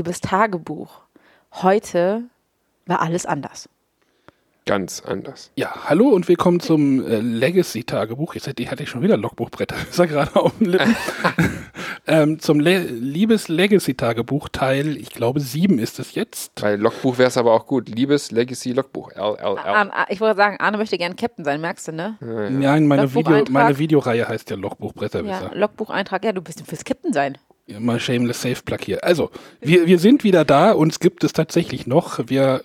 liebes 0.00 0.22
Tagebuch. 0.22 1.02
Heute 1.52 2.22
war 2.86 3.02
alles 3.02 3.26
anders. 3.26 3.68
Ganz 4.64 5.02
anders. 5.02 5.50
Ja, 5.56 5.74
hallo 5.90 6.08
und 6.08 6.26
willkommen 6.26 6.58
zum 6.58 7.06
äh, 7.06 7.20
Legacy-Tagebuch. 7.20 8.34
Jetzt 8.34 8.48
hatte 8.48 8.62
ich, 8.62 8.70
hatte 8.70 8.84
ich 8.84 8.88
schon 8.88 9.02
wieder 9.02 9.18
Logbuchbretter. 9.18 9.76
Ist 9.90 9.98
ja 9.98 10.06
gerade 10.06 10.34
auf 10.36 10.56
dem 10.56 10.68
Lippen. 10.68 10.96
ähm, 12.06 12.38
zum 12.38 12.60
Le 12.60 12.78
Liebes 12.78 13.48
Legacy-Tagebuch 13.48 14.48
Teil, 14.48 14.96
ich 14.96 15.10
glaube, 15.10 15.38
sieben 15.40 15.78
ist 15.78 15.98
es 15.98 16.14
jetzt. 16.14 16.54
Bei 16.62 16.76
Logbuch 16.76 17.18
wäre 17.18 17.28
es 17.28 17.36
aber 17.36 17.52
auch 17.52 17.66
gut. 17.66 17.90
Liebes 17.90 18.30
Legacy 18.30 18.72
Logbuch. 18.72 19.12
LLL. 19.12 19.58
Arne, 19.58 19.92
ich 20.08 20.22
wollte 20.22 20.38
sagen, 20.38 20.56
Arne 20.60 20.78
möchte 20.78 20.96
gern 20.96 21.14
Captain 21.14 21.44
sein, 21.44 21.60
merkst 21.60 21.88
du, 21.88 21.92
ne? 21.92 22.16
Nein, 22.20 22.86
meine, 22.86 23.12
Video, 23.12 23.44
meine 23.50 23.76
Videoreihe 23.76 24.26
heißt 24.26 24.48
ja 24.48 24.56
Logbuchbretter. 24.56 25.22
Ja, 25.24 25.50
Logbucheintrag. 25.52 26.24
Ja, 26.24 26.32
du 26.32 26.40
bist 26.40 26.66
fürs 26.66 26.84
Captain 26.84 27.12
sein. 27.12 27.36
Mal 27.78 28.00
shameless 28.00 28.42
safe 28.42 28.62
plug 28.64 28.78
hier. 28.84 29.04
Also, 29.04 29.30
wir, 29.60 29.86
wir 29.86 29.98
sind 29.98 30.24
wieder 30.24 30.44
da, 30.44 30.72
uns 30.72 31.00
gibt 31.00 31.24
es 31.24 31.32
tatsächlich 31.32 31.86
noch. 31.86 32.18
Wir 32.28 32.62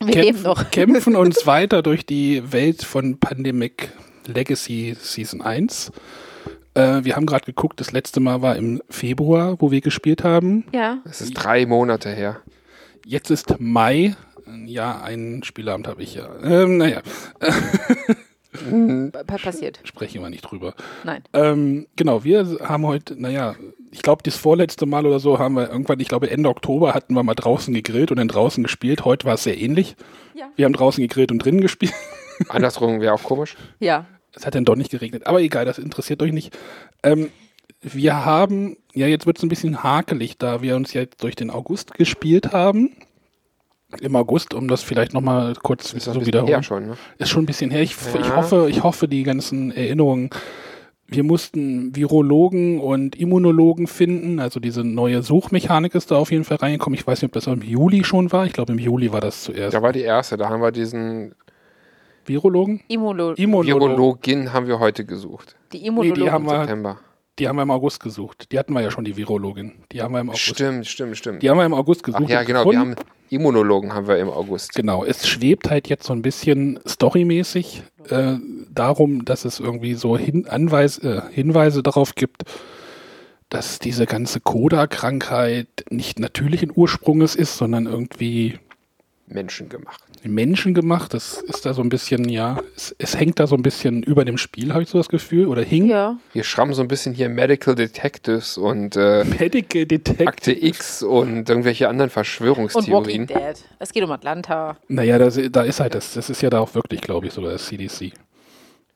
Wir 0.00 0.22
leben 0.22 0.42
noch. 0.42 0.70
kämpfen 0.70 1.16
uns 1.16 1.46
weiter 1.46 1.82
durch 1.82 2.04
die 2.04 2.52
Welt 2.52 2.82
von 2.82 3.18
Pandemic 3.18 3.90
Legacy 4.26 4.96
Season 4.98 5.40
1. 5.40 5.92
Äh, 6.74 7.04
wir 7.04 7.16
haben 7.16 7.26
gerade 7.26 7.44
geguckt, 7.44 7.80
das 7.80 7.92
letzte 7.92 8.20
Mal 8.20 8.42
war 8.42 8.56
im 8.56 8.82
Februar, 8.90 9.56
wo 9.60 9.70
wir 9.70 9.80
gespielt 9.80 10.24
haben. 10.24 10.64
Ja. 10.72 10.98
Es 11.04 11.20
ist 11.20 11.34
drei 11.34 11.66
Monate 11.66 12.10
her. 12.10 12.40
Jetzt 13.06 13.30
ist 13.30 13.60
Mai. 13.60 14.16
Ja, 14.66 15.00
einen 15.00 15.42
Spielabend 15.42 15.88
habe 15.88 16.02
ich 16.02 16.14
ja. 16.14 16.28
Ähm, 16.42 16.76
naja, 16.76 17.00
Passiert. 19.26 19.80
sprechen 19.84 20.22
wir 20.22 20.30
nicht 20.30 20.42
drüber. 20.42 20.74
Nein. 21.04 21.22
Ähm, 21.32 21.86
genau, 21.96 22.24
wir 22.24 22.58
haben 22.60 22.86
heute, 22.86 23.20
naja, 23.20 23.56
ich 23.90 24.02
glaube, 24.02 24.22
das 24.22 24.36
vorletzte 24.36 24.86
Mal 24.86 25.06
oder 25.06 25.20
so 25.20 25.38
haben 25.38 25.54
wir 25.54 25.70
irgendwann, 25.70 26.00
ich 26.00 26.08
glaube, 26.08 26.30
Ende 26.30 26.48
Oktober 26.48 26.94
hatten 26.94 27.14
wir 27.14 27.22
mal 27.22 27.34
draußen 27.34 27.72
gegrillt 27.72 28.10
und 28.10 28.18
dann 28.18 28.28
draußen 28.28 28.62
gespielt. 28.62 29.04
Heute 29.04 29.26
war 29.26 29.34
es 29.34 29.44
sehr 29.44 29.58
ähnlich. 29.58 29.96
Ja. 30.34 30.50
Wir 30.56 30.64
haben 30.64 30.72
draußen 30.72 31.02
gegrillt 31.02 31.30
und 31.30 31.38
drinnen 31.38 31.60
gespielt. 31.60 31.94
Andersrum 32.48 33.00
wäre 33.00 33.14
auch 33.14 33.22
komisch. 33.22 33.56
Ja. 33.78 34.06
Es 34.32 34.46
hat 34.46 34.54
dann 34.54 34.64
doch 34.64 34.76
nicht 34.76 34.90
geregnet. 34.90 35.26
Aber 35.26 35.40
egal, 35.40 35.64
das 35.64 35.78
interessiert 35.78 36.22
euch 36.22 36.32
nicht. 36.32 36.56
Ähm, 37.02 37.30
wir 37.80 38.24
haben, 38.24 38.76
ja, 38.94 39.06
jetzt 39.06 39.26
wird 39.26 39.36
es 39.36 39.42
ein 39.42 39.48
bisschen 39.48 39.82
hakelig, 39.82 40.38
da 40.38 40.62
wir 40.62 40.74
uns 40.74 40.92
jetzt 40.92 41.22
durch 41.22 41.36
den 41.36 41.50
August 41.50 41.94
gespielt 41.94 42.52
haben. 42.52 42.96
Im 44.00 44.16
August, 44.16 44.54
um 44.54 44.68
das 44.68 44.82
vielleicht 44.82 45.14
nochmal 45.14 45.54
kurz 45.62 45.92
Ist 45.92 46.04
so 46.04 46.24
wiederholen. 46.26 46.62
schon, 46.62 46.86
ne? 46.88 46.96
Ist 47.18 47.30
schon 47.30 47.42
ein 47.44 47.46
bisschen 47.46 47.70
her. 47.70 47.82
Ich, 47.82 47.94
ich 48.20 48.26
Ja. 48.26 48.36
hoffe, 48.36 48.66
ich 48.70 48.82
hoffe, 48.82 49.08
die 49.08 49.22
ganzen 49.22 49.70
Erinnerungen. 49.72 50.30
Wir 51.06 51.22
mussten 51.22 51.94
Virologen 51.94 52.80
und 52.80 53.14
Immunologen 53.14 53.86
finden. 53.86 54.40
Also 54.40 54.58
diese 54.58 54.82
neue 54.84 55.22
Suchmechanik 55.22 55.94
ist 55.94 56.10
da 56.10 56.16
auf 56.16 56.32
jeden 56.32 56.44
Fall 56.44 56.56
reingekommen. 56.56 56.98
Ich 56.98 57.06
weiß 57.06 57.20
nicht, 57.22 57.28
ob 57.28 57.32
das 57.34 57.46
im 57.46 57.60
Juli 57.62 58.04
schon 58.04 58.32
war. 58.32 58.46
Ich 58.46 58.52
glaube, 58.54 58.72
im 58.72 58.78
Juli 58.78 59.12
war 59.12 59.20
das 59.20 59.44
zuerst. 59.44 59.74
Da 59.74 59.82
war 59.82 59.92
die 59.92 60.00
erste. 60.00 60.36
Da 60.38 60.48
haben 60.48 60.62
wir 60.62 60.72
diesen 60.72 61.34
Virologen? 62.26 62.80
Immulo 62.88 63.32
Immunologen. 63.34 63.66
Virologin 63.96 64.52
haben 64.52 64.66
wir 64.66 64.78
heute 64.78 65.04
gesucht. 65.04 65.56
die 65.72 65.78
Nee, 65.80 65.88
Immunologen. 65.88 66.22
die 66.24 66.30
haben 66.30 66.46
wir, 66.46 66.58
September. 66.60 66.98
die 67.38 67.48
haben 67.48 67.56
wir 67.56 67.62
im 67.62 67.70
August 67.70 68.00
gesucht. 68.02 68.50
Die 68.50 68.58
hatten 68.58 68.72
wir 68.72 68.80
ja 68.80 68.90
schon, 68.90 69.04
die 69.04 69.16
Virologin. 69.16 69.72
Die 69.92 70.00
haben 70.00 70.14
wir 70.14 70.20
im 70.20 70.30
August. 70.30 70.42
Stimmt, 70.44 70.86
stimmt, 70.86 71.16
stimmt. 71.18 71.42
Die 71.42 71.50
haben 71.50 71.58
wir 71.58 71.66
im 71.66 71.74
August 71.74 72.02
gesucht. 72.02 72.22
Ach 72.24 72.30
ja, 72.30 72.42
genau. 72.44 72.64
Wir 72.70 72.78
haben 72.78 72.94
Immunologen 73.34 73.94
haben 73.94 74.08
wir 74.08 74.18
im 74.18 74.30
August. 74.30 74.74
Genau, 74.74 75.04
es 75.04 75.26
schwebt 75.26 75.70
halt 75.70 75.88
jetzt 75.88 76.04
so 76.06 76.12
ein 76.12 76.22
bisschen 76.22 76.80
storymäßig 76.86 77.82
äh, 78.08 78.34
darum, 78.70 79.24
dass 79.24 79.44
es 79.44 79.60
irgendwie 79.60 79.94
so 79.94 80.16
hin, 80.16 80.46
Anweis, 80.48 80.98
äh, 80.98 81.22
Hinweise 81.30 81.82
darauf 81.82 82.14
gibt, 82.14 82.44
dass 83.48 83.78
diese 83.78 84.06
ganze 84.06 84.40
Koda-Krankheit 84.40 85.68
nicht 85.90 86.18
natürlichen 86.18 86.72
Ursprunges 86.74 87.34
ist, 87.34 87.56
sondern 87.56 87.86
irgendwie 87.86 88.58
Menschengemacht. 89.26 90.02
menschengemacht. 90.22 91.14
Das 91.14 91.38
ist 91.42 91.64
da 91.64 91.72
so 91.72 91.82
ein 91.82 91.88
bisschen, 91.88 92.28
ja, 92.28 92.60
es, 92.76 92.94
es 92.98 93.18
hängt 93.18 93.40
da 93.40 93.46
so 93.46 93.56
ein 93.56 93.62
bisschen 93.62 94.02
über 94.02 94.24
dem 94.24 94.36
Spiel, 94.38 94.72
habe 94.72 94.82
ich 94.82 94.88
so 94.90 94.98
das 94.98 95.08
Gefühl, 95.08 95.46
oder 95.46 95.62
hing. 95.62 95.88
Ja. 95.88 96.18
Wir 96.32 96.44
schrammen 96.44 96.74
so 96.74 96.82
ein 96.82 96.88
bisschen 96.88 97.14
hier 97.14 97.28
Medical 97.28 97.74
Detectives 97.74 98.58
und 98.58 98.96
äh, 98.96 99.24
Medical 99.24 99.86
Detective. 99.86 100.28
Akte 100.28 100.52
X 100.52 101.02
und 101.02 101.48
irgendwelche 101.48 101.88
anderen 101.88 102.10
Und 102.10 102.16
Walking 102.16 102.24
Verschwörungstheorien. 102.24 103.26
Dead. 103.26 103.64
Es 103.78 103.92
geht 103.92 104.04
um 104.04 104.10
Atlanta. 104.10 104.76
Naja, 104.88 105.18
das, 105.18 105.38
da 105.50 105.62
ist 105.62 105.80
halt 105.80 105.94
das, 105.94 106.14
das 106.14 106.28
ist 106.28 106.42
ja 106.42 106.50
da 106.50 106.60
auch 106.60 106.74
wirklich, 106.74 107.00
glaube 107.00 107.26
ich, 107.26 107.32
sogar 107.32 107.52
das 107.52 107.66
CDC. 107.66 108.12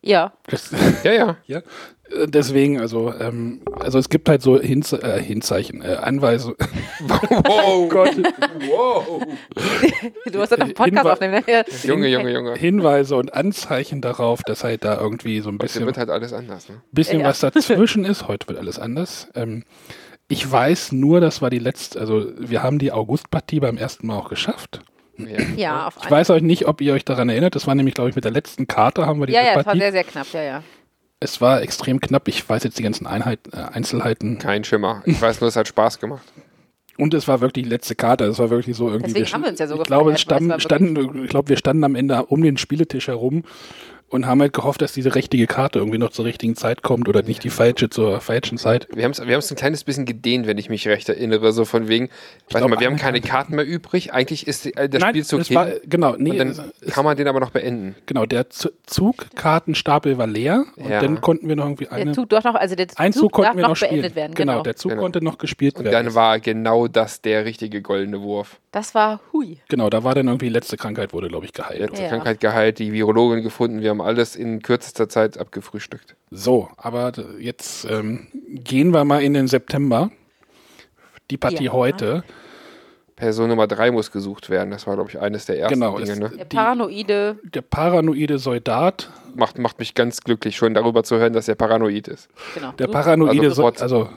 Ja. 0.03 0.33
Das, 0.47 0.71
Ja, 1.05 1.13
ja. 1.13 1.37
Ja, 1.47 1.63
deswegen, 2.27 2.81
also, 2.81 3.13
ähm, 3.19 3.61
also 3.81 3.99
es 3.99 4.09
gibt 4.09 4.29
halt 4.29 4.43
so 4.43 4.59
Hinze 4.61 5.03
äh, 5.03 5.21
Hinzeichen, 5.23 5.83
äh, 5.83 5.97
Anweisungen. 6.01 6.57
Wow. 7.01 7.89
Gott, 7.89 8.17
wow. 8.69 9.23
Du 10.33 10.41
hast 10.41 10.51
ja 10.51 10.57
noch 10.59 10.65
einen 10.67 10.75
Podcast 10.75 11.07
Hinwe- 11.07 11.13
aufnehmen. 11.13 11.45
ne? 11.47 11.65
Junge, 11.85 12.09
Junge, 12.09 12.33
Junge. 12.33 12.55
Hinweise 12.57 13.17
und 13.17 13.35
Anzeichen 13.35 14.01
darauf, 14.01 14.43
dass 14.43 14.65
halt 14.65 14.85
da 14.85 14.99
irgendwie 15.01 15.41
so 15.41 15.49
ein 15.51 15.55
Heute 15.55 15.59
bisschen, 15.65 15.87
wird 15.87 15.97
halt 15.99 16.11
alles 16.11 16.33
anders, 16.33 16.69
ne? 16.69 16.81
bisschen 16.93 17.21
Ja. 17.21 17.27
was 17.27 17.41
dazwischen 17.41 18.05
ist. 18.05 18.27
Heute 18.29 18.49
wird 18.49 18.59
alles 18.59 18.79
anders. 18.79 19.29
Ähm, 19.35 19.65
ich 20.29 20.51
weiß 20.51 20.93
nur, 20.93 21.21
das 21.21 21.41
war 21.41 21.51
die 21.51 21.59
letzte, 21.59 22.01
also 22.01 22.27
wir 22.39 22.63
haben 22.63 22.79
die 22.79 22.93
Augustpartie 22.93 23.61
beim 23.61 23.77
ersten 23.79 24.07
Mal 24.07 24.17
auch 24.19 24.29
geschafft. 24.29 24.81
Ja. 25.17 25.27
Ja, 25.57 25.87
auf 25.89 25.95
Ich 26.03 26.11
weiß 26.11 26.31
euch 26.31 26.43
nicht, 26.43 26.67
ob 26.69 26.81
ihr 26.81 26.93
euch 26.95 27.05
daran 27.05 27.29
erinnert. 27.29 27.55
Das 27.57 27.67
war 27.67 27.75
nämlich, 27.75 27.95
glaube 27.95 28.11
ich, 28.11 28.17
mit 28.17 28.25
der 28.25 28.31
letzten 28.33 28.67
Karte 28.69 29.07
haben 29.07 29.19
wir 29.21 29.27
die 29.27 29.33
Ja, 29.33 29.41
ja, 29.43 29.51
es 29.51 29.57
war 29.57 29.65
Partie. 29.65 29.81
sehr, 29.81 29.93
sehr 29.93 30.05
knapp. 30.05 30.27
Ja, 30.33 30.43
ja. 30.43 30.63
Es 31.21 31.41
war 31.41 31.63
extrem 31.63 32.01
knapp. 32.01 32.29
Ich 32.29 32.49
weiß 32.49 32.63
jetzt 32.65 32.79
die 32.79 32.83
ganzen 32.83 33.07
Einheit, 33.07 33.41
äh, 33.53 33.57
Einzelheiten. 33.57 34.39
Kein 34.39 34.65
Schimmer. 34.65 35.03
Ich 35.05 35.21
weiß 35.21 35.41
nur, 35.41 35.49
es 35.49 35.57
hat 35.57 35.69
Spaß 35.69 35.99
gemacht. 35.99 36.27
Und 36.97 37.15
es 37.15 37.29
war 37.29 37.41
wirklich 37.41 37.65
die 37.65 37.71
letzte 37.71 37.95
Karte. 37.95 38.25
Es 38.25 38.39
war 38.39 38.51
wirklich 38.51 38.77
so 38.77 38.89
irgendwie. 38.89 39.13
Deswegen 39.13 39.33
haben 39.33 39.43
wir 39.43 39.51
uns 39.51 39.61
ja 39.61 39.69
so 39.69 39.81
Ich 39.81 39.85
glaube, 39.85 40.19
standen, 40.19 40.51
ich 41.25 41.31
glaube, 41.31 41.49
wir 41.49 41.57
standen 41.57 41.85
am 41.85 41.95
Ende 41.95 42.27
um 42.27 42.43
den 42.43 42.57
Spieletisch 42.57 43.07
herum 43.07 43.45
und 44.11 44.27
haben 44.27 44.41
halt 44.41 44.53
gehofft, 44.53 44.81
dass 44.83 44.93
diese 44.93 45.15
richtige 45.15 45.47
Karte 45.47 45.79
irgendwie 45.79 45.99
noch 45.99 46.11
zur 46.11 46.25
richtigen 46.25 46.57
Zeit 46.57 46.83
kommt 46.83 47.09
oder 47.09 47.23
nicht 47.23 47.45
die 47.45 47.51
falsche 47.51 47.91
zur 47.91 48.21
falschen 48.21 48.57
Zeit. 48.59 48.89
Wir 48.95 49.05
haben 49.05 49.11
es 49.13 49.21
wir 49.27 49.33
haben's 49.35 49.51
ein 49.51 49.57
kleines 49.57 49.85
bisschen 49.85 50.07
gedehnt, 50.07 50.47
wenn 50.47 50.57
ich 50.59 50.69
mich 50.71 50.87
recht 50.89 51.09
erinnere. 51.09 51.53
So 51.53 51.65
von 51.65 51.89
wegen, 51.89 52.09
warte 52.51 52.59
glaub, 52.67 52.71
mal, 52.71 52.81
wir 52.81 52.87
haben 52.87 52.95
eine 52.95 53.03
keine 53.03 53.21
Karten 53.21 53.55
mehr 53.57 53.67
übrig. 53.67 54.13
Eigentlich 54.13 54.47
ist 54.47 54.65
die- 54.65 54.75
äh, 54.77 54.89
der 54.89 55.01
Nein, 55.01 55.11
Spielzug 55.11 55.55
war, 55.55 55.67
hin. 55.67 55.77
genau, 55.87 56.15
nee, 56.19 56.31
Und 56.31 56.39
dann 56.39 56.71
es, 56.81 56.93
kann 56.95 57.05
man 57.05 57.17
den 57.17 57.29
aber 57.29 57.41
noch 57.41 57.51
beenden. 57.51 57.95
genau, 58.07 58.25
der 58.27 58.47
Zugkartenstapel 58.49 60.19
war 60.19 60.27
leer 60.27 60.65
und 60.77 60.89
Ja. 60.91 61.01
dann 61.01 61.21
konnten 61.21 61.49
wir 61.49 61.57
noch 61.57 61.65
irgendwie 61.67 61.85
Der 61.85 61.93
eine, 61.95 62.13
Zug 62.13 62.29
doch 62.31 62.45
noch, 62.45 62.55
also 62.55 62.75
der 62.75 62.87
ein 62.97 63.13
Zug, 63.13 63.23
Zug 63.23 63.33
konnten 63.33 63.57
wir 63.57 63.63
noch 63.63 63.69
noch 63.71 63.77
spielen. 63.77 63.91
beendet 63.93 64.15
werden. 64.17 64.35
Genau, 64.35 64.53
Genau. 64.53 64.63
der 64.63 64.77
Zug 64.77 64.91
Genau. 64.91 65.03
konnte 65.03 65.23
noch 65.25 65.39
gespielt 65.39 65.77
Und 65.77 65.85
werden. 65.85 66.07
dann 66.07 66.15
war 66.15 66.41
genau 66.41 66.89
das 66.89 67.21
der 67.23 67.45
richtige 67.45 67.83
goldene 67.83 68.21
Wurf. 68.23 68.59
Das 68.73 68.95
war 68.95 69.21
hui. 69.33 69.59
genau, 69.69 69.89
da 69.91 70.05
war 70.05 70.15
dann 70.15 70.27
irgendwie 70.29 70.47
die 70.47 70.53
letzte 70.53 70.77
Krankheit 70.77 71.13
wurde, 71.13 71.29
glaube 71.29 71.47
ich, 71.47 71.53
geheilt. 71.53 71.81
Letzte 71.81 72.03
Ja. 72.03 72.09
Krankheit 72.11 72.41
geheilt, 72.41 72.79
die 72.79 72.93
Virologin 72.93 73.43
gefunden. 73.43 73.81
Wir 73.81 73.91
haben 73.91 73.98
alles 74.01 74.37
in 74.37 74.63
kürzester 74.63 75.09
Zeit 75.09 75.39
abgefrühstückt. 75.39 76.17
So, 76.31 76.69
aber 76.77 77.13
jetzt 77.39 77.85
ähm, 77.91 78.27
gehen 78.49 78.93
wir 78.93 79.05
mal 79.05 79.23
in 79.23 79.35
den 79.35 79.49
September. 79.49 80.11
Die 81.31 81.37
Partie 81.37 81.65
Ja. 81.65 81.73
heute. 81.73 82.25
Person 83.17 83.49
Nummer 83.49 83.67
drei 83.67 83.91
muss 83.91 84.13
gesucht 84.13 84.49
werden. 84.49 84.71
Das 84.71 84.87
war, 84.87 84.95
glaube 84.95 85.11
ich, 85.11 85.19
eines 85.19 85.45
der 85.47 85.59
ersten 85.59 85.75
Genau, 85.81 85.99
Dinge. 85.99 86.19
Ne? 86.21 86.31
Der 86.37 86.45
Die- 86.45 86.57
paranoide. 86.57 87.39
Der 87.43 87.63
paranoide 87.63 88.39
Soldat. 88.39 89.11
Macht, 89.35 89.59
macht 89.59 89.79
mich 89.81 89.95
ganz 89.95 90.21
glücklich, 90.23 90.57
schon 90.57 90.73
darüber 90.75 91.03
zu 91.03 91.17
hören, 91.17 91.33
dass 91.33 91.49
er 91.49 91.57
paranoid 91.57 92.07
ist. 92.09 92.29
Genau. 92.55 92.73
Der 92.73 92.87
paranoide 92.87 93.41
Also 93.49 93.55
Soldat. 93.63 93.83
Also, 93.83 94.09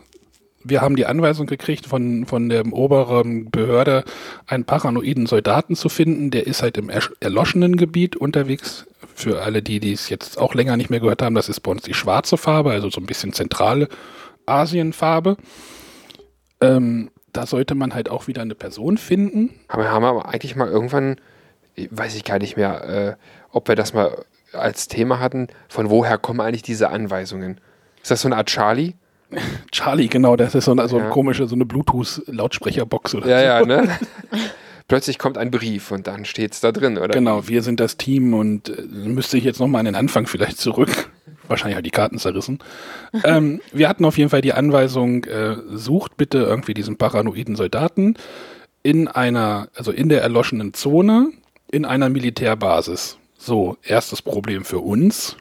wir 0.63 0.81
haben 0.81 0.95
die 0.95 1.05
Anweisung 1.05 1.47
gekriegt 1.47 1.85
von, 1.85 2.25
von 2.25 2.49
der 2.49 2.65
oberen 2.71 3.49
Behörde, 3.49 4.03
einen 4.47 4.65
paranoiden 4.65 5.25
Soldaten 5.25 5.75
zu 5.75 5.89
finden. 5.89 6.31
Der 6.31 6.47
ist 6.47 6.61
halt 6.61 6.77
im 6.77 6.89
erloschenen 7.19 7.77
Gebiet 7.77 8.15
unterwegs. 8.15 8.85
Für 9.13 9.43
alle, 9.43 9.61
die, 9.61 9.79
die 9.79 9.93
es 9.93 10.09
jetzt 10.09 10.37
auch 10.37 10.55
länger 10.55 10.77
nicht 10.77 10.89
mehr 10.89 10.99
gehört 10.99 11.21
haben, 11.21 11.35
das 11.35 11.49
ist 11.49 11.59
bei 11.59 11.71
uns 11.71 11.83
die 11.83 11.93
schwarze 11.93 12.37
Farbe, 12.37 12.71
also 12.71 12.89
so 12.89 13.01
ein 13.01 13.05
bisschen 13.05 13.33
zentrale 13.33 13.87
Asienfarbe. 14.45 15.37
Ähm, 16.61 17.11
da 17.33 17.45
sollte 17.45 17.75
man 17.75 17.93
halt 17.93 18.09
auch 18.09 18.27
wieder 18.27 18.41
eine 18.41 18.55
Person 18.55 18.97
finden. 18.97 19.51
Haben 19.69 19.83
wir 19.83 19.89
aber 19.89 20.27
eigentlich 20.27 20.55
mal 20.55 20.67
irgendwann, 20.67 21.17
weiß 21.75 22.15
ich 22.15 22.23
gar 22.23 22.39
nicht 22.39 22.57
mehr, 22.57 22.83
äh, 22.83 23.15
ob 23.51 23.67
wir 23.67 23.75
das 23.75 23.93
mal 23.93 24.25
als 24.53 24.87
Thema 24.87 25.19
hatten, 25.19 25.47
von 25.69 25.89
woher 25.89 26.17
kommen 26.17 26.41
eigentlich 26.41 26.63
diese 26.63 26.89
Anweisungen? 26.89 27.59
Ist 28.01 28.11
das 28.11 28.21
so 28.21 28.27
eine 28.27 28.37
Art 28.37 28.47
Charlie? 28.47 28.93
Charlie, 29.71 30.07
genau, 30.07 30.35
das 30.35 30.55
ist 30.55 30.65
so 30.65 30.71
eine, 30.71 30.87
so 30.87 30.97
eine 30.97 31.05
Ja. 31.07 31.11
komische, 31.11 31.47
so 31.47 31.55
eine 31.55 31.65
Bluetooth-Lautsprecherbox 31.65 33.15
oder 33.15 33.27
Ja, 33.27 33.59
so. 33.63 33.69
ja, 33.69 33.81
ne? 33.83 33.89
Plötzlich 34.87 35.17
kommt 35.19 35.37
ein 35.37 35.51
Brief 35.51 35.91
und 35.91 36.07
dann 36.07 36.25
steht's 36.25 36.59
da 36.59 36.71
drin, 36.73 36.97
oder? 36.97 37.09
Genau, 37.13 37.47
wir 37.47 37.61
sind 37.63 37.79
das 37.79 37.95
Team 37.97 38.33
und 38.33 38.69
äh, 38.69 38.81
müsste 38.91 39.37
ich 39.37 39.43
jetzt 39.45 39.59
nochmal 39.59 39.79
an 39.79 39.85
den 39.85 39.95
Anfang 39.95 40.27
vielleicht 40.27 40.57
zurück. 40.57 41.09
Wahrscheinlich 41.47 41.77
hat 41.77 41.85
die 41.85 41.91
Karten 41.91 42.17
zerrissen. 42.19 42.59
ähm, 43.23 43.61
wir 43.71 43.87
hatten 43.89 44.03
auf 44.05 44.17
jeden 44.17 44.29
Fall 44.29 44.41
die 44.41 44.53
Anweisung, 44.53 45.23
äh, 45.25 45.55
sucht 45.73 46.17
bitte 46.17 46.39
irgendwie 46.39 46.73
diesen 46.73 46.97
paranoiden 46.97 47.55
Soldaten 47.55 48.15
in 48.83 49.07
einer, 49.07 49.69
also 49.75 49.91
in 49.91 50.09
der 50.09 50.21
erloschenen 50.21 50.73
Zone, 50.73 51.31
in 51.71 51.85
einer 51.85 52.09
Militärbasis. 52.09 53.17
So, 53.37 53.77
erstes 53.83 54.21
Problem 54.21 54.65
für 54.65 54.79
uns. 54.79 55.37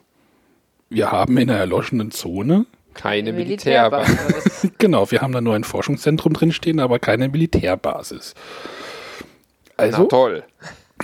Wir 0.89 1.11
haben 1.13 1.37
in 1.39 1.49
der 1.49 1.59
erloschenen 1.59 2.11
Zone 2.11 2.67
Keine 2.95 3.33
Militärbasis. 3.33 4.09
Militärbasis. 4.17 4.71
Genau, 4.79 5.11
wir 5.11 5.21
haben 5.23 5.33
da 5.33 5.41
nur 5.41 5.55
ein 5.55 5.65
Forschungszentrum 5.65 6.33
drinstehen, 6.35 6.81
aber 6.81 6.99
keine 6.99 7.29
Militärbasis. 7.29 8.35
Na 9.79 9.85
Also 9.85 10.05
toll. 10.05 10.43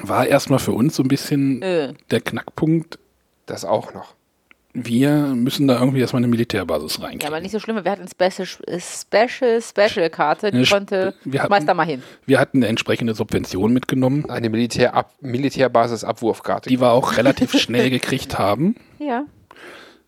war 0.03 0.27
erstmal 0.27 0.59
für 0.59 0.73
uns 0.73 0.97
so 0.97 1.03
ein 1.03 1.09
bisschen 1.09 1.62
Äh. 1.62 1.94
der 2.11 2.21
Knackpunkt, 2.21 2.99
Das 3.47 3.65
auch 3.65 3.94
noch. 3.94 4.15
wir 4.75 5.11
müssen 5.35 5.67
da 5.69 5.79
irgendwie 5.79 6.00
erstmal 6.00 6.21
eine 6.21 6.29
Militärbasis 6.29 6.99
Ja, 6.99 7.05
reinkriegen. 7.05 7.27
aber 7.29 7.41
nicht 7.41 7.53
so 7.53 7.59
schlimm. 7.61 7.83
Wir 7.83 7.91
hatten 7.91 8.03
eine 8.03 8.31
Special, 8.31 8.47
äh, 8.67 8.79
Special, 8.81 9.62
Special 9.62 10.11
Karte, 10.11 10.50
die 10.50 10.67
konnte, 10.67 11.15
wir 11.25 11.43
hatten- 11.43 11.67
da 11.67 11.73
mal 11.73 11.87
hin. 11.87 12.03
Wir 12.27 12.39
hatten 12.39 12.59
eine 12.59 12.67
entsprechende 12.69 13.15
Subvention 13.15 13.73
mitgenommen, 13.73 14.29
Eine 14.29 14.50
Militärab 14.50 15.12
Militärbasis-Abwurfkarte. 15.23 16.69
die 16.69 16.79
wir 16.81 16.91
auch 16.91 17.17
relativ 17.17 17.53
schnell 17.59 17.89
gekriegt 17.89 18.39
haben. 18.39 18.77
Ja. 18.99 19.25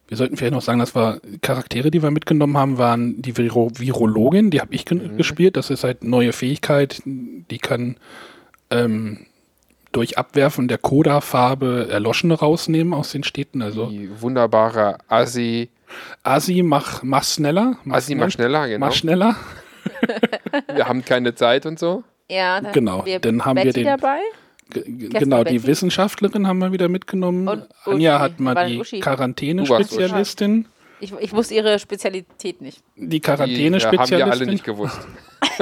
Wir 0.09 0.17
sollten 0.17 0.37
vielleicht 0.37 0.55
noch 0.55 0.63
sagen, 0.63 0.79
dass 0.79 0.95
wir 0.97 1.21
Charaktere, 1.43 1.91
die 1.91 2.03
wir 2.03 2.11
mitgenommen 2.11 2.57
haben, 2.57 2.79
waren 2.79 3.21
die 3.21 3.37
Viro 3.37 3.71
Virologin, 3.77 4.51
die 4.51 4.61
habe 4.61 4.75
ich 4.75 4.85
ge 4.87 4.99
gespielt. 5.17 5.57
Das 5.57 5.69
ist 5.71 5.85
halt 5.85 6.03
neue 6.03 6.33
Fähigkeit, 6.33 7.03
die 7.05 7.59
kann 7.59 7.97
ähm, 8.71 9.27
durch 9.93 10.17
Abwerfen 10.19 10.67
der 10.69 10.79
Coda-Farbe 10.79 11.89
Erloschene 11.91 12.35
rausnehmen 12.35 12.95
aus 12.95 13.13
den 13.13 13.23
Städten. 13.23 13.61
Also 13.63 13.87
Die 13.87 14.09
wunderbare 14.21 14.99
Asi. 15.09 15.69
Asi, 16.23 16.63
mach, 16.63 17.03
mach 17.03 17.25
schneller. 17.25 17.77
Asi, 17.89 18.15
mach 18.15 18.31
schneller, 18.31 18.67
genau. 18.69 18.87
Mach 18.87 18.93
schneller. 18.95 19.37
Wir 20.75 20.87
haben 20.89 21.05
keine 21.05 21.35
Zeit 21.35 21.65
und 21.67 21.79
so. 21.79 22.03
Ja, 22.31 22.61
dann 22.61 22.73
Genau, 22.73 22.99
haben 22.99 23.07
wir 23.07 23.19
dann 23.21 23.45
haben 23.45 23.57
wir 23.57 23.65
Betty 23.65 23.85
den- 23.85 23.87
dabei. 23.97 24.21
Genau, 24.70 25.44
die? 25.44 25.65
Wissenschaftlerin 25.65 26.47
haben 26.47 26.59
wir 26.59 26.73
wieder 26.73 26.88
mitgenommen. 26.88 27.49
Und 27.49 27.65
Anja 27.85 28.17
Uschi. 28.17 28.23
hat 28.23 28.41
mal 28.41 28.69
die? 28.69 29.00
Quarantäne-Spezialistin. 29.00 30.67
Ich, 31.00 31.12
ich 31.21 31.33
wusste 31.33 31.55
ihre 31.55 31.79
Spezialität 31.79 32.61
nicht. 32.61 32.83
Die 32.97 33.09
Die 33.09 33.17
äh, 33.19 33.81
haben 33.81 34.11
wir 34.11 34.27
alle 34.27 34.47
nicht 34.47 34.65
gewusst. 34.65 35.06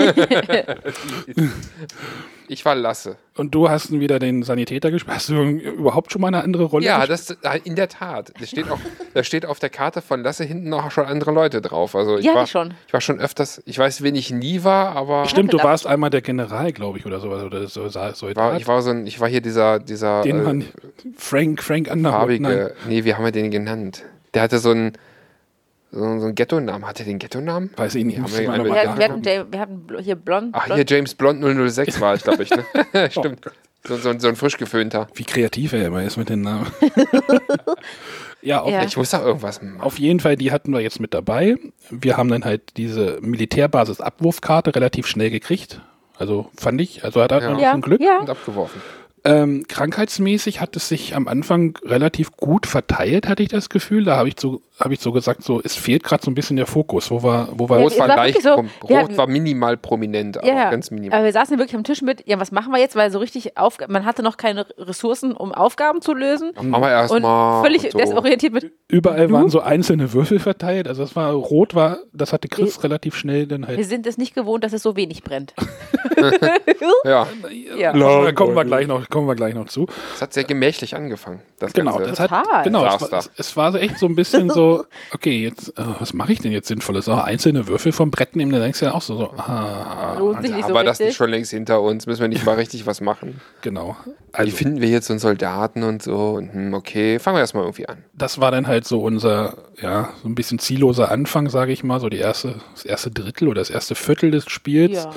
ich 2.49 2.65
war 2.65 2.75
Lasse. 2.75 3.17
Und 3.37 3.55
du 3.55 3.69
hast 3.69 3.93
wieder 3.93 4.19
den 4.19 4.43
Sanitäter 4.43 4.91
gespielt. 4.91 5.17
Hast 5.17 5.29
du 5.29 5.43
überhaupt 5.43 6.12
schon 6.12 6.23
mal 6.23 6.29
eine 6.29 6.43
andere 6.43 6.65
Rolle 6.65 6.87
Ja, 6.87 7.05
gespielt? 7.05 7.38
das 7.43 7.61
in 7.65 7.77
der 7.77 7.88
Tat. 7.88 8.33
Das 8.41 8.49
steht 8.49 8.71
auch, 8.71 8.79
da 9.15 9.23
steht 9.23 9.44
auf 9.44 9.59
der 9.59 9.69
Karte 9.71 10.00
von 10.00 10.23
Lasse 10.23 10.44
hinten 10.44 10.69
noch 10.69 10.91
schon 10.91 11.06
andere 11.06 11.33
Leute 11.33 11.61
drauf. 11.61 11.94
Also 11.94 12.19
ich 12.19 12.25
Ja, 12.25 12.35
war 12.35 12.47
schon. 12.47 12.75
Ich 12.87 12.93
war 12.93 13.00
schon 13.00 13.21
öfters. 13.21 13.62
Ich 13.67 13.79
weiß, 13.79 14.03
wen 14.03 14.15
ich 14.15 14.31
nie 14.31 14.65
war, 14.65 14.97
aber 14.97 15.27
Stimmt, 15.27 15.53
du 15.53 15.59
warst 15.59 15.87
einmal 15.87 16.11
der 16.11 16.23
General, 16.23 16.73
glaube 16.73 16.99
ich, 16.99 17.06
oder 17.06 17.21
sowas. 17.21 17.43
Oder 17.43 17.67
so, 17.67 17.88
so, 17.88 18.35
war, 18.35 18.56
ich 18.56 18.67
war 18.67 18.81
so 18.83 18.91
ein, 18.91 19.06
ich 19.06 19.21
war 19.21 19.29
hier 19.29 19.41
dieser, 19.41 19.79
dieser 19.79 20.23
den 20.23 20.41
äh, 20.41 20.43
man 20.43 20.65
Frank, 21.17 21.62
Frank 21.62 21.88
Underwood. 21.91 22.41
Nein. 22.41 22.43
farbige. 22.43 22.75
Nee, 22.88 23.05
wie 23.05 23.15
haben 23.15 23.25
wir 23.25 23.33
den 23.33 23.50
genannt? 23.50 24.05
Der 24.35 24.43
hatte 24.43 24.59
so 24.59 24.71
einen 24.71 24.93
so, 25.93 25.99
so 26.00 26.05
einen 26.27 26.35
Ghetto-Namen. 26.35 26.87
Hatte 26.87 27.05
der 27.05 27.12
den 27.12 27.19
Ghetto-Namen? 27.19 27.71
Weiß 27.77 27.94
ich 27.94 28.05
nicht. 28.05 28.19
Haben 28.19 28.31
wir 28.37 28.53
einen 28.53 28.65
Wir, 28.65 28.75
hatten- 28.75 28.99
wir, 28.99 29.05
hatten, 29.09 29.53
wir 29.53 29.61
hatten 29.61 29.87
bl- 29.88 30.00
hier 30.00 30.17
blond. 30.17 30.50
Ach, 30.53 30.67
blond 30.67 30.77
hier 30.79 30.97
James 30.97 31.15
Blond 31.15 31.43
006 31.71 32.00
war 32.00 32.15
ich, 32.15 32.23
glaube 32.23 32.43
ich. 32.43 32.50
Ne? 32.50 32.65
Stimmt. 33.11 33.41
So, 33.87 33.97
so, 33.97 34.19
so 34.19 34.27
ein 34.29 34.35
frisch 34.37 34.56
geföhnter. 34.59 35.06
Wie 35.15 35.23
kreativ 35.25 35.73
er 35.73 35.87
immer 35.87 36.03
ist 36.03 36.17
mit 36.17 36.29
den 36.29 36.41
Namen. 36.43 36.67
ja, 38.43 38.61
auf, 38.61 38.71
Ja. 38.71 38.83
Ich 38.85 38.97
muss 38.97 39.11
doch 39.11 39.25
irgendwas 39.25 39.62
machen. 39.62 39.81
auf 39.81 39.99
jeden 39.99 40.21
Fall, 40.21 40.37
die 40.37 40.53
hatten 40.53 40.73
wir 40.73 40.81
jetzt 40.81 41.00
mit 41.00 41.15
dabei. 41.15 41.56
Wir 41.91 42.17
haben 42.17 42.29
dann 42.29 42.44
halt 42.44 42.77
diese 42.77 43.19
Militärbasis-Abwurfkarte 43.21 44.75
relativ 44.75 45.06
schnell 45.06 45.31
gekriegt. 45.31 45.81
Also 46.19 46.50
fand 46.56 46.81
ich, 46.81 47.05
also 47.05 47.23
hat 47.23 47.31
er 47.33 47.43
Ja. 47.43 47.50
noch 47.50 47.61
ja, 47.61 47.73
ein 47.73 47.81
Glück. 47.81 48.00
ja. 48.00 48.19
Und 48.21 48.31
abgeworfen. 48.31 48.81
Ähm, 49.25 49.65
krankheitsmäßig 49.69 50.61
hat 50.61 50.77
es 50.77 50.88
sich 50.88 51.17
am 51.17 51.27
Anfang 51.27 51.77
relativ 51.85 52.33
gut 52.33 52.67
verteilt, 52.67 53.29
hatte 53.29 53.43
ich 53.43 53.49
das 53.49 53.69
Gefühl. 53.69 54.05
Da 54.05 54.17
habe 54.17 54.29
ich 54.29 54.37
so, 54.38 54.62
habe 54.78 54.93
ich 54.94 55.00
so 55.00 55.11
gesagt, 55.12 55.43
so 55.43 55.61
es 55.64 55.75
fehlt 55.75 56.05
gerade 56.05 56.23
so 56.23 56.31
ein 56.31 56.34
bisschen 56.34 56.56
der 56.56 56.67
Fokus. 56.67 57.11
Wo 57.11 57.23
war, 57.23 57.49
wo 57.52 57.69
war 57.69 57.78
Ja, 57.78 57.82
Rot 57.84 57.93
es 57.93 57.99
war 57.99 58.08
war 58.08 58.17
leicht, 58.17 58.43
so, 58.43 58.56
wir 58.56 58.64
Rot 58.82 59.05
hatten- 59.05 59.17
war 59.17 59.26
minimal 59.26 59.76
prominent, 59.76 60.37
aber 60.38 60.46
Ja, 60.46 60.55
ja. 60.55 60.70
ganz 60.70 60.90
minimal. 60.90 61.17
Aber 61.19 61.25
wir 61.25 61.32
saßen 61.32 61.55
ja 61.55 61.58
wirklich 61.58 61.76
am 61.76 61.84
Tisch 61.84 62.02
mit, 62.02 62.26
ja, 62.26 62.38
was 62.38 62.52
machen 62.52 62.73
wir 62.73 62.78
jetzt? 62.78 62.94
Weil 62.96 63.11
so 63.11 63.19
richtig 63.19 63.56
Aufgaben, 63.56 63.93
man 63.93 64.05
hatte 64.05 64.23
noch 64.23 64.37
keine 64.37 64.67
Ressourcen, 64.78 65.32
um 65.32 65.52
Aufgaben 65.52 66.02
zu 66.02 66.12
lösen. 66.14 66.52
Machen 66.55 66.70
wir 66.70 66.76
Und 66.76 66.82
erstmal. 66.84 67.62
völlig 67.64 67.82
so. 67.90 67.99
desorientiert 67.99 68.52
mit, 68.52 68.70
Überall 68.88 69.31
waren 69.32 69.49
so 69.49 69.61
einzelne 69.61 70.12
Würfel 70.12 70.38
verteilt. 70.38 70.88
Also 70.88 71.02
das 71.02 71.17
war 71.17 71.32
rot 71.32 71.75
war, 71.75 71.99
das 72.12 72.32
hatte 72.32 72.49
Chris 72.49 72.82
relativ 72.84 73.17
schnell 73.17 73.46
dann 73.46 73.62
wir 73.62 73.69
halt. 73.69 73.84
sind 73.87 74.06
es 74.06 74.19
nicht 74.19 74.34
gewohnt, 74.34 74.62
dass 74.62 74.73
es 74.73 74.82
so 74.82 74.94
wenig 74.96 75.23
brennt. 75.23 75.55
Ja, 77.05 77.26
ja. 77.76 77.93
Da 77.93 78.32
kommen 78.32 78.55
wir 78.55 78.64
gleich 78.64 78.87
noch, 78.87 79.08
kommen 79.08 79.28
wir 79.28 79.34
gleich 79.34 79.55
noch 79.55 79.67
zu. 79.67 79.87
es 80.14 80.23
hat 80.23 80.32
sehr 80.32 80.44
gemächlich 80.44 80.94
angefangen. 80.96 81.40
Das 81.58 81.73
Genau, 81.73 81.93
Ganze. 81.96 82.11
das 82.11 82.20
hat, 82.20 82.31
Total. 82.31 82.64
genau, 82.64 82.87
es 82.87 83.00
war, 83.00 83.08
da. 83.08 83.20
es 83.37 83.56
war 83.56 83.73
so 83.73 83.78
echt 83.78 83.99
so 83.99 84.06
ein 84.06 84.14
bisschen 84.17 84.49
so, 84.50 84.66
okay, 85.13 85.43
jetzt, 85.43 85.71
äh, 85.79 85.83
was 85.99 86.13
mache 86.15 86.33
ich 86.33 86.41
denn 86.41 86.53
jetzt 86.53 86.69
Sinnvolles? 86.69 87.09
Oh, 87.09 87.15
einzelne 87.15 87.67
Würfel 87.69 87.93
vom 87.93 88.11
Brett 88.11 88.37
nehmen, 88.37 88.53
dann 88.53 88.61
denkst 88.61 88.81
du 88.81 88.87
ja 88.87 88.95
auch 88.95 89.03
so, 89.03 89.17
so 89.17 89.31
ah, 89.37 90.17
Lohnt 90.19 90.43
sich 90.43 90.53
nicht 90.55 90.65
Aber 90.65 90.81
so 90.81 90.85
das 90.85 90.91
richtig. 90.93 91.07
nicht 91.09 91.17
schon 91.17 91.31
längst 91.31 91.51
hinter 91.51 91.81
uns, 91.83 92.07
müssen 92.07 92.21
wir 92.21 92.29
nicht 92.29 92.45
mal 92.45 92.55
richtig 92.57 92.87
was 92.87 93.01
machen. 93.01 93.41
genau. 93.63 93.97
Wie 94.05 94.13
Also, 94.33 94.57
finden 94.57 94.81
wir 94.81 94.89
jetzt 94.89 95.07
so 95.07 95.13
einen 95.13 95.21
Soldaten 95.21 95.83
und 95.83 96.03
so? 96.03 96.33
Und, 96.33 96.53
hm, 96.53 96.75
okay, 96.75 97.19
fangen 97.19 97.37
wir 97.37 97.41
erstmal 97.41 97.65
irgendwie 97.65 97.89
an. 97.89 98.05
das 98.15 98.41
war 98.41 98.51
dann 98.51 98.67
halt 98.67 98.87
so 98.87 99.03
unser, 99.03 99.55
ja, 99.81 100.11
so 100.23 100.29
ein 100.29 100.35
bisschen 100.35 100.59
zielloser 100.59 101.11
Anfang, 101.11 101.49
sage 101.49 101.73
ich 101.73 101.85
mal, 101.85 102.01
so 102.01 102.09
die 102.09 102.19
erste, 102.19 102.57
das 102.75 102.85
erste 102.85 103.11
Drittel 103.11 103.49
oder 103.49 103.61
das 103.61 103.71
erste 103.71 103.95
Viertel 103.95 104.31
des 104.31 104.45
Spiels. 104.51 105.05
Ja. 105.05 105.11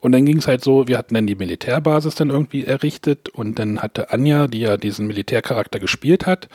Und 0.00 0.12
dann 0.12 0.24
ging 0.26 0.36
es 0.38 0.46
halt 0.46 0.62
so, 0.62 0.86
wir 0.88 0.98
hatten 0.98 1.14
dann 1.14 1.26
die 1.26 1.34
Militärbasis 1.34 2.14
dann 2.14 2.30
irgendwie 2.30 2.64
errichtet 2.64 3.28
und 3.30 3.58
dann 3.58 3.80
hatte 3.80 4.10
Anja, 4.10 4.46
die 4.46 4.60
ja 4.60 4.76
diesen 4.76 5.06
Militärcharakter 5.06 5.78
gespielt 5.80 6.26
hat, 6.26 6.48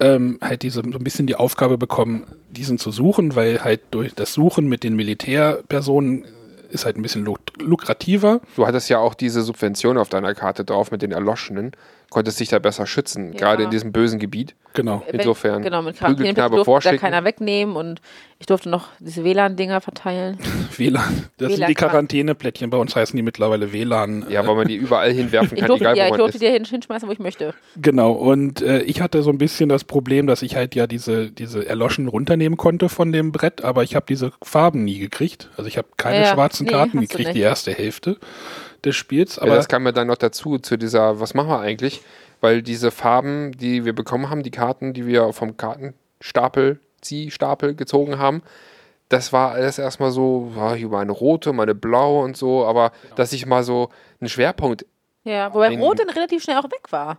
ähm, 0.00 0.38
halt 0.40 0.62
diese, 0.62 0.82
so 0.82 0.98
ein 0.98 1.04
bisschen 1.04 1.26
die 1.26 1.36
Aufgabe 1.36 1.78
bekommen, 1.78 2.24
diesen 2.50 2.78
zu 2.78 2.90
suchen, 2.90 3.36
weil 3.36 3.62
halt 3.62 3.80
durch 3.90 4.14
das 4.14 4.32
Suchen 4.32 4.68
mit 4.68 4.82
den 4.82 4.96
Militärpersonen 4.96 6.24
ist 6.70 6.84
halt 6.84 6.96
ein 6.96 7.02
bisschen 7.02 7.24
luk 7.24 7.40
lukrativer. 7.58 8.40
Du 8.56 8.66
hattest 8.66 8.88
ja 8.88 8.98
auch 8.98 9.14
diese 9.14 9.42
Subvention 9.42 9.98
auf 9.98 10.08
deiner 10.08 10.34
Karte 10.34 10.64
drauf 10.64 10.90
mit 10.90 11.02
den 11.02 11.12
Erloschenen. 11.12 11.72
Konntest 12.10 12.40
dich 12.40 12.48
da 12.48 12.58
besser 12.58 12.86
schützen, 12.86 13.32
Ja. 13.32 13.38
gerade 13.38 13.62
in 13.62 13.70
diesem 13.70 13.92
bösen 13.92 14.18
Gebiet. 14.18 14.54
Genau. 14.74 15.02
Insofern, 15.12 15.62
Genau, 15.62 15.82
mit 15.82 15.96
Prügelknabe 15.98 16.56
durfte 16.56 16.56
da 16.56 16.64
vorschicken. 16.64 16.98
keiner 16.98 17.24
wegnehmen 17.24 17.74
und 17.76 18.00
ich 18.38 18.46
durfte 18.46 18.68
noch 18.68 18.88
diese 19.00 19.24
WLAN-Dinger 19.24 19.80
verteilen. 19.80 20.38
WLAN. 20.76 21.28
Das 21.38 21.48
sind 21.48 21.56
die 21.56 21.62
WLAN. 21.62 21.74
Quarantäneplättchen. 21.74 22.70
Bei 22.70 22.78
uns 22.78 22.94
heißen 22.96 23.16
die 23.16 23.22
mittlerweile 23.22 23.72
WLAN. 23.72 24.26
Ja, 24.28 24.46
weil 24.46 24.54
man 24.56 24.66
die 24.68 24.76
überall 24.76 25.12
hinwerfen 25.12 25.54
Ich 25.56 25.60
kann, 25.60 25.68
durfte, 25.68 25.84
egal 25.84 25.96
ja, 25.96 26.02
wo 26.04 26.06
ich 26.06 26.10
man 26.12 26.18
durfte 26.20 26.44
ist. 26.44 26.52
hin, 26.52 26.64
hinschmeißen, 26.64 27.08
wo 27.08 27.12
ich 27.12 27.18
möchte. 27.20 27.54
Genau, 27.76 28.12
und 28.12 28.60
äh, 28.62 28.82
ich 28.82 29.00
hatte 29.00 29.22
so 29.22 29.30
ein 29.30 29.38
bisschen 29.38 29.68
das 29.68 29.84
Problem, 29.84 30.26
dass 30.28 30.42
ich 30.42 30.56
halt 30.56 30.74
ja 30.74 30.86
diese, 30.86 31.30
diese 31.30 31.66
Erloschen 31.68 32.06
runternehmen 32.08 32.56
konnte 32.56 32.88
von 32.88 33.12
dem 33.12 33.30
Brett, 33.32 33.62
aber 33.64 33.82
ich 33.84 33.94
habe 33.96 34.06
diese 34.08 34.32
Farben 34.42 34.84
nie 34.84 34.98
gekriegt. 34.98 35.48
Also 35.56 35.66
ich 35.68 35.78
habe 35.78 35.88
keine 35.96 36.24
Ja, 36.24 36.32
schwarzen 36.32 36.66
nee, 36.66 36.72
Karten 36.72 37.00
gekriegt, 37.00 37.34
die 37.34 37.40
erste 37.40 37.72
Hälfte 37.72 38.18
des 38.84 38.96
Spiels. 38.96 39.36
Ja, 39.36 39.42
Aber 39.42 39.54
das 39.56 39.68
kam 39.68 39.82
mir 39.82 39.92
dann 39.92 40.06
noch 40.06 40.16
dazu, 40.16 40.58
zu 40.58 40.76
dieser, 40.76 41.20
was 41.20 41.34
machen 41.34 41.48
wir 41.48 41.60
eigentlich? 41.60 42.02
Weil 42.40 42.62
diese 42.62 42.90
Farben, 42.90 43.52
die 43.52 43.84
wir 43.84 43.94
bekommen 43.94 44.30
haben, 44.30 44.42
die 44.42 44.50
Karten, 44.50 44.92
die 44.92 45.06
wir 45.06 45.32
vom 45.32 45.56
Kartenstapel, 45.56 46.80
Ziehstapel 47.00 47.74
gezogen 47.74 48.18
haben, 48.18 48.42
das 49.08 49.32
war 49.32 49.52
alles 49.52 49.78
erstmal 49.78 50.12
so, 50.12 50.52
ja, 50.56 50.74
hier 50.74 50.88
mal 50.88 51.00
eine 51.00 51.12
rote, 51.12 51.52
mal 51.52 51.64
eine 51.64 51.74
blaue 51.74 52.22
und 52.22 52.36
so, 52.36 52.64
aber 52.64 52.92
dass 53.16 53.32
ich 53.32 53.44
mal 53.44 53.64
so 53.64 53.90
einen 54.20 54.28
Schwerpunkt, 54.28 54.86
Ja, 55.24 55.52
wobei 55.52 55.76
Rot 55.76 55.98
dann 55.98 56.10
relativ 56.10 56.42
schnell 56.42 56.58
auch 56.58 56.64
weg 56.64 56.90
war. 56.90 57.18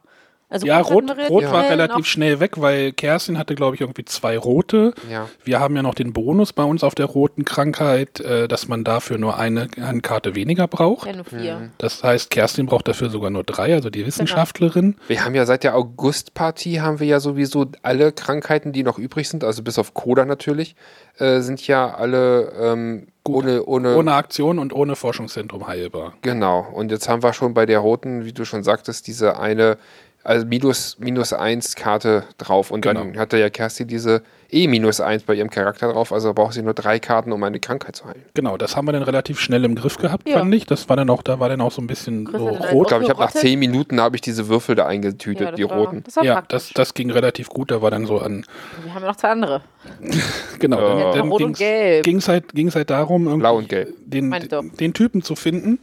Also 0.51 0.67
ja, 0.67 0.79
Rot, 0.79 1.05
wir 1.17 1.27
Rot 1.29 1.45
war 1.45 1.69
relativ 1.69 1.97
noch- 1.97 2.05
schnell 2.05 2.39
weg, 2.39 2.59
weil 2.61 2.91
Kerstin 2.91 3.37
hatte, 3.37 3.55
glaube 3.55 3.75
ich, 3.75 3.81
irgendwie 3.81 4.05
zwei 4.05 4.37
rote. 4.37 4.93
ja. 5.09 5.27
Wir 5.43 5.59
haben 5.59 5.75
ja 5.75 5.81
noch 5.81 5.95
den 5.95 6.13
Bonus 6.13 6.53
bei 6.53 6.63
uns 6.63 6.83
auf 6.83 6.93
der 6.93 7.05
roten 7.07 7.45
Krankheit, 7.45 8.19
äh, 8.19 8.47
dass 8.47 8.67
man 8.67 8.83
dafür 8.83 9.17
nur 9.17 9.37
eine 9.39 9.69
Handkarte 9.81 10.35
weniger 10.35 10.67
braucht. 10.67 11.07
Ja, 11.07 11.13
nur 11.15 11.25
vier. 11.25 11.71
Das 11.77 12.03
heißt, 12.03 12.29
Kerstin 12.29 12.65
braucht 12.67 12.87
dafür 12.87 13.09
sogar 13.09 13.29
nur 13.31 13.43
drei, 13.43 13.73
also 13.73 13.89
die 13.89 14.05
Wissenschaftlerin. 14.05 14.97
Wir 15.07 15.23
haben 15.25 15.33
ja 15.35 15.45
seit 15.45 15.63
der 15.63 15.75
August-Partie 15.75 16.81
haben 16.81 16.99
wir 16.99 17.07
ja 17.07 17.19
sowieso 17.19 17.65
alle 17.81 18.11
Krankheiten, 18.11 18.73
die 18.73 18.83
noch 18.83 18.97
übrig 18.97 19.29
sind, 19.29 19.43
also 19.43 19.63
bis 19.63 19.79
auf 19.79 19.93
Coda 19.93 20.25
natürlich, 20.25 20.75
äh, 21.17 21.39
sind 21.39 21.65
ja 21.65 21.93
alle 21.93 22.51
ähm, 22.59 23.07
ohne, 23.23 23.63
ohne, 23.65 23.95
Ohne 23.95 24.13
Aktion 24.13 24.57
und 24.59 24.73
ohne 24.73 24.95
Forschungszentrum 24.95 25.67
heilbar. 25.67 26.13
Genau. 26.23 26.67
Und 26.73 26.91
jetzt 26.91 27.07
haben 27.07 27.21
wir 27.21 27.33
schon 27.33 27.53
bei 27.53 27.65
der 27.67 27.77
roten, 27.79 28.25
wie 28.25 28.33
du 28.33 28.45
schon 28.45 28.63
sagtest, 28.63 29.05
diese 29.05 29.39
eine, 29.39 29.77
also 30.23 30.45
minus, 30.45 30.97
minus 30.99 31.33
eins 31.33 31.75
Karte 31.75 32.23
drauf. 32.37 32.71
Und 32.71 32.85
dann 32.85 33.11
Genau. 33.11 33.19
hatte 33.19 33.37
ja 33.37 33.49
Kerstin 33.49 33.87
diese 33.87 34.21
E 34.53 34.67
minus 34.67 34.99
eins 34.99 35.23
bei 35.23 35.33
ihrem 35.35 35.49
Charakter 35.49 35.91
drauf. 35.93 36.11
Also 36.11 36.33
braucht 36.33 36.53
sie 36.53 36.61
nur 36.61 36.73
drei 36.73 36.99
Karten, 36.99 37.31
um 37.31 37.41
eine 37.43 37.59
Krankheit 37.59 37.95
zu 37.95 38.05
heilen. 38.05 38.23
Genau, 38.33 38.57
das 38.57 38.75
haben 38.75 38.85
wir 38.85 38.91
dann 38.91 39.03
relativ 39.03 39.39
schnell 39.39 39.63
im 39.63 39.75
Griff 39.75 39.97
gehabt, 39.97 40.27
Ja. 40.27 40.39
fand 40.39 40.53
ich. 40.53 40.65
Das 40.65 40.89
war 40.89 40.97
dann 40.97 41.09
auch, 41.09 41.23
da 41.23 41.39
war 41.39 41.47
dann 41.47 41.61
auch 41.61 41.71
so 41.71 41.81
ein 41.81 41.87
bisschen 41.87 42.25
so 42.25 42.31
dann 42.51 42.63
Ich 42.63 42.71
rot. 42.73 42.89
glaube, 42.89 43.03
ich 43.05 43.09
habe 43.09 43.19
nach 43.21 43.31
zehn 43.31 43.57
Minuten 43.59 44.01
habe 44.01 44.17
ich 44.17 44.21
diese 44.21 44.49
Würfel 44.49 44.75
da 44.75 44.87
eingetütet, 44.87 45.49
das 45.49 45.55
die 45.55 45.69
war, 45.69 45.77
roten. 45.77 46.03
Das 46.03 46.17
war 46.17 46.25
Ja, 46.25 46.33
praktisch. 46.33 46.67
das, 46.67 46.73
das 46.73 46.93
ging 46.93 47.11
relativ 47.11 47.47
gut. 47.47 47.71
Da 47.71 47.81
war 47.81 47.91
dann 47.91 48.05
so 48.05 48.19
an, 48.19 48.45
wir 48.83 48.93
haben 48.93 49.01
ja 49.03 49.07
noch 49.07 49.15
zwei 49.15 49.29
andere. 49.29 49.61
genau, 50.59 50.79
Ja. 50.99 51.11
dann, 51.13 51.29
Rot 51.29 51.41
und 51.43 51.59
dann 51.59 51.67
gelb. 51.67 52.03
ging 52.03 52.17
es 52.17 52.27
halt, 52.27 52.53
ging's 52.53 52.75
halt 52.75 52.89
darum, 52.89 53.23
irgendwie 53.27 53.39
Blau 53.41 53.57
und 53.57 53.69
gelb. 53.69 53.93
Den, 54.05 54.31
doch. 54.49 54.63
den 54.79 54.93
Typen 54.93 55.21
zu 55.23 55.35
finden. 55.35 55.79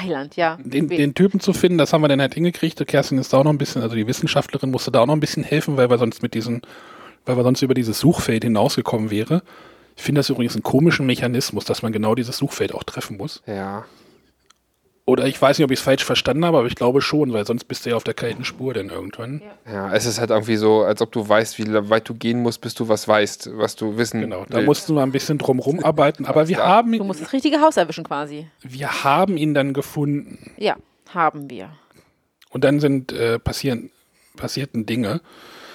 Heiland, 0.00 0.36
ja. 0.36 0.58
Den, 0.62 0.88
den 0.88 1.14
Typen 1.14 1.40
zu 1.40 1.52
finden, 1.52 1.76
das 1.78 1.92
haben 1.92 2.00
wir 2.02 2.08
dann 2.08 2.20
halt 2.20 2.34
hingekriegt. 2.34 2.84
Kerstin 2.86 3.18
ist 3.18 3.32
da 3.32 3.38
auch 3.38 3.44
noch 3.44 3.52
ein 3.52 3.58
bisschen, 3.58 3.82
also 3.82 3.94
die 3.94 4.06
Wissenschaftlerin 4.06 4.70
musste 4.70 4.90
da 4.90 5.00
auch 5.00 5.06
noch 5.06 5.14
ein 5.14 5.20
bisschen 5.20 5.42
helfen, 5.44 5.76
weil 5.76 5.90
wir 5.90 5.98
sonst 5.98 6.22
mit 6.22 6.34
diesen 6.34 6.62
weil 7.26 7.36
wir 7.36 7.42
sonst 7.42 7.60
über 7.62 7.74
dieses 7.74 7.98
Suchfeld 8.00 8.44
hinausgekommen 8.44 9.10
wäre. 9.10 9.42
Ich 9.96 10.02
finde 10.02 10.20
das 10.20 10.30
übrigens 10.30 10.54
einen 10.54 10.62
komischen 10.62 11.06
Mechanismus, 11.06 11.64
dass 11.64 11.82
man 11.82 11.92
genau 11.92 12.14
dieses 12.14 12.36
Suchfeld 12.38 12.74
auch 12.74 12.84
treffen 12.84 13.16
muss. 13.16 13.42
Ja. 13.46 13.84
Oder 15.08 15.26
ich 15.26 15.40
weiß 15.40 15.56
nicht, 15.56 15.64
ob 15.64 15.70
ich 15.70 15.78
es 15.78 15.84
falsch 15.84 16.04
verstanden 16.04 16.44
habe, 16.44 16.58
aber 16.58 16.66
ich 16.66 16.74
glaube 16.74 17.00
schon, 17.00 17.32
weil 17.32 17.46
sonst 17.46 17.64
bist 17.64 17.86
du 17.86 17.90
ja 17.90 17.96
auf 17.96 18.02
der 18.02 18.12
kalten 18.14 18.44
Spur 18.44 18.74
dann 18.74 18.88
irgendwann. 18.88 19.40
Ja, 19.64 19.92
es 19.94 20.04
ist 20.04 20.18
halt 20.18 20.30
irgendwie 20.30 20.56
so, 20.56 20.82
als 20.82 21.00
ob 21.00 21.12
du 21.12 21.26
weißt, 21.28 21.58
wie 21.58 21.72
weit 21.90 22.08
du 22.08 22.14
gehen 22.14 22.42
musst, 22.42 22.60
bis 22.60 22.74
du 22.74 22.88
was 22.88 23.06
weißt, 23.06 23.50
was 23.56 23.76
du 23.76 23.96
wissen 23.96 24.20
Genau, 24.22 24.44
da 24.48 24.56
willst. 24.56 24.66
mussten 24.66 24.94
wir 24.94 25.02
ein 25.02 25.12
bisschen 25.12 25.38
drum 25.38 25.60
rumarbeiten, 25.60 26.26
aber 26.26 26.48
wir 26.48 26.56
Ja. 26.58 26.66
haben, 26.66 26.90
Du 26.90 27.04
musst 27.04 27.22
das 27.22 27.32
richtige 27.32 27.60
Haus 27.60 27.76
erwischen 27.76 28.02
quasi. 28.02 28.48
wir 28.62 29.04
haben 29.04 29.36
ihn 29.36 29.54
dann 29.54 29.72
gefunden. 29.74 30.50
Ja, 30.56 30.74
haben 31.14 31.48
wir. 31.50 31.70
Und 32.50 32.64
dann 32.64 32.80
sind 32.80 33.12
äh, 33.12 33.38
passieren, 33.38 33.90
passierten 34.36 34.86
Dinge. 34.86 35.20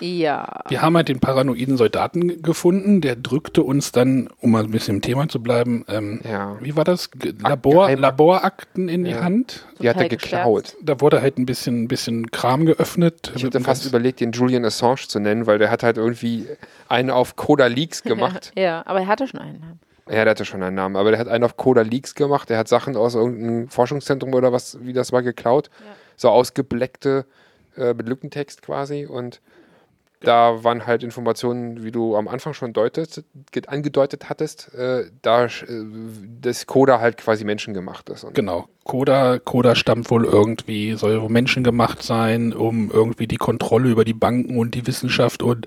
Ja. 0.02 0.62
Wir 0.68 0.82
haben 0.82 0.96
halt 0.98 1.08
den 1.10 1.20
paranoiden 1.20 1.78
Soldaten 1.78 2.42
gefunden, 2.42 3.02
der 3.02 3.16
drückte 3.16 3.64
uns 3.64 3.92
dann, 3.92 4.30
um 4.40 4.52
mal 4.52 4.64
ein 4.64 4.72
bisschen 4.72 4.96
im 4.98 5.02
Thema 5.02 5.28
zu 5.30 5.42
bleiben, 5.42 5.86
ähm, 5.88 6.22
Ja. 6.30 6.58
wie 6.60 6.76
war 6.76 6.84
das? 6.84 7.10
Labor, 7.40 7.88
Geheim- 7.88 8.00
Laborakten 8.00 8.90
in 8.90 9.04
die 9.04 9.12
Ja. 9.12 9.24
Hand. 9.24 9.66
Die 9.82 9.90
hat 9.90 9.98
er 9.98 10.10
geklaut. 10.10 10.76
Da 10.82 11.00
wurde 11.02 11.22
halt 11.22 11.38
ein 11.38 11.46
bisschen, 11.46 11.84
ein 11.84 11.88
bisschen 11.88 12.32
Kram 12.32 12.66
geöffnet. 12.66 13.32
Ich 13.36 13.44
hätte 13.44 13.60
fast 13.62 13.86
überlegt, 13.86 14.20
den 14.20 14.32
Julian 14.32 14.66
Assange 14.66 15.08
zu 15.08 15.20
nennen, 15.20 15.46
weil 15.48 15.60
der 15.60 15.70
hat 15.72 15.84
halt 15.84 15.98
irgendwie 15.98 16.48
einen 16.90 17.10
auf 17.12 17.36
Coda 17.36 17.68
Leaks 17.68 18.04
gemacht. 18.04 18.52
Ja, 18.58 18.84
aber 18.86 19.02
er 19.02 19.08
hatte 19.08 19.28
schon 19.28 19.40
einen 19.40 19.60
Namen. 19.60 19.80
ja, 20.10 20.24
der 20.26 20.32
hatte 20.32 20.46
schon 20.46 20.64
einen 20.64 20.76
Namen, 20.76 20.96
aber 20.96 21.12
der 21.12 21.20
hat 21.20 21.28
einen 21.28 21.44
auf 21.44 21.58
Coda 21.58 21.82
Leaks 21.84 22.16
gemacht. 22.16 22.50
Der 22.50 22.58
hat 22.58 22.68
Sachen 22.68 22.96
aus 22.98 23.16
irgendeinem 23.16 23.70
Forschungszentrum 23.70 24.34
oder 24.34 24.52
was, 24.52 24.78
wie 24.82 24.94
das 24.94 25.12
war, 25.12 25.22
geklaut. 25.22 25.70
So 26.18 26.30
ausgebleckte 26.30 27.26
äh, 27.78 27.94
mit 27.94 28.08
Lückentext 28.10 28.62
quasi. 28.62 29.06
Und 29.06 29.40
da 30.22 30.64
waren 30.64 30.86
halt 30.88 31.04
Informationen, 31.04 31.84
wie 31.84 31.92
du 31.92 32.16
am 32.16 32.28
Anfang 32.28 32.54
schon 32.54 32.74
deutet, 32.74 33.24
ge- 33.52 33.64
angedeutet 33.68 34.30
hattest, 34.30 34.74
äh, 34.74 35.06
da 35.22 35.46
äh, 35.46 35.50
das 36.42 36.68
Coda 36.68 37.00
halt 37.00 37.18
quasi 37.18 37.44
menschengemacht 37.44 38.10
ist. 38.10 38.26
Genau. 38.34 38.68
Coda, 38.84 39.40
Coda 39.40 39.76
stammt 39.76 40.10
wohl 40.10 40.26
irgendwie, 40.26 40.94
soll 40.94 41.28
menschengemacht 41.30 42.04
sein, 42.04 42.54
um 42.54 42.92
irgendwie 42.92 43.28
die 43.28 43.38
Kontrolle 43.38 43.90
über 43.90 44.06
die 44.06 44.14
Banken 44.14 44.58
und 44.58 44.76
die 44.76 44.88
Wissenschaft 44.88 45.44
und 45.44 45.66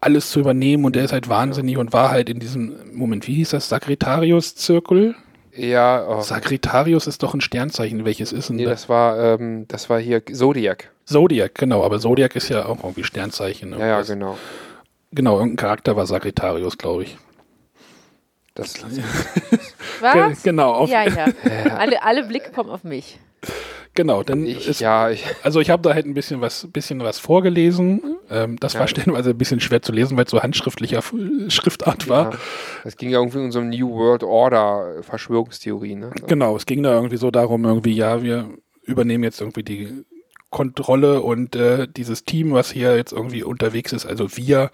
alles 0.00 0.30
zu 0.30 0.40
übernehmen. 0.40 0.84
Und 0.84 0.96
der 0.96 1.04
ist 1.04 1.12
halt 1.12 1.28
wahnsinnig 1.28 1.78
und 1.78 1.92
war 1.92 2.10
halt 2.10 2.28
in 2.28 2.38
diesem, 2.40 2.74
Moment, 2.92 3.26
wie 3.26 3.34
hieß 3.34 3.50
das? 3.50 3.68
Sagretarius-Zirkel? 3.68 5.14
ja, 5.56 6.04
oh, 6.08 6.20
Sagretarius 6.20 7.06
ist 7.06 7.22
doch 7.22 7.32
ein 7.32 7.40
Sternzeichen, 7.40 8.04
welches 8.04 8.32
ist 8.32 8.48
denn 8.48 8.56
nee, 8.56 8.64
das? 8.64 8.82
das 8.82 8.88
war, 8.88 9.18
ähm, 9.40 9.66
das 9.68 9.88
war 9.88 10.00
hier 10.00 10.24
Zodiac. 10.26 10.90
Zodiac, 11.06 11.54
genau, 11.54 11.82
aber 11.84 11.98
Zodiac 11.98 12.34
ist 12.36 12.48
ja 12.48 12.66
auch 12.66 12.82
irgendwie 12.82 13.04
Sternzeichen. 13.04 13.72
Ja, 13.72 13.78
ja, 13.78 13.86
irgendwas. 13.86 14.08
genau. 14.08 14.38
Genau, 15.12 15.34
irgendein 15.38 15.56
Charakter 15.56 15.96
war 15.96 16.06
Sagretarius, 16.06 16.76
glaube 16.78 17.04
ich. 17.04 17.16
Das, 18.54 18.74
Was? 20.00 20.42
Genau, 20.42 20.72
auf, 20.72 20.88
Ja, 20.90 21.04
ja. 21.08 21.26
Alle, 21.76 22.02
alle 22.02 22.24
Blicke 22.24 22.52
kommen 22.52 22.70
auf 22.70 22.84
mich. 22.84 23.18
genau. 23.94 24.22
Dann 24.22 24.44
ich, 24.46 24.68
ist, 24.68 24.80
ja, 24.80 25.10
ich, 25.10 25.24
Also 25.42 25.60
ich 25.60 25.70
habe 25.70 25.82
da 25.82 25.94
halt 25.94 26.06
ein 26.06 26.14
bisschen 26.14 26.40
was, 26.40 26.66
bisschen 26.72 27.00
was 27.00 27.18
vorgelesen. 27.18 28.16
Ähm, 28.30 28.56
das 28.60 28.74
war 28.74 28.82
Ja. 28.82 28.88
stellenweise 28.88 29.30
ein 29.30 29.38
bisschen 29.38 29.60
schwer 29.60 29.82
zu 29.82 29.92
lesen, 29.92 30.16
weil 30.16 30.24
es 30.24 30.30
so 30.30 30.40
handschriftlicher 30.42 31.02
Schriftart 31.48 32.08
war. 32.08 32.32
Ja. 32.32 32.38
Das 32.84 32.96
ging 32.96 33.10
ja 33.10 33.18
irgendwie 33.18 33.38
um 33.38 33.52
so 33.52 33.58
eine 33.60 33.76
New 33.76 33.90
World 33.90 34.22
Order 34.22 35.02
Verschwörungstheorie, 35.02 35.96
ne? 35.96 36.10
Genau, 36.26 36.56
es 36.56 36.64
ging 36.66 36.82
da 36.82 36.94
irgendwie 36.94 37.16
so 37.16 37.30
darum, 37.30 37.64
irgendwie, 37.64 37.92
ja, 37.94 38.22
wir 38.22 38.50
übernehmen 38.82 39.24
jetzt 39.24 39.40
irgendwie 39.40 39.62
die 39.62 40.04
Kontrolle 40.54 41.20
und 41.20 41.56
äh, 41.56 41.86
dieses 41.86 42.24
Team, 42.24 42.52
was 42.52 42.70
hier 42.70 42.96
jetzt 42.96 43.12
irgendwie 43.12 43.42
unterwegs 43.42 43.92
ist, 43.92 44.06
also 44.06 44.36
wir 44.36 44.70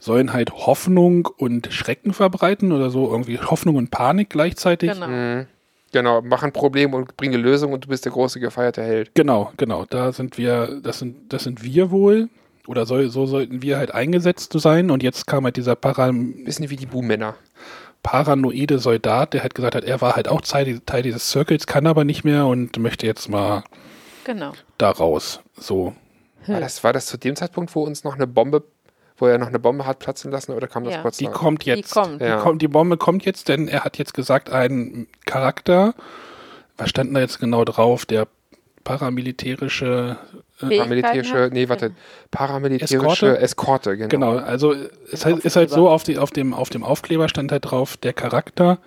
sollen 0.00 0.32
halt 0.32 0.50
Hoffnung 0.50 1.28
und 1.38 1.72
Schrecken 1.72 2.12
verbreiten 2.12 2.72
oder 2.72 2.90
so, 2.90 3.08
irgendwie 3.08 3.38
Hoffnung 3.38 3.76
und 3.76 3.92
Panik 3.92 4.30
gleichzeitig. 4.30 4.90
Genau. 4.92 5.06
Mhm. 5.06 5.46
Genau, 5.92 6.22
mach 6.22 6.42
ein 6.42 6.52
Problem 6.52 6.92
und 6.94 7.16
bring 7.16 7.32
eine 7.32 7.42
Lösung 7.42 7.72
und 7.72 7.84
du 7.84 7.88
bist 7.88 8.04
der 8.04 8.12
große 8.12 8.40
gefeierte 8.40 8.82
Held. 8.82 9.14
Genau, 9.14 9.52
genau. 9.58 9.84
Da 9.88 10.10
sind 10.12 10.38
wir, 10.38 10.80
das 10.82 10.98
sind, 10.98 11.32
das 11.32 11.44
sind 11.44 11.62
wir 11.62 11.90
wohl. 11.90 12.28
Oder 12.66 12.86
soll, 12.86 13.10
so 13.10 13.26
sollten 13.26 13.62
wir 13.62 13.76
halt 13.76 13.92
eingesetzt 13.92 14.52
sein. 14.58 14.90
Und 14.90 15.02
jetzt 15.02 15.26
kam 15.26 15.44
halt 15.44 15.56
dieser 15.56 15.76
Para, 15.76 16.10
Bisschen 16.12 16.70
wie 16.70 16.76
die 16.76 16.86
Buhmänner. 16.86 17.34
paranoide 18.02 18.78
Soldat, 18.78 19.34
der 19.34 19.42
halt 19.42 19.54
gesagt 19.54 19.74
hat, 19.74 19.84
er 19.84 20.00
war 20.00 20.16
halt 20.16 20.28
auch 20.28 20.40
Teil, 20.40 20.80
Teil 20.86 21.02
dieses 21.02 21.28
Circles, 21.30 21.66
kann 21.66 21.86
aber 21.86 22.04
nicht 22.04 22.24
mehr 22.24 22.46
und 22.46 22.78
möchte 22.78 23.06
jetzt 23.06 23.28
mal 23.28 23.62
Genau. 24.24 24.52
da 24.78 24.90
raus. 24.90 25.40
So. 25.56 25.94
War 26.46 26.60
das, 26.60 26.82
war 26.82 26.92
das 26.92 27.06
zu 27.06 27.16
dem 27.16 27.36
Zeitpunkt, 27.36 27.74
wo 27.74 27.82
uns 27.84 28.02
noch 28.04 28.14
eine 28.14 28.26
Bombe, 28.26 28.64
wo 29.16 29.26
er 29.26 29.38
noch 29.38 29.46
eine 29.48 29.58
Bombe 29.60 29.86
hat 29.86 29.98
platzen 30.00 30.30
lassen 30.32 30.52
oder 30.52 30.66
kam 30.66 30.84
das 30.84 30.94
Ja. 30.94 31.02
kurz 31.02 31.16
Die 31.18 31.26
nach? 31.26 31.32
kommt 31.32 31.64
jetzt. 31.64 31.92
kommt. 31.92 32.20
Die, 32.20 32.24
Ja. 32.24 32.38
kommt, 32.38 32.60
die 32.62 32.68
Bombe 32.68 32.96
kommt 32.96 33.24
jetzt, 33.24 33.48
denn 33.48 33.68
er 33.68 33.84
hat 33.84 33.98
jetzt 33.98 34.14
gesagt, 34.14 34.50
ein 34.50 35.06
Charakter, 35.24 35.94
was 36.76 36.90
stand 36.90 37.14
da 37.14 37.20
jetzt 37.20 37.38
genau 37.38 37.64
drauf? 37.64 38.06
Der 38.06 38.26
paramilitärische 38.84 40.16
Paramilitärische, 40.58 41.50
nee, 41.52 41.68
warte, 41.68 41.92
paramilitärische 42.30 42.96
Eskorte? 42.96 43.38
Eskorte, 43.38 43.96
genau. 43.96 44.08
Genau, 44.08 44.36
also 44.44 44.74
es 45.10 45.24
halt, 45.24 45.40
ist 45.44 45.56
halt 45.56 45.70
so, 45.70 45.88
auf, 45.88 46.04
die, 46.04 46.18
auf, 46.18 46.30
dem, 46.30 46.54
auf 46.54 46.70
dem 46.70 46.84
Aufkleber 46.84 47.28
stand 47.28 47.50
halt 47.50 47.70
drauf, 47.70 47.96
der 47.96 48.12
Charakter, 48.12 48.78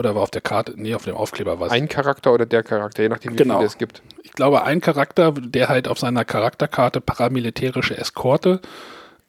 oder 0.00 0.14
war 0.14 0.22
auf 0.22 0.30
der 0.30 0.40
Karte, 0.40 0.72
nee, 0.76 0.94
auf 0.94 1.04
dem 1.04 1.14
Aufkleber 1.14 1.60
war 1.60 1.66
es. 1.66 1.72
Ein 1.72 1.86
Charakter 1.88 2.32
oder 2.32 2.46
der 2.46 2.62
Charakter, 2.62 3.02
je 3.02 3.10
nachdem, 3.10 3.34
wie 3.34 3.36
Genau. 3.36 3.56
viele 3.58 3.66
es 3.66 3.76
gibt. 3.76 4.02
Ich 4.22 4.32
glaube, 4.32 4.64
ein 4.64 4.80
Charakter, 4.80 5.32
der 5.32 5.68
halt 5.68 5.88
auf 5.88 5.98
seiner 5.98 6.24
Charakterkarte 6.24 7.02
paramilitärische 7.02 7.96
Eskorte 7.98 8.60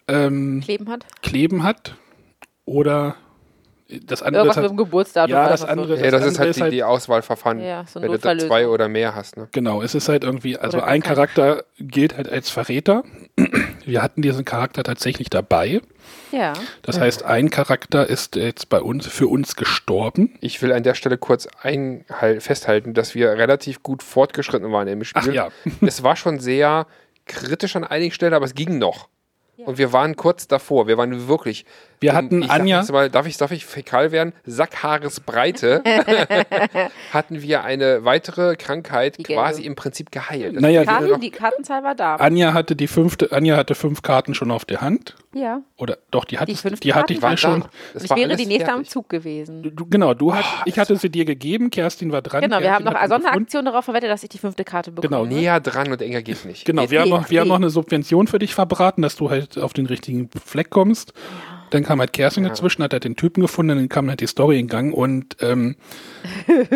ähm, 0.08 0.62
Kleben 0.64 0.90
hat. 0.90 1.06
kleben 1.22 1.64
hat, 1.64 1.96
oder 2.66 3.16
das 4.04 4.22
andere 4.22 4.44
Irgendwas 4.44 4.58
ist 4.58 4.62
mit 4.62 4.70
halt, 4.70 4.72
dem 4.72 4.78
Geburtsdatum. 4.78 5.32
Ja, 5.32 5.42
oder 5.42 5.50
das 5.52 5.64
andere- 5.66 5.88
so. 5.98 6.04
Ja, 6.04 6.12
das, 6.12 6.22
Das 6.22 6.32
ist 6.32 6.40
halt 6.40 6.40
andere 6.40 6.46
die, 6.46 6.50
ist 6.58 6.62
halt- 6.62 6.74
die 6.74 6.84
Auswahlverfahren, 6.84 7.60
Ja, 7.60 7.86
so 7.86 8.02
wenn 8.02 8.12
du 8.12 8.20
zwei 8.20 8.68
oder 8.68 8.88
mehr 8.88 9.16
hast. 9.16 9.38
Ne? 9.38 9.48
Genau, 9.52 9.82
es 9.82 9.96
ist 9.96 10.10
halt 10.10 10.24
irgendwie, 10.24 10.58
also 10.58 10.78
Oder 10.78 10.88
ein 10.88 11.02
Charakter 11.02 11.64
gilt 11.80 12.16
halt 12.18 12.30
als 12.30 12.50
Verräter. 12.50 13.04
Wir 13.86 14.02
hatten 14.02 14.22
diesen 14.22 14.46
Charakter 14.46 14.84
tatsächlich 14.84 15.30
dabei. 15.30 15.82
Ja. 16.32 16.54
Das 16.84 17.00
heißt, 17.00 17.24
ein 17.26 17.50
Charakter 17.50 18.08
ist 18.08 18.36
jetzt 18.36 18.70
bei 18.70 18.82
uns, 18.82 19.08
für 19.08 19.28
uns 19.28 19.56
gestorben. 19.56 20.38
Ich 20.40 20.62
will 20.62 20.72
an 20.72 20.84
der 20.84 20.94
Stelle 20.94 21.18
kurz 21.18 21.48
einhal- 21.62 22.40
festhalten, 22.40 22.94
dass 22.94 23.16
wir 23.16 23.32
relativ 23.32 23.84
gut 23.84 24.04
fortgeschritten 24.04 24.72
waren 24.72 24.88
im 24.88 25.04
Spiel. 25.04 25.22
Ach 25.30 25.34
ja. 25.34 25.50
Es 25.82 26.04
war 26.04 26.16
schon 26.16 26.40
sehr 26.40 26.88
kritisch 27.26 27.76
an 27.76 27.84
einigen 27.84 28.12
Stellen, 28.14 28.34
aber 28.34 28.46
es 28.46 28.54
ging 28.56 28.78
noch. 28.78 29.10
Und 29.66 29.78
wir 29.78 29.94
waren 29.94 30.16
kurz 30.16 30.48
davor. 30.48 30.88
Wir 30.88 30.98
waren 30.98 31.28
wirklich. 31.28 31.66
Wir 32.00 32.12
um, 32.12 32.16
hatten 32.18 32.42
ich 32.44 32.50
Anja- 32.50 32.80
jetzt 32.80 32.92
Mal, 32.92 33.10
darf 33.10 33.28
ich, 33.28 33.38
darf 33.38 33.52
ich 33.52 33.66
fäkal 33.66 34.12
werden? 34.12 34.34
Sackhaaresbreite 34.46 35.84
hatten 37.14 37.42
wir 37.42 37.64
eine 37.64 38.04
weitere 38.06 38.56
Krankheit 38.56 39.18
Die 39.18 39.24
quasi 39.24 39.62
gelbe. 39.62 39.68
im 39.68 39.76
Prinzip 39.76 40.12
geheilt. 40.12 40.56
Das 40.56 40.62
Naja, 40.62 40.82
fehlte 40.82 40.92
Karten, 40.94 41.10
noch- 41.12 41.20
die 41.20 41.32
Kartenzahl 41.32 41.84
war 41.84 41.96
da. 41.96 42.16
Anja 42.16 42.54
hatte 42.54 42.76
die 42.76 42.88
fünfte, 42.88 43.32
Anja 43.32 43.58
hatte 43.58 43.76
fünf 43.76 44.02
Karten 44.02 44.34
schon 44.34 44.52
auf 44.52 44.66
der 44.66 44.82
Hand. 44.82 45.16
Ja. 45.34 45.62
Oder 45.78 45.98
doch, 46.12 46.26
die, 46.26 46.38
hattest, 46.38 46.62
fünfte 46.62 46.82
die 46.82 46.94
hatte 46.94 47.14
ich 47.14 47.22
war 47.22 47.38
schon. 47.38 47.64
ich 47.94 48.10
war 48.10 48.18
wäre 48.18 48.36
die 48.36 48.46
nächste 48.46 48.70
am 48.70 48.80
fertig. 48.80 48.90
Zug 48.90 49.08
gewesen. 49.08 49.64
Du, 49.64 49.86
genau, 49.86 50.14
du 50.14 50.36
hast, 50.36 50.48
ich 50.66 50.78
hatte 50.78 50.96
sie 50.98 51.10
dir 51.10 51.24
gegeben, 51.24 51.70
Kerstin 51.70 52.12
war 52.12 52.22
dran. 52.22 52.42
Genau, 52.42 52.60
wir 52.60 52.74
haben 52.74 52.84
Kerstin 52.84 52.86
noch 52.86 52.94
hat 52.94 53.12
eine. 53.12 53.24
Sonderaktion 53.24 53.66
darauf 53.66 53.86
verwettet, 53.86 54.10
dass 54.10 54.24
ich 54.24 54.30
die 54.30 54.38
fünfte 54.38 54.66
Karte 54.66 54.92
bekomme. 54.92 55.24
Genau. 55.24 55.26
Näher 55.26 55.60
dran 55.62 55.92
und 55.92 56.02
enger 56.02 56.22
geht 56.22 56.44
nicht. 56.44 56.66
Genau, 56.66 56.90
wir 56.92 57.02
haben, 57.02 57.10
noch, 57.10 57.30
wir 57.30 57.40
haben 57.42 57.48
noch 57.48 57.56
eine 57.56 57.70
Subvention 57.70 58.28
für 58.28 58.40
dich 58.40 58.54
verbraten, 58.54 59.02
dass 59.02 59.16
du 59.16 59.30
halt 59.30 59.58
auf 59.58 59.72
den 59.74 59.86
richtigen 59.86 60.30
Fleck 60.46 60.70
kommst. 60.70 61.14
Dann 61.72 61.84
kam 61.84 62.00
halt 62.00 62.14
Kerstin 62.14 62.44
dazwischen, 62.44 62.84
hat 62.84 62.94
halt 62.94 63.04
den 63.04 63.16
Typen 63.16 63.42
gefunden, 63.42 63.76
dann 63.76 63.90
kam 63.90 64.08
halt 64.10 64.20
die 64.22 64.28
Story 64.28 64.60
in 64.60 64.68
Gang 64.68 64.94
und 64.94 65.38
ähm, 65.42 65.76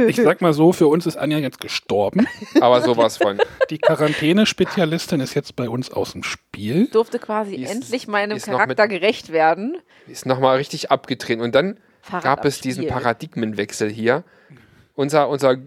ich 0.08 0.16
sag 0.16 0.42
mal 0.42 0.54
so, 0.54 0.74
für 0.74 0.88
uns 0.88 1.06
ist 1.06 1.18
Anja 1.18 1.38
jetzt 1.38 1.60
gestorben. 1.62 2.28
Aber 2.62 2.82
sowas 2.82 3.18
von. 3.18 3.38
Die 3.70 3.78
Quarantäne-Spezialistin 3.78 5.20
ist 5.20 5.34
jetzt 5.34 5.56
bei 5.56 5.70
uns 5.70 5.92
aus 5.92 6.14
dem 6.14 6.24
Spiel. 6.24 6.88
durfte 6.88 7.20
quasi 7.20 7.56
ist- 7.56 7.72
endlich 7.72 8.08
meinem 8.08 8.38
Charakter 8.40 8.84
mit- 8.84 8.92
gerecht 8.92 9.32
werden. 9.32 9.78
Ist 10.08 10.26
nochmal 10.26 10.58
richtig 10.58 10.92
abgetreten. 10.92 11.42
Und 11.42 11.56
dann 11.56 11.78
Fahrrad 12.02 12.24
gab 12.24 12.46
es 12.46 12.62
diesen 12.62 12.84
Spiel. 12.84 12.92
Paradigmenwechsel 12.92 13.90
hier. 13.90 14.24
Unser, 14.96 15.28
unser 15.30 15.52
äh, 15.52 15.58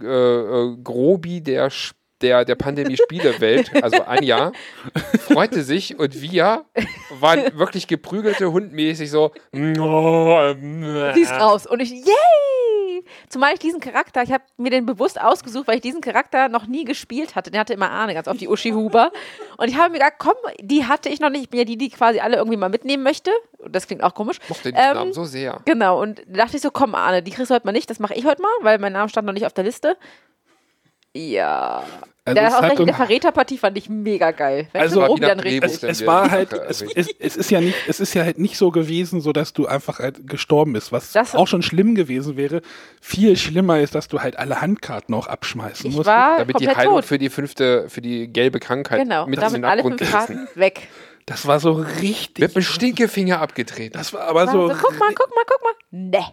äh, 0.73 0.77
Grobi 0.83 1.43
der, 1.43 1.71
Sch- 1.71 1.93
der, 2.21 2.45
der 2.45 2.55
Pandemie-Spielewelt, 2.55 3.83
also 3.83 4.03
Anja, 4.03 4.53
freute 5.21 5.63
sich 5.63 5.99
und 5.99 6.21
wir 6.21 6.65
waren 7.21 7.59
wirklich 7.59 7.87
geprügelte, 7.87 8.53
hundmäßig 8.53 9.11
so. 9.11 9.33
Sie 9.53 11.21
ist 11.23 11.33
raus. 11.33 11.67
Und 11.67 11.81
ich, 11.81 11.91
yay! 11.91 13.05
Zumal 13.29 13.55
ich 13.55 13.61
diesen 13.61 13.81
Charakter, 13.81 14.23
ich 14.23 14.33
habe 14.33 14.45
mir 14.57 14.71
den 14.71 14.87
bewusst 14.87 15.21
ausgesucht, 15.21 15.69
weil 15.69 15.77
ich 15.77 15.81
diesen 15.83 16.01
Charakter 16.01 16.49
noch 16.49 16.67
nie 16.67 16.85
gespielt 16.85 17.37
hatte. 17.37 17.51
Der 17.51 17.61
hatte 17.61 17.73
immer 17.73 17.91
Ahne, 17.91 18.15
ganz 18.15 18.29
auf 18.29 18.37
die 18.37 18.49
Uschi 18.49 18.71
Huber. 18.71 19.13
Und 19.57 19.69
ich 19.69 19.77
habe 19.77 19.91
mir 19.93 19.99
gedacht, 19.99 20.15
komm, 20.19 20.35
die 20.61 20.85
hatte 20.85 21.09
ich 21.09 21.21
noch 21.21 21.31
nicht. 21.31 21.43
Ich 21.45 21.51
bin 21.51 21.59
ja 21.59 21.65
die, 21.65 21.77
die 21.77 21.91
quasi 21.91 22.21
alle 22.21 22.37
irgendwie 22.37 22.57
mal 22.57 22.69
mitnehmen 22.69 23.03
möchte. 23.03 23.31
Und 23.59 23.75
das 23.75 23.87
klingt 23.87 24.03
auch 24.03 24.15
komisch. 24.15 24.39
mochte 24.49 24.73
den 24.73 24.81
Ähm, 24.81 24.95
Namen 24.95 25.13
so 25.13 25.25
sehr. 25.25 25.61
Genau, 25.65 26.01
und 26.03 26.23
da 26.27 26.45
dachte 26.45 26.57
ich 26.57 26.63
so, 26.63 26.71
komm, 26.71 26.95
Arne, 26.95 27.23
die 27.23 27.31
kriegst 27.31 27.51
du 27.51 27.55
heute 27.55 27.67
mal 27.67 27.73
nicht, 27.73 27.89
das 27.89 27.99
mache 27.99 28.15
ich 28.15 28.25
heute 28.25 28.43
mal, 28.43 28.51
weil 28.63 28.79
mein 28.79 28.93
Name 28.93 29.09
stand 29.09 29.27
noch 29.27 29.35
nicht 29.35 29.47
auf 29.47 29.53
der 29.53 29.65
Liste. 29.65 29.97
Ja. 31.19 31.83
Also 32.25 32.35
der, 32.41 32.49
es 32.49 32.55
auch 32.55 32.63
hat 32.63 32.71
recht, 32.79 32.87
der 32.87 32.95
Verräterpartie 32.95 33.57
fand 33.57 33.79
ich 33.79 33.89
mega 33.89 34.33
geil. 34.33 34.69
Weißt 34.75 34.83
Also- 34.99 35.17
wieder 35.17 35.29
dann 35.29 35.41
richtig. 35.41 35.83
es 35.83 36.01
wir 36.01 36.07
war 36.07 36.31
halt, 36.31 36.53
es, 36.53 36.83
es, 36.83 37.09
es 37.19 37.37
ist 37.39 37.51
ja 37.51 37.63
nicht, 37.63 37.75
es 37.89 38.01
ist 38.01 38.13
ja 38.13 38.23
halt 38.23 38.39
nicht 38.39 38.59
so 38.59 38.71
gewesen, 38.71 39.23
so 39.23 39.33
dass 39.33 39.55
du 39.55 39.67
einfach 39.67 39.99
halt 39.99 40.27
gestorben 40.29 40.75
bist, 40.75 40.93
was 40.93 41.13
Das- 41.13 41.35
auch 41.35 41.49
schon 41.49 41.63
schlimm 41.63 41.95
gewesen 41.95 42.37
wäre. 42.37 42.61
Viel 43.01 43.35
schlimmer 43.39 43.81
ist, 43.81 43.95
dass 43.95 44.09
du 44.09 44.21
halt 44.21 44.39
alle 44.39 44.61
Handkarten 44.61 45.15
auch 45.15 45.27
abschmeißen 45.27 45.89
Ich 45.89 45.97
musst. 45.97 46.07
war 46.07 46.37
Damit 46.37 46.61
die 46.61 46.69
Heilung 46.69 46.97
tot. 46.97 47.07
für 47.07 47.19
die 47.19 47.31
fünfte, 47.31 47.89
für 47.89 48.03
die 48.03 48.31
gelbe 48.31 48.61
Krankheit 48.61 49.01
Genau, 49.05 49.27
mit 49.27 49.41
damit 49.41 49.65
alle 49.65 49.81
Abgrund 49.81 49.99
fünf. 50.01 50.11
Karten 50.11 50.49
weg. 50.55 50.87
Das 51.25 51.47
war 51.47 51.61
so 51.61 51.73
richtig. 51.73 52.39
Mit 52.43 52.55
dem 52.57 52.63
Stinkefinger 52.63 53.41
abgetreten. 53.41 53.97
Das 53.97 54.13
war 54.13 54.23
aber 54.23 54.47
War 54.47 54.53
so. 54.53 54.69
so, 54.69 54.75
guck 54.81 54.99
mal, 54.99 55.13
guck 55.15 55.35
mal, 55.35 55.45
guck 55.47 55.63
mal. 55.63 55.73
Ne. 55.91 56.25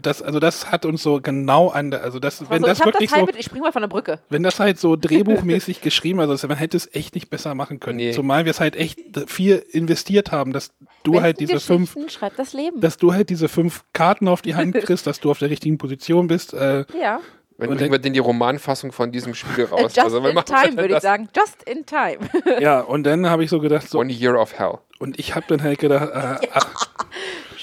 Das, 0.00 0.22
also 0.22 0.40
das 0.40 0.70
hat 0.70 0.84
uns 0.84 1.02
so 1.02 1.20
genau 1.20 1.68
an 1.68 1.90
der, 1.90 2.02
also 2.02 2.18
das, 2.18 2.40
wenn 2.42 2.64
Also, 2.64 2.66
das 2.66 2.84
wirklich 2.84 3.10
das 3.10 3.18
so, 3.20 3.26
halb, 3.26 3.38
ich 3.38 3.46
spring 3.46 3.62
mal 3.62 3.72
von 3.72 3.82
der 3.82 3.88
Brücke. 3.88 4.20
wenn 4.28 4.42
das 4.42 4.58
halt 4.60 4.78
so 4.78 4.96
drehbuchmäßig 5.00 5.80
geschrieben, 5.80 6.20
also 6.20 6.48
man 6.48 6.56
hätte 6.56 6.76
es 6.76 6.92
echt 6.94 7.14
nicht 7.14 7.30
besser 7.30 7.54
machen 7.54 7.80
können. 7.80 7.96
Nee. 7.96 8.12
Zumal 8.12 8.44
wir 8.44 8.50
es 8.50 8.60
halt 8.60 8.76
echt 8.76 8.98
viel 9.26 9.64
investiert 9.70 10.32
haben, 10.32 10.52
dass 10.52 10.72
du 11.02 11.20
halt 11.20 11.40
diese 11.40 11.60
fünf, 11.60 11.94
das 12.36 12.52
Leben. 12.52 12.80
dass 12.80 12.96
du 12.96 13.12
halt 13.12 13.30
diese 13.30 13.48
fünf 13.48 13.84
Karten 13.92 14.28
auf 14.28 14.42
die 14.42 14.54
Hand 14.54 14.74
kriegst, 14.82 15.06
dass 15.06 15.20
du 15.20 15.30
auf 15.30 15.38
der 15.38 15.50
richtigen 15.50 15.78
Position 15.78 16.26
bist. 16.26 16.54
Äh, 16.54 16.84
ja. 17.00 17.20
Wenn 17.56 17.76
bringen 17.76 17.92
wir 17.92 18.00
denn 18.00 18.12
die 18.14 18.18
Romanfassung 18.18 18.90
von 18.90 19.12
diesem 19.12 19.34
Spiel 19.34 19.64
raus? 19.70 19.94
Just 19.94 19.98
Also, 20.00 20.24
wenn 20.24 20.36
in 20.36 20.44
time, 20.44 20.76
würde 20.76 20.94
ich 20.96 21.00
sagen. 21.02 21.28
Just 21.36 21.62
in 21.64 21.86
time. 21.86 22.18
ja, 22.60 22.80
und 22.80 23.04
dann 23.04 23.30
habe 23.30 23.44
ich 23.44 23.50
so 23.50 23.60
gedacht, 23.60 23.88
so, 23.88 23.98
One 24.00 24.12
Year 24.12 24.40
of 24.40 24.58
Hell. 24.58 24.78
und 24.98 25.18
ich 25.20 25.34
habe 25.36 25.46
dann 25.48 25.62
halt 25.62 25.78
gedacht, 25.78 26.10
äh, 26.42 26.48
ach, 26.52 26.88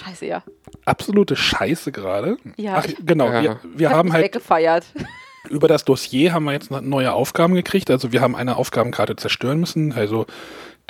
Scheiße, 0.03 0.25
ja. 0.25 0.43
absolute 0.85 1.35
Scheiße 1.35 1.91
gerade. 1.91 2.37
Ja, 2.57 2.75
Ach, 2.77 2.85
ich- 2.85 2.97
genau, 3.05 3.27
Ja. 3.31 3.41
wir, 3.43 3.59
wir 3.75 3.89
Hab 3.89 3.97
haben 3.97 4.13
halt 4.13 4.23
weggefeiert. 4.25 4.85
über 5.49 5.67
das 5.67 5.85
Dossier 5.85 6.33
haben 6.33 6.45
wir 6.45 6.53
jetzt 6.53 6.71
noch 6.71 6.81
neue 6.81 7.13
Aufgaben 7.13 7.55
gekriegt. 7.55 7.89
Also 7.91 8.11
wir 8.11 8.21
haben 8.21 8.35
eine 8.35 8.55
Aufgabenkarte 8.57 9.15
zerstören 9.15 9.59
müssen. 9.59 9.91
Also 9.93 10.25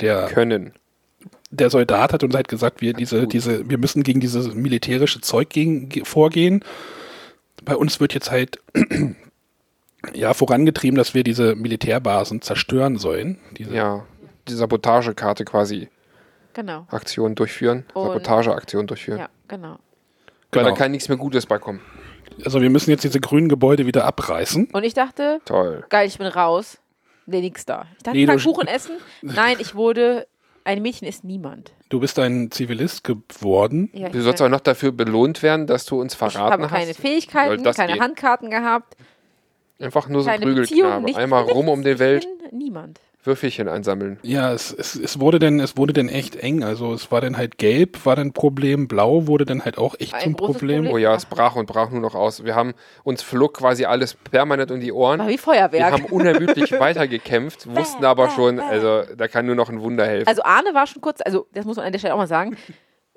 der, 0.00 0.26
Können. 0.26 0.72
der 1.50 1.68
Soldat 1.70 2.12
hat 2.12 2.22
uns 2.24 2.34
halt 2.34 2.48
gesagt, 2.48 2.80
wir 2.80 2.92
diese, 2.92 3.26
diese, 3.26 3.68
wir 3.68 3.78
müssen 3.78 4.02
gegen 4.02 4.20
dieses 4.20 4.54
militärische 4.54 5.20
Zeug 5.20 5.48
gegen, 5.50 5.88
ge- 5.88 6.04
vorgehen. 6.04 6.64
Bei 7.64 7.76
uns 7.76 7.98
wird 8.00 8.14
jetzt 8.14 8.30
halt 8.30 8.58
ja 10.14 10.34
vorangetrieben, 10.34 10.96
dass 10.96 11.14
wir 11.14 11.22
diese 11.24 11.54
Militärbasen 11.54 12.42
zerstören 12.42 12.98
sollen. 12.98 13.38
Diese, 13.56 13.74
Ja, 13.74 14.04
die 14.48 14.54
Sabotagekarte 14.54 15.44
quasi 15.44 15.88
Genau. 16.54 16.86
Aktion 16.90 17.34
durchführen. 17.34 17.84
Und- 17.94 18.06
Sabotageaktion 18.06 18.86
durchführen. 18.86 19.18
Ja, 19.18 19.28
genau. 19.48 19.78
Weil 20.52 20.64
genau. 20.64 20.70
da 20.70 20.76
kann 20.76 20.90
nichts 20.90 21.08
mehr 21.08 21.18
Gutes 21.18 21.46
bei 21.46 21.58
kommen. 21.58 21.80
Also 22.44 22.60
wir 22.60 22.70
müssen 22.70 22.90
jetzt 22.90 23.04
diese 23.04 23.20
grünen 23.20 23.48
Gebäude 23.48 23.86
wieder 23.86 24.04
abreißen. 24.04 24.68
Und 24.72 24.84
ich 24.84 24.94
dachte, 24.94 25.40
Toll. 25.44 25.84
geil, 25.88 26.06
ich 26.08 26.18
bin 26.18 26.26
raus. 26.26 26.78
Nee, 27.26 27.40
nix 27.40 27.64
da. 27.64 27.86
Ich 27.96 28.02
dachte, 28.02 28.16
Nee, 28.16 28.24
ich 28.24 28.28
kann 28.28 28.38
Kuchen 28.40 28.66
essen. 28.66 28.96
Nein, 29.22 29.56
ich 29.60 29.74
wurde, 29.74 30.26
ein 30.64 30.82
Mädchen 30.82 31.06
ist 31.06 31.24
niemand. 31.24 31.72
Du 31.88 32.00
bist 32.00 32.18
ein 32.18 32.50
Zivilist 32.50 33.04
geworden. 33.04 33.90
Ja, 33.92 34.06
ich 34.06 34.12
Du 34.12 34.22
sollst 34.22 34.42
auch 34.42 34.48
noch 34.48 34.60
dafür 34.60 34.92
belohnt 34.92 35.42
werden, 35.42 35.66
dass 35.66 35.84
du 35.84 36.00
uns 36.00 36.14
ich 36.14 36.18
verraten 36.18 36.62
habe 36.62 36.66
keine 36.68 36.90
hast. 36.90 37.00
Fähigkeiten, 37.00 37.62
keine 37.62 37.92
gehen? 37.92 38.02
Handkarten 38.02 38.50
gehabt, 38.50 38.96
Einfach 39.82 40.08
nur 40.08 40.22
so 40.22 40.30
ein 40.30 40.40
Prügelknabe. 40.40 41.16
Einmal 41.16 41.42
rum 41.42 41.68
um 41.68 41.82
die 41.82 41.90
Ich 41.90 41.98
Welt, 41.98 42.26
bin 42.50 42.58
niemand. 42.58 43.00
Würfelchen 43.24 43.68
einsammeln. 43.68 44.18
Ja, 44.22 44.52
es, 44.52 44.72
es, 44.72 44.96
es 44.96 45.20
wurde 45.20 45.38
denn, 45.38 45.60
es 45.60 45.76
wurde 45.76 45.92
denn 45.92 46.08
echt 46.08 46.34
eng. 46.36 46.64
Also 46.64 46.92
es 46.92 47.10
war 47.12 47.20
dann 47.20 47.36
halt 47.36 47.56
gelb, 47.58 48.04
war 48.04 48.16
dann 48.16 48.28
ein 48.28 48.32
Problem, 48.32 48.88
blau 48.88 49.26
wurde 49.28 49.44
dann 49.44 49.64
halt 49.64 49.78
auch 49.78 49.94
echt 49.98 50.12
Ein 50.14 50.34
Problem. 50.34 50.82
Problem. 50.84 50.92
Oh 50.94 50.98
ja, 50.98 51.14
es 51.14 51.24
brach 51.26 51.54
und 51.56 51.66
brach 51.66 51.90
nur 51.90 52.00
noch 52.00 52.14
aus. 52.16 52.44
Wir 52.44 52.54
haben 52.56 52.74
uns 53.04 53.22
flog 53.22 53.54
quasi 53.58 53.84
alles 53.84 54.14
permanent 54.14 54.70
um 54.72 54.80
die 54.80 54.92
Ohren. 54.92 55.20
War 55.20 55.28
wie 55.28 55.32
Wir 55.32 55.38
Feuerwerk. 55.38 55.92
haben 55.92 56.04
unermüdlich 56.06 56.72
weitergekämpft, 56.80 57.66
wussten 57.74 58.04
aber 58.04 58.30
schon, 58.30 58.58
also 58.58 59.02
da 59.16 59.28
kann 59.28 59.46
nur 59.46 59.54
noch 59.54 59.68
ein 59.68 59.80
Wunder 59.80 60.06
helfen. 60.06 60.28
Also 60.28 60.42
Arne 60.42 60.74
war 60.74 60.86
schon 60.86 61.00
kurz, 61.02 61.20
also 61.24 61.46
das 61.52 61.64
muss 61.64 61.76
man 61.76 61.86
an 61.86 61.92
der 61.92 61.98
Stelle 62.00 62.14
auch 62.14 62.18
mal 62.18 62.26
sagen. 62.26 62.56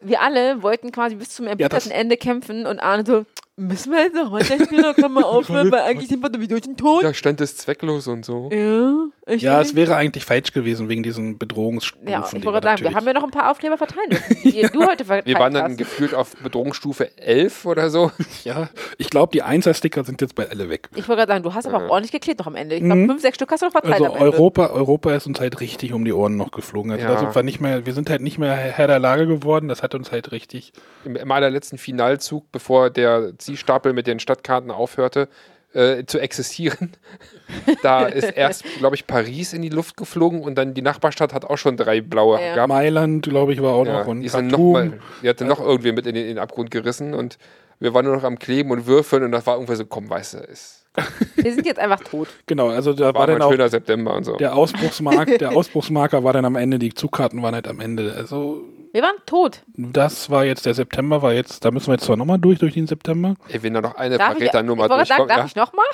Wir 0.01 0.21
alle 0.21 0.61
wollten 0.61 0.91
quasi 0.91 1.15
bis 1.15 1.29
zum 1.29 1.47
erbitterten 1.47 1.89
das- 1.89 1.97
Ende 1.99 2.17
kämpfen 2.17 2.67
und 2.67 2.79
Arne 2.79 3.05
so, 3.07 3.25
müssen 3.57 3.91
wir 3.91 4.03
jetzt 4.03 4.15
noch 4.15 4.31
weiterspielen 4.31 4.83
oder 4.83 4.93
können 4.93 5.13
wir 5.13 5.25
aufhören, 5.27 5.71
weil 5.71 5.81
eigentlich 5.81 6.09
sind 6.09 6.21
wir 6.21 6.29
sowieso 6.33 6.57
schon 6.63 6.75
tot. 6.75 7.03
da 7.03 7.13
stand 7.13 7.39
es 7.41 7.55
zwecklos 7.57 8.07
und 8.07 8.25
so. 8.25 8.49
Ja, 8.51 8.93
ich 9.27 9.41
Ja, 9.41 9.61
es 9.61 9.75
wäre 9.75 9.95
eigentlich 9.95 10.25
falsch 10.25 10.51
gewesen 10.51 10.89
wegen 10.89 11.03
diesen 11.03 11.37
Bedrohungsstufen. 11.37 12.07
Ja, 12.07 12.19
ich 12.25 12.33
wollte 12.33 12.47
gerade 12.47 12.67
sagen, 12.67 12.83
wir 12.83 12.93
haben 12.93 13.07
ja 13.07 13.13
noch 13.13 13.23
ein 13.23 13.31
paar 13.31 13.49
Aufkleber 13.51 13.77
verteilen 13.77 14.09
müssen, 14.09 14.37
die 14.43 14.61
du 14.73 14.85
heute 14.85 15.05
verteilt 15.05 15.25
Wir 15.25 15.39
waren 15.39 15.53
dann 15.53 15.71
hast. 15.71 15.77
gefühlt 15.77 16.13
auf 16.13 16.35
Bedrohungsstufe 16.35 17.17
11 17.17 17.65
oder 17.65 17.89
so. 17.89 18.11
Ja, 18.43 18.69
ich 18.99 19.09
glaube, 19.09 19.31
die 19.31 19.41
Einser-Sticker 19.41 20.03
sind 20.03 20.21
jetzt 20.21 20.35
bald 20.35 20.51
alle 20.51 20.69
weg. 20.69 20.89
Ich 20.95 21.07
wollte 21.07 21.21
gerade 21.21 21.31
sagen, 21.31 21.43
du 21.43 21.53
hast 21.53 21.65
aber 21.65 21.77
auch 21.85 21.89
ordentlich 21.89 22.11
geklebt 22.11 22.39
noch 22.39 22.47
am 22.47 22.55
Ende. 22.55 22.75
Ich 22.75 22.83
glaube, 22.83 23.05
fünf, 23.07 23.21
sechs 23.21 23.35
Stück 23.37 23.49
hast 23.51 23.61
du 23.61 23.65
noch 23.67 23.71
verteilt 23.71 23.93
Also 23.93 24.05
am 24.07 24.11
Ende. 24.13 24.23
Europa, 24.25 24.67
Europa 24.67 25.15
ist 25.15 25.25
uns 25.25 25.39
halt 25.39 25.59
richtig 25.61 25.93
um 25.93 26.05
die 26.05 26.13
Ohren 26.13 26.35
noch 26.37 26.51
geflogen. 26.51 26.91
Also 26.91 27.05
Ja. 27.05 27.33
wir 27.33 27.43
nicht 27.43 27.59
mehr, 27.61 27.85
wir 27.85 27.93
sind 27.93 28.09
halt 28.09 28.21
nicht 28.21 28.37
mehr 28.37 28.53
Herr 28.53 28.87
der 28.87 28.99
Lage 28.99 29.25
geworden. 29.25 29.67
Das 29.67 29.81
hat 29.81 29.95
uns 29.95 30.11
halt 30.11 30.31
richtig. 30.31 30.73
Im, 31.05 31.15
Im 31.15 31.31
allerletzten 31.31 31.77
Finalzug, 31.79 32.51
bevor 32.51 32.89
der 32.91 33.33
Ziehstapel 33.45 33.93
mit 33.93 34.07
den 34.07 34.19
Stadtkarten 34.19 34.71
aufhörte 34.71 35.27
äh, 35.73 36.05
zu 36.05 36.19
existieren, 36.19 36.91
da 37.83 38.05
ist 38.07 38.31
erst, 38.35 38.63
glaube 38.79 38.95
ich, 38.95 39.07
Paris 39.07 39.53
in 39.53 39.61
die 39.61 39.69
Luft 39.69 39.97
geflogen 39.97 40.41
und 40.41 40.55
dann 40.55 40.73
die 40.73 40.81
Nachbarstadt 40.81 41.33
hat 41.33 41.45
auch 41.45 41.57
schon 41.57 41.77
drei 41.77 42.01
blaue 42.01 42.39
Ja. 42.39 42.53
gehabt. 42.55 42.69
Mailand, 42.69 43.25
glaube 43.27 43.53
ich, 43.53 43.61
war 43.61 43.73
auch 43.73 43.85
Ja, 43.85 43.99
noch 43.99 44.07
und 44.07 44.21
die, 44.21 44.29
sind 44.29 44.47
noch 44.47 44.57
mal, 44.57 44.99
die 45.21 45.29
hatte 45.29 45.45
noch 45.45 45.59
irgendwie 45.59 45.91
mit 45.91 46.07
in 46.07 46.15
den, 46.15 46.23
in 46.23 46.29
den 46.35 46.39
Abgrund 46.39 46.71
gerissen 46.71 47.13
und 47.13 47.37
wir 47.79 47.93
waren 47.93 48.05
nur 48.05 48.15
noch 48.15 48.23
am 48.23 48.39
Kleben 48.39 48.71
und 48.71 48.87
Würfeln 48.87 49.23
und 49.23 49.31
das 49.33 49.45
war 49.45 49.55
irgendwie 49.55 49.75
so, 49.75 49.85
komm, 49.85 50.09
weißt 50.09 50.35
du, 50.35 50.37
ist 50.39 50.85
Wir 51.35 51.53
sind 51.53 51.65
jetzt 51.65 51.79
einfach 51.79 51.99
tot. 51.99 52.29
Genau, 52.45 52.69
also 52.69 52.93
da 52.93 53.07
war, 53.07 53.15
war, 53.15 53.27
dann 53.27 53.35
ein 53.35 53.41
auch 53.41 53.51
schöner 53.51 53.67
September 53.67 54.13
und 54.15 54.23
so. 54.23 54.37
der 54.37 54.55
Ausbruchsmark, 54.55 55.37
der 55.39 55.51
Ausbruchsmarker 55.51 56.23
war 56.23 56.31
dann 56.31 56.45
am 56.45 56.55
Ende, 56.55 56.79
die 56.79 56.93
Zugkarten 56.93 57.41
waren 57.43 57.53
halt 57.53 57.67
am 57.67 57.81
Ende. 57.81 58.13
Also 58.15 58.63
Wir 58.95 59.01
waren 59.01 59.17
tot. 59.25 59.61
das 59.75 60.29
war 60.29 60.45
jetzt 60.45 60.65
der 60.65 60.73
September, 60.73 61.21
war 61.21 61.33
jetzt, 61.33 61.65
da 61.65 61.71
müssen 61.71 61.87
wir 61.87 61.95
jetzt 61.95 62.05
zwar 62.05 62.15
nochmal 62.15 62.39
durch, 62.39 62.59
durch 62.59 62.75
den 62.75 62.87
September. 62.87 63.35
Ey, 63.49 63.61
wenn 63.61 63.73
da 63.73 63.81
noch 63.81 63.95
eine 63.95 64.17
Darf 64.17 64.29
ich, 64.29 64.43
ich 64.43 64.49
Verräternummer 64.51 64.87
wollte 64.87 65.05
sagen, 65.05 65.27
durchkommt, 65.27 65.31
darf 65.31 65.37
ja, 65.39 65.45
ich 65.47 65.55
nochmal? 65.57 65.85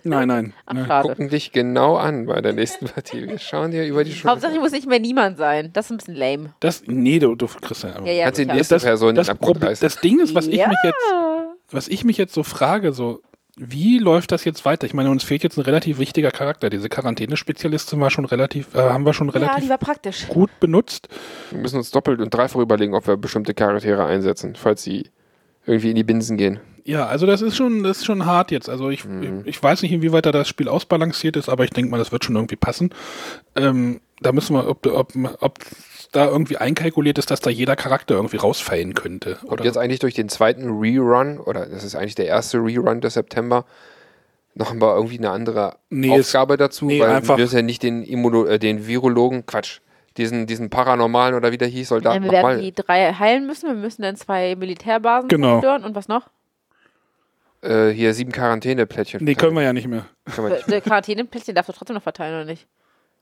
Nein, 0.02 0.26
nein. 0.26 0.54
Ach, 0.66 0.72
nein. 0.74 0.86
schade. 0.88 1.08
gucken 1.10 1.28
dich 1.28 1.52
genau 1.52 1.94
an 1.94 2.26
bei 2.26 2.40
der 2.40 2.52
nächsten 2.52 2.86
Partie. 2.86 3.28
Wir 3.28 3.38
schauen 3.38 3.70
dir 3.70 3.86
über 3.86 4.02
die 4.02 4.10
Schulter. 4.10 4.30
Hauptsache, 4.32 4.54
ich 4.54 4.58
muss 4.58 4.72
nicht 4.72 4.88
mehr 4.88 4.98
niemand 4.98 5.38
sein. 5.38 5.70
Das 5.72 5.84
ist 5.84 5.90
ein 5.92 5.96
bisschen 5.98 6.16
lame. 6.16 6.52
Das, 6.58 6.82
nee, 6.88 7.20
du, 7.20 7.36
du 7.36 7.46
Christian. 7.46 8.04
Ja, 8.04 8.12
ja, 8.12 8.24
Kannst 8.24 8.40
die 8.40 8.46
nächste 8.46 8.80
Person 8.80 9.14
das, 9.14 9.28
Abgrund 9.28 9.60
Problem, 9.60 9.76
das 9.80 10.00
Ding 10.00 10.18
ist, 10.18 10.34
was 10.34 10.48
ich 10.48 10.56
Ja. 10.56 10.66
mich 10.66 10.78
jetzt, 10.82 11.14
was 11.70 11.86
ich 11.86 12.02
mich 12.02 12.16
jetzt 12.16 12.34
so 12.34 12.42
frage, 12.42 12.92
so, 12.92 13.22
wie 13.62 13.98
läuft 13.98 14.32
das 14.32 14.44
jetzt 14.44 14.64
weiter? 14.64 14.86
Ich 14.86 14.94
meine, 14.94 15.10
uns 15.10 15.22
fehlt 15.22 15.42
jetzt 15.42 15.58
ein 15.58 15.62
relativ 15.62 15.98
wichtiger 15.98 16.30
Charakter. 16.30 16.70
Diese 16.70 16.88
Quarantänespezialistin 16.88 18.00
war 18.00 18.10
schon 18.10 18.24
relativ, 18.24 18.74
äh, 18.74 18.78
haben 18.78 19.04
wir 19.04 19.12
schon 19.12 19.28
Ja, 19.28 19.34
relativ 19.34 19.68
praktisch. 19.78 20.26
gut 20.28 20.50
benutzt. 20.60 21.08
Wir 21.50 21.60
müssen 21.60 21.76
uns 21.76 21.90
doppelt 21.90 22.20
und 22.20 22.32
dreifach 22.32 22.58
überlegen, 22.60 22.94
ob 22.94 23.06
wir 23.06 23.16
bestimmte 23.16 23.52
Charaktere 23.54 24.04
einsetzen, 24.06 24.56
falls 24.56 24.82
sie 24.82 25.10
irgendwie 25.66 25.90
in 25.90 25.96
die 25.96 26.04
Binsen 26.04 26.36
gehen. 26.38 26.58
Ja, 26.84 27.06
also 27.06 27.26
das 27.26 27.42
ist 27.42 27.56
schon, 27.56 27.82
das 27.82 27.98
ist 27.98 28.06
schon 28.06 28.24
hart 28.24 28.50
jetzt. 28.50 28.70
Also 28.70 28.88
ich, 28.88 29.04
Mhm. 29.04 29.42
ich, 29.42 29.48
ich 29.56 29.62
weiß 29.62 29.82
nicht, 29.82 29.92
inwieweit 29.92 30.24
da 30.24 30.32
das 30.32 30.48
Spiel 30.48 30.68
ausbalanciert 30.68 31.36
ist, 31.36 31.48
aber 31.50 31.64
ich 31.64 31.70
denke 31.70 31.90
mal, 31.90 31.98
das 31.98 32.10
wird 32.12 32.24
schon 32.24 32.36
irgendwie 32.36 32.56
passen. 32.56 32.90
Ähm, 33.54 34.00
da 34.22 34.32
müssen 34.32 34.54
wir, 34.56 34.66
ob, 34.68 34.86
ob, 34.86 35.12
ob 35.40 35.58
da 36.12 36.26
irgendwie 36.26 36.56
einkalkuliert 36.56 37.18
ist, 37.18 37.30
dass 37.30 37.40
da 37.40 37.50
jeder 37.50 37.76
Charakter 37.76 38.14
irgendwie 38.14 38.36
rausfallen 38.38 38.94
könnte. 38.94 39.38
Und 39.44 39.52
Oder? 39.52 39.64
jetzt 39.64 39.76
eigentlich 39.78 40.00
durch 40.00 40.14
den 40.14 40.28
zweiten 40.28 40.68
Rerun, 40.80 41.38
oder 41.38 41.66
das 41.66 41.84
ist 41.84 41.94
eigentlich 41.94 42.16
der 42.16 42.26
erste 42.26 42.58
Rerun 42.58 43.00
des 43.00 43.14
September, 43.14 43.64
noch 44.54 44.74
mal 44.74 44.96
irgendwie 44.96 45.18
eine 45.18 45.30
andere 45.30 45.76
Nee, 45.90 46.16
es- 46.16 46.26
Aufgabe 46.34 46.56
dazu, 46.56 46.86
nee, 46.86 47.00
weil 47.00 47.10
einfach- 47.10 47.36
wir 47.38 47.44
ja 47.46 47.62
nicht 47.62 47.82
den, 47.84 48.02
Immuno 48.02 48.44
äh, 48.46 48.58
den 48.58 48.86
Virologen, 48.88 49.46
Quatsch, 49.46 49.78
diesen, 50.16 50.46
diesen 50.48 50.68
Paranormalen 50.70 51.36
oder 51.36 51.52
wie 51.52 51.58
der 51.58 51.68
hieß, 51.68 51.88
Ja, 51.88 51.94
Soldaten 51.96 52.24
wir 52.24 52.32
werden 52.32 52.60
die 52.60 52.72
drei 52.74 53.12
heilen 53.12 53.46
müssen. 53.46 53.68
Wir 53.68 53.76
müssen 53.76 54.02
dann 54.02 54.16
zwei 54.16 54.56
Militärbasen 54.56 55.28
Genau. 55.28 55.60
zerstören. 55.60 55.84
Und 55.84 55.94
was 55.94 56.08
noch? 56.08 56.28
Äh, 57.62 57.90
hier 57.90 58.12
sieben 58.14 58.32
Quarantäneplättchen. 58.32 59.22
nee, 59.24 59.34
können 59.36 59.54
wir 59.54 59.62
ja 59.62 59.72
nicht 59.72 59.86
mehr. 59.86 60.06
Quarantäneplätzchen 60.26 61.54
darfst 61.54 61.68
du 61.68 61.72
trotzdem 61.74 61.94
noch 61.94 62.02
verteilen, 62.02 62.34
oder 62.34 62.44
nicht? 62.44 62.66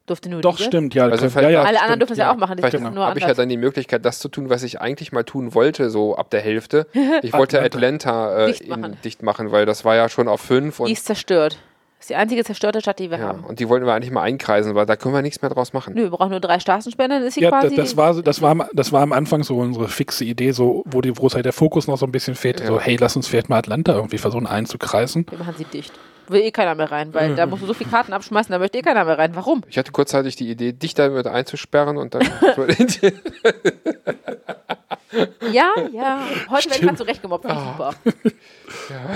Durfte 0.08 0.28
nur 0.28 0.40
Doch, 0.40 0.56
die? 0.56 0.64
stimmt, 0.64 0.94
ja. 0.94 1.04
Also 1.06 1.26
ja, 1.40 1.48
ja, 1.50 1.62
Alle 1.62 1.80
anderen 1.80 2.00
dürfen 2.00 2.12
es 2.12 2.18
ja 2.18 2.32
auch 2.32 2.36
machen. 2.36 2.56
Das 2.56 2.70
Vielleicht 2.70 2.92
nur 2.94 3.06
habe 3.06 3.18
ich 3.18 3.24
ja 3.26 3.34
dann 3.34 3.48
die 3.48 3.56
Möglichkeit, 3.56 4.04
das 4.04 4.18
zu 4.18 4.28
tun, 4.28 4.50
was 4.50 4.62
ich 4.62 4.80
eigentlich 4.80 5.12
mal 5.12 5.22
tun 5.24 5.54
wollte, 5.54 5.90
so 5.90 6.16
ab 6.16 6.30
der 6.30 6.40
Hälfte. 6.40 6.86
Ich 7.22 7.32
wollte 7.32 7.60
Atlanta 7.62 8.44
äh, 8.44 8.46
Dicht 8.48 8.62
in, 8.62 8.80
machen. 8.80 8.96
dicht 9.04 9.22
machen, 9.22 9.52
weil 9.52 9.66
das 9.66 9.84
war 9.84 9.94
ja 9.96 10.08
schon 10.08 10.28
auf 10.28 10.40
fünf 10.40 10.76
die 10.78 10.82
und, 10.82 10.90
ist 10.90 11.04
zerstört. 11.04 11.58
Das 11.98 12.04
ist 12.04 12.10
die 12.10 12.14
einzige 12.14 12.44
zerstörte 12.44 12.80
Stadt, 12.80 13.00
die 13.00 13.10
wir 13.10 13.18
ja, 13.18 13.26
haben. 13.26 13.42
und 13.44 13.58
die 13.58 13.68
wollten 13.68 13.84
wir 13.84 13.92
eigentlich 13.92 14.12
mal 14.12 14.22
einkreisen, 14.22 14.74
weil 14.76 14.86
da 14.86 14.94
können 14.94 15.14
wir 15.14 15.22
nichts 15.22 15.42
mehr 15.42 15.50
draus 15.50 15.72
machen. 15.72 15.94
Nö, 15.94 16.02
wir 16.02 16.10
brauchen 16.10 16.30
nur 16.30 16.38
drei 16.40 16.60
Straßenspender, 16.60 17.18
dann 17.18 17.26
ist 17.26 17.34
sie 17.34 17.40
Ja, 17.40 17.50
quasi. 17.50 17.74
das 17.74 17.96
war, 17.96 18.22
das, 18.22 18.40
war, 18.40 18.50
am- 18.52 18.64
das 18.72 18.92
war 18.92 19.02
am 19.02 19.12
Anfang 19.12 19.42
so 19.42 19.56
unsere 19.58 19.88
fixe 19.88 20.24
Idee, 20.24 20.52
so, 20.52 20.84
wo, 20.86 21.00
die, 21.00 21.16
wo 21.18 21.26
es 21.26 21.34
halt 21.34 21.44
der 21.44 21.52
Fokus 21.52 21.88
noch 21.88 21.98
so 21.98 22.06
ein 22.06 22.12
bisschen 22.12 22.36
fehlt. 22.36 22.64
So, 22.64 22.78
hey, 22.80 22.96
lass 23.00 23.16
uns 23.16 23.26
vielleicht 23.26 23.48
mal 23.48 23.58
Atlanta 23.58 23.94
irgendwie 23.94 24.18
versuchen 24.18 24.46
einzukreisen. 24.46 25.26
wir 25.28 25.38
machen 25.38 25.54
sie 25.58 25.64
dicht. 25.64 25.92
Will 26.28 26.42
eh 26.42 26.50
keiner 26.50 26.74
mehr 26.74 26.90
rein, 26.90 27.14
weil 27.14 27.34
da 27.34 27.46
musst 27.46 27.62
du 27.62 27.66
so 27.66 27.74
viele 27.74 27.90
Karten 27.90 28.12
abschmeißen, 28.12 28.52
da 28.52 28.58
möchte 28.58 28.78
eh 28.78 28.82
keiner 28.82 29.04
mehr 29.04 29.18
rein. 29.18 29.34
Warum? 29.34 29.62
Ich 29.68 29.78
hatte 29.78 29.92
kurzzeitig 29.92 30.36
die 30.36 30.50
Idee, 30.50 30.72
dich 30.72 30.94
damit 30.94 31.26
einzusperren 31.26 31.96
und 31.96 32.14
dann. 32.14 32.22
Ja, 35.52 35.72
ja. 35.92 36.20
Heute 36.50 36.68
werde 36.70 36.80
ich 36.80 36.86
mal 36.86 36.96
zurechtgemobbt. 36.96 37.44
Ich 37.46 37.50
super. 37.50 37.94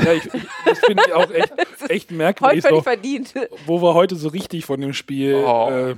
Ja, 0.05 0.13
ich, 0.13 0.25
ich, 0.33 0.43
das 0.65 0.79
finde 0.79 1.03
ich 1.07 1.13
auch 1.13 1.31
echt, 1.31 1.53
echt 1.89 2.11
Heute 2.11 2.15
merkwürdig, 2.15 2.63
völlig 2.63 2.77
so, 2.79 2.83
verdient. 2.83 3.35
wo 3.67 3.83
wir 3.83 3.93
heute 3.93 4.17
so 4.17 4.29
richtig 4.29 4.65
von 4.65 4.81
dem 4.81 4.95
Spiel. 4.95 5.45
Oh. 5.47 5.69
Äh, 5.71 5.97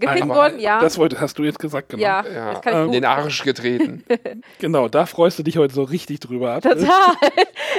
Gefickt 0.00 0.22
einmal- 0.22 0.36
worden, 0.36 0.60
ja. 0.60 0.80
Das 0.80 0.98
wollte, 0.98 1.20
hast 1.20 1.38
du 1.38 1.44
jetzt 1.44 1.58
gesagt, 1.58 1.88
genau. 1.90 2.02
ja, 2.02 2.24
Ja, 2.26 2.52
das 2.52 2.62
kann 2.62 2.72
ich 2.74 2.78
ähm, 2.86 2.92
den 2.92 3.04
Arsch 3.04 3.42
getreten. 3.42 4.04
Genau, 4.58 4.88
da 4.88 5.06
freust 5.06 5.38
du 5.38 5.42
dich 5.42 5.58
heute 5.58 5.74
so 5.74 5.82
richtig 5.82 6.20
drüber 6.20 6.52
ab. 6.54 6.62
Total. 6.62 6.86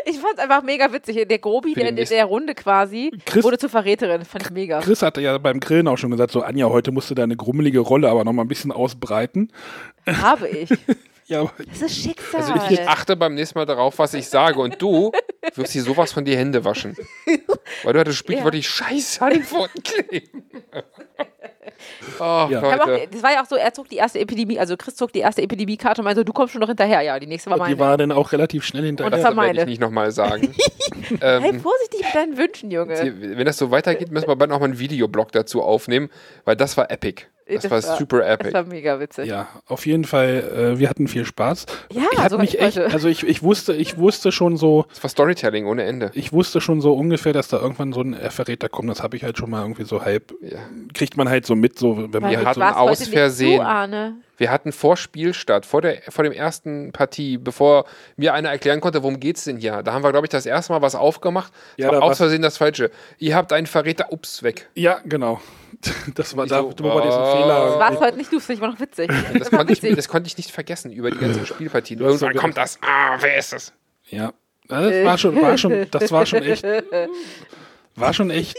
Ich 0.08 0.19
fand 0.19 0.34
es 0.36 0.39
einfach 0.39 0.62
mega 0.62 0.91
witzig. 0.93 1.28
Der 1.28 1.39
Grobi, 1.39 1.73
der 1.73 1.86
den 1.86 1.97
in 1.97 2.06
der 2.08 2.25
Runde 2.25 2.54
quasi, 2.54 3.12
Chris- 3.25 3.43
wurde 3.43 3.58
zur 3.58 3.69
Verräterin. 3.69 4.23
Fand 4.25 4.43
ich 4.45 4.51
mega. 4.51 4.80
Chris 4.82 5.01
hatte 5.01 5.19
ja 5.21 5.38
beim 5.38 5.60
Grillen 5.60 5.88
auch 5.88 5.97
schon 5.97 6.12
gesagt, 6.12 6.32
so 6.32 6.41
Anja, 6.41 6.69
heute 6.69 6.91
musst 6.91 7.10
du 7.10 7.15
deine 7.15 7.36
grummelige 7.36 7.80
Rolle 7.80 8.10
aber 8.10 8.23
noch 8.23 8.34
mal 8.34 8.43
ein 8.43 8.47
bisschen 8.47 8.71
ausbreiten. 8.71 9.51
Habe 10.08 10.47
ich. 10.49 10.69
Ja, 11.28 11.49
Das 11.69 11.82
ist 11.82 11.97
Schicksal. 12.04 12.41
Also 12.41 12.54
ich, 12.69 12.88
achte 12.88 13.15
beim 13.15 13.34
nächsten 13.34 13.58
Mal 13.58 13.65
darauf, 13.65 13.97
was 13.97 14.13
ich 14.13 14.28
sage. 14.30 14.60
Und 14.60 14.80
du 14.80 15.12
wirst 15.56 15.73
dir 15.73 15.82
sowas 15.82 16.12
von 16.13 16.23
die 16.23 16.38
Hände 16.38 16.63
waschen. 16.65 16.95
Weil 17.84 17.93
du 17.93 17.99
hattest 17.99 18.19
sprichwörtlich 18.19 18.69
scheiß 18.69 19.21
Handpfoten 19.21 19.82
kleben. 19.82 20.43
Oh, 22.19 22.48
Ja. 22.50 22.62
Auch, 22.62 22.88
das 23.12 23.24
war 23.24 23.34
ja 23.34 23.41
auch 23.41 23.45
so, 23.48 23.56
er 23.56 23.74
zog 23.74 23.89
die 23.89 23.95
erste 23.98 24.19
Epidemie, 24.19 24.60
also 24.60 24.78
Chris 24.78 24.95
zog 24.95 25.12
die 25.13 25.19
erste 25.19 25.41
Epidemiekarte 25.41 26.02
und 26.02 26.06
meinte 26.06 26.19
so, 26.21 26.24
du 26.24 26.34
kommst 26.34 26.54
schon 26.54 26.62
noch 26.62 26.67
hinterher. 26.67 27.02
Ja, 27.02 27.19
die 27.19 27.28
nächste 27.28 27.50
war 27.50 27.58
die 27.58 27.62
meine. 27.63 27.80
war 27.80 27.98
dann 27.98 28.12
auch 28.12 28.32
relativ 28.32 28.63
schnell 28.63 28.88
Und 28.89 29.00
das 29.00 29.08
hinterher. 29.08 29.36
war 29.38 29.48
Das 29.48 29.56
werde 29.56 29.62
ich 29.62 29.67
nicht 29.67 29.82
nochmal 29.82 30.12
sagen. 30.12 30.54
Hey, 31.19 31.50
ähm, 31.50 31.62
vorsichtig 31.62 32.02
mit 32.04 32.15
deinen 32.15 32.38
Wünschen, 32.38 32.71
Junge. 32.71 33.13
Wenn 33.19 33.45
das 33.45 33.58
so 33.58 33.69
weitergeht, 33.69 34.12
müssen 34.12 34.28
wir 34.28 34.36
bald 34.36 34.50
noch 34.50 34.60
mal 34.60 34.65
einen 34.65 34.80
Videoblog 34.80 35.32
dazu 35.32 35.62
aufnehmen, 35.62 36.10
weil 36.45 36.56
das 36.56 36.78
war 36.78 36.89
epic. 36.89 37.24
Das, 37.47 37.62
Das 37.62 37.71
war, 37.71 37.84
war- 37.84 37.97
super 37.99 38.19
Das 38.21 38.27
epic. 38.39 38.53
war 38.53 38.63
mega 38.63 38.99
witzig. 38.99 39.27
Ja, 39.27 39.47
auf 39.67 39.86
jeden 39.86 40.03
Fall, 40.03 40.73
äh, 40.75 40.79
wir 40.79 40.89
hatten 40.89 41.08
viel 41.08 41.25
Spaß. 41.25 41.67
Ja, 41.93 42.01
ich 42.12 42.17
hatte 42.19 42.38
mich 42.39 42.55
ich 42.55 42.60
echt, 42.62 42.79
also 42.79 43.08
ich, 43.08 43.21
ich 43.23 43.43
wusste, 43.43 43.73
ich 43.73 43.97
wusste 43.99 44.31
schon 44.31 44.58
so, 44.58 44.86
Das 44.89 45.03
war 45.03 45.10
Storytelling 45.12 45.67
ohne 45.67 45.84
Ende. 45.84 46.10
ich 46.15 46.34
wusste 46.34 46.60
schon 46.60 46.81
so 46.81 46.93
ungefähr, 46.95 47.34
dass 47.34 47.47
da 47.47 47.60
irgendwann 47.60 47.93
so 47.93 48.01
ein 48.01 48.15
Verräter 48.31 48.67
kommt. 48.67 48.89
Das 48.89 49.03
habe 49.03 49.15
ich 49.15 49.23
halt 49.23 49.38
schon 49.38 49.51
mal 49.51 49.62
irgendwie 49.62 49.84
so 49.84 50.03
halb, 50.03 50.34
Ja. 50.41 50.58
kriegt 50.95 51.17
man 51.17 51.29
halt 51.29 51.45
so 51.45 51.55
mit, 51.55 51.77
so 51.77 51.97
wenn 51.97 52.13
Weil 52.13 52.21
man 52.21 52.29
wir 52.31 52.45
halt 52.45 52.55
so, 52.55 52.62
aus 52.63 52.99
nicht 52.99 53.12
Versehen- 53.13 53.58
So, 53.58 53.62
Arne. 53.63 54.15
Wir 54.38 54.52
hatten 54.52 54.71
vor 54.71 54.98
Spielstart, 54.98 55.65
vor, 55.65 55.82
der, 55.82 56.02
vor 56.10 56.24
dem 56.24 56.34
ersten 56.34 56.91
Partie, 56.91 57.38
bevor 57.38 57.86
mir 58.17 58.34
einer 58.34 58.50
erklären 58.50 58.82
konnte, 58.82 59.02
worum 59.04 59.19
geht's 59.19 59.43
denn 59.45 59.58
hier. 59.58 59.82
Da 59.84 59.93
haben 59.93 60.04
wir, 60.04 60.12
glaube 60.12 60.26
ich, 60.26 60.32
das 60.32 60.45
erste 60.45 60.74
Mal 60.74 60.82
was 60.82 60.95
aufgemacht. 60.95 61.54
Ja, 61.78 61.91
da 61.91 61.98
war 61.98 62.04
aus 62.04 62.17
Versehen 62.17 62.41
das 62.41 62.58
Falsche. 62.58 62.91
Ihr 63.17 63.36
habt 63.36 63.54
einen 63.54 63.67
Verräter, 63.67 64.12
ups, 64.12 64.43
weg. 64.43 64.69
ja, 64.76 65.00
genau. 65.06 65.39
Das 66.15 66.36
war 66.38 66.48
da, 66.48 66.62
so, 66.62 66.69
wir 66.69 67.02
diesen. 67.02 67.26
Fehler. 67.26 67.78
War 67.80 67.91
es 67.93 68.00
heute 68.00 68.17
nicht 68.17 68.32
lustig, 68.32 68.62
war 68.62 68.71
noch 68.71 68.80
witzig. 68.80 69.12
Das 69.38 69.52
konnte, 69.52 69.74
ich, 69.74 69.82
das 69.82 70.08
konnte 70.08 70.28
ich 70.28 70.38
nicht 70.38 70.50
vergessen 70.52 70.91
über 70.91 71.12
die 71.12 71.17
ganzen 71.17 71.45
Spielpartien. 71.45 72.00
Irgendwann 72.00 72.34
so- 72.34 72.39
kommt 72.39 72.58
das. 72.58 72.80
Ah, 72.82 73.17
wer 73.19 73.38
ist 73.38 73.54
das? 73.54 73.74
Ja, 74.08 74.32
das 74.67 75.04
war 75.06 75.17
schon, 75.17 75.41
war 75.41 75.58
schon, 75.58 75.86
das 75.91 76.12
war 76.12 76.26
schon 76.26 76.43
echt, 76.43 76.65
war 77.95 78.13
schon 78.13 78.30
echt, 78.30 78.58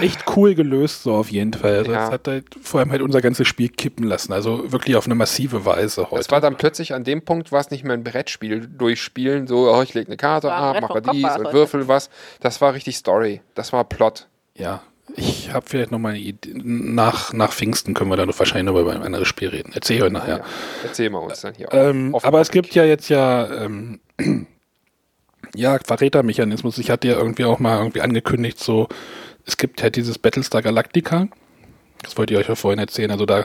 echt 0.00 0.24
cool 0.36 0.54
gelöst, 0.54 1.02
so 1.02 1.14
auf 1.14 1.30
jeden 1.30 1.52
Fall. 1.52 1.78
Also 1.78 1.92
Ja. 1.92 2.04
Das 2.04 2.10
hat 2.10 2.28
halt 2.28 2.44
vor 2.60 2.80
allem 2.80 2.90
halt 2.90 3.02
unser 3.02 3.20
ganzes 3.20 3.46
Spiel 3.46 3.68
kippen 3.68 4.06
lassen, 4.06 4.32
also 4.32 4.72
wirklich 4.72 4.96
auf 4.96 5.06
eine 5.06 5.14
massive 5.14 5.64
Weise 5.64 6.02
Es 6.02 6.10
heute. 6.10 6.30
war 6.30 6.40
dann 6.40 6.56
plötzlich 6.56 6.94
an 6.94 7.04
dem 7.04 7.22
Punkt, 7.22 7.52
war 7.52 7.60
es 7.60 7.70
nicht 7.70 7.84
mehr 7.84 7.94
ein 7.94 8.04
Brettspiel 8.04 8.66
durchspielen, 8.66 9.46
so, 9.46 9.70
oh, 9.72 9.82
ich 9.82 9.94
lege 9.94 10.08
eine 10.08 10.16
Karte 10.16 10.48
War 10.48 10.56
ein 10.56 10.62
ab, 10.62 10.72
Brett 10.72 10.82
mach 10.82 10.88
vom 10.88 11.04
mal 11.04 11.12
dies 11.12 11.36
Kopf 11.36 11.46
und 11.46 11.52
würfel 11.52 11.88
was. 11.88 12.10
Das 12.40 12.60
war 12.60 12.74
richtig 12.74 12.96
Story. 12.96 13.40
Das 13.54 13.72
war 13.72 13.84
Plot. 13.84 14.26
Ja, 14.54 14.82
ich 15.14 15.52
habe 15.52 15.64
vielleicht 15.68 15.92
noch 15.92 15.98
mal 15.98 16.10
eine 16.10 16.18
Idee. 16.18 16.52
Nach, 16.54 17.32
nach 17.32 17.52
Pfingsten 17.52 17.94
können 17.94 18.10
wir 18.10 18.16
dann 18.16 18.28
wahrscheinlich 18.36 18.72
noch 18.72 18.80
über 18.80 18.92
ein 18.92 19.02
anderes 19.02 19.28
Spiel 19.28 19.48
reden. 19.48 19.70
Erzähl 19.74 19.96
ich 19.96 20.02
euch 20.02 20.12
nachher. 20.12 20.38
Ja. 20.38 20.44
Erzähl 20.84 21.10
mal 21.10 21.18
uns 21.18 21.40
dann 21.40 21.54
hier. 21.54 21.68
Ähm, 21.72 22.14
aber 22.22 22.40
es 22.40 22.50
gibt 22.50 22.74
ja 22.74 22.84
jetzt 22.84 23.08
ja, 23.08 23.64
ähm, 23.64 24.00
ja, 25.54 25.78
Verrätermechanismus. 25.78 26.78
Ich 26.78 26.90
hatte 26.90 27.08
ja 27.08 27.14
irgendwie 27.14 27.44
auch 27.44 27.60
mal 27.60 27.78
irgendwie 27.78 28.00
angekündigt, 28.00 28.58
so, 28.58 28.88
es 29.46 29.56
gibt 29.56 29.82
halt 29.82 29.96
dieses 29.96 30.18
Battlestar 30.18 30.60
Galactica. 30.60 31.28
Das 32.02 32.18
wollte 32.18 32.34
ich 32.34 32.40
euch 32.40 32.48
ja 32.48 32.54
vorhin 32.54 32.78
erzählen. 32.78 33.10
Also 33.10 33.24
da 33.24 33.44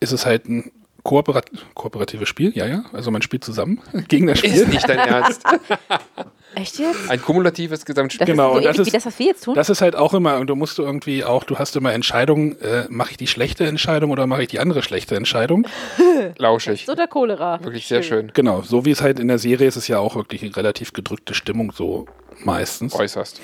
ist 0.00 0.12
es 0.12 0.24
halt 0.24 0.48
ein 0.48 0.70
Kooperat 1.04 1.50
kooperatives 1.74 2.28
Spiel, 2.28 2.50
ja, 2.56 2.66
ja. 2.66 2.84
Also 2.92 3.10
man 3.12 3.22
spielt 3.22 3.44
zusammen 3.44 3.80
gegen 4.08 4.26
das 4.26 4.40
Ist 4.42 4.50
Spiel. 4.56 4.66
nicht 4.68 4.88
dein 4.88 4.98
Ernst. 4.98 5.42
Echt 6.56 6.78
jetzt? 6.78 7.10
Ein 7.10 7.20
kumulatives 7.20 7.84
Gesamtspiel. 7.84 8.26
Das 8.26 8.32
Genau, 8.32 8.50
ist 8.50 8.52
so 8.52 8.58
und 8.58 8.64
das 8.78 8.78
ist- 8.86 8.94
das, 8.94 9.06
was 9.06 9.18
wir 9.18 9.26
jetzt 9.26 9.44
tun. 9.44 9.54
Das 9.54 9.68
ist 9.70 9.80
halt 9.82 9.96
auch 9.96 10.14
immer, 10.14 10.38
und 10.38 10.46
du 10.46 10.54
musst 10.54 10.78
du 10.78 10.82
irgendwie 10.82 11.24
auch, 11.24 11.42
du 11.44 11.58
hast 11.58 11.74
immer 11.76 11.92
Entscheidungen, 11.92 12.58
äh, 12.60 12.84
mache 12.88 13.10
ich 13.12 13.16
die 13.16 13.26
schlechte 13.26 13.66
Entscheidung 13.66 14.12
oder 14.12 14.26
mache 14.28 14.42
ich 14.42 14.48
die 14.48 14.60
andere 14.60 14.82
schlechte 14.82 15.16
Entscheidung? 15.16 15.66
Lauschig. 16.38 16.86
so 16.86 16.94
der 16.94 17.08
Cholera. 17.08 17.62
Wirklich 17.62 17.86
sehr 17.88 18.02
schön. 18.04 18.30
Genau, 18.34 18.62
so 18.62 18.84
wie 18.84 18.92
es 18.92 19.02
halt 19.02 19.18
in 19.18 19.26
der 19.28 19.38
Serie 19.38 19.66
ist, 19.66 19.76
ist 19.76 19.82
es 19.84 19.88
ja 19.88 19.98
auch 19.98 20.14
wirklich 20.14 20.42
eine 20.44 20.54
relativ 20.56 20.92
gedrückte 20.92 21.34
Stimmung 21.34 21.72
so 21.72 22.06
meistens. 22.44 22.94
Äußerst. 22.94 23.40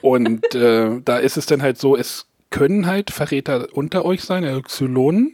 Und 0.00 0.54
äh, 0.54 1.00
da 1.04 1.18
ist 1.18 1.36
es 1.36 1.46
dann 1.46 1.62
halt 1.62 1.78
so, 1.78 1.96
es 1.96 2.26
können 2.50 2.86
halt 2.86 3.10
Verräter 3.10 3.66
unter 3.72 4.04
euch 4.04 4.22
sein, 4.22 4.44
also 4.44 4.62
Xylonen. 4.62 5.32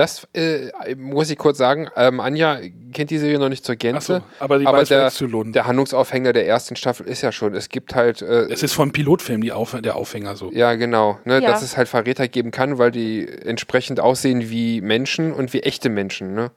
Das 0.00 0.26
äh, 0.32 0.70
muss 0.96 1.28
ich 1.28 1.36
kurz 1.36 1.58
sagen. 1.58 1.90
Ähm, 1.94 2.20
Anja 2.20 2.58
kennt 2.94 3.10
die 3.10 3.18
Serie 3.18 3.38
noch 3.38 3.50
nicht 3.50 3.66
zur 3.66 3.76
Gänze. 3.76 4.22
So, 4.38 4.42
aber 4.42 4.58
die 4.58 4.66
aber 4.66 4.82
der, 4.82 5.10
der 5.10 5.66
Handlungsaufhänger 5.66 6.32
der 6.32 6.46
ersten 6.46 6.74
Staffel 6.74 7.06
ist 7.06 7.20
ja 7.20 7.32
schon. 7.32 7.52
Es 7.52 7.68
gibt 7.68 7.94
halt. 7.94 8.22
Äh, 8.22 8.46
Es 8.48 8.62
ist 8.62 8.72
vom 8.72 8.92
Pilotfilm 8.92 9.42
die 9.42 9.52
Auf 9.52 9.76
der 9.78 9.96
Aufhänger 9.96 10.36
so. 10.36 10.50
ja, 10.52 10.74
genau. 10.76 11.18
Ne, 11.26 11.42
Ja. 11.42 11.50
Dass 11.50 11.60
es 11.60 11.76
halt 11.76 11.86
Verräter 11.86 12.28
geben 12.28 12.50
kann, 12.50 12.78
weil 12.78 12.92
die 12.92 13.28
entsprechend 13.28 14.00
aussehen 14.00 14.48
wie 14.48 14.80
Menschen 14.80 15.34
und 15.34 15.52
wie 15.52 15.60
echte 15.64 15.90
Menschen. 15.90 16.32
Ne? 16.32 16.50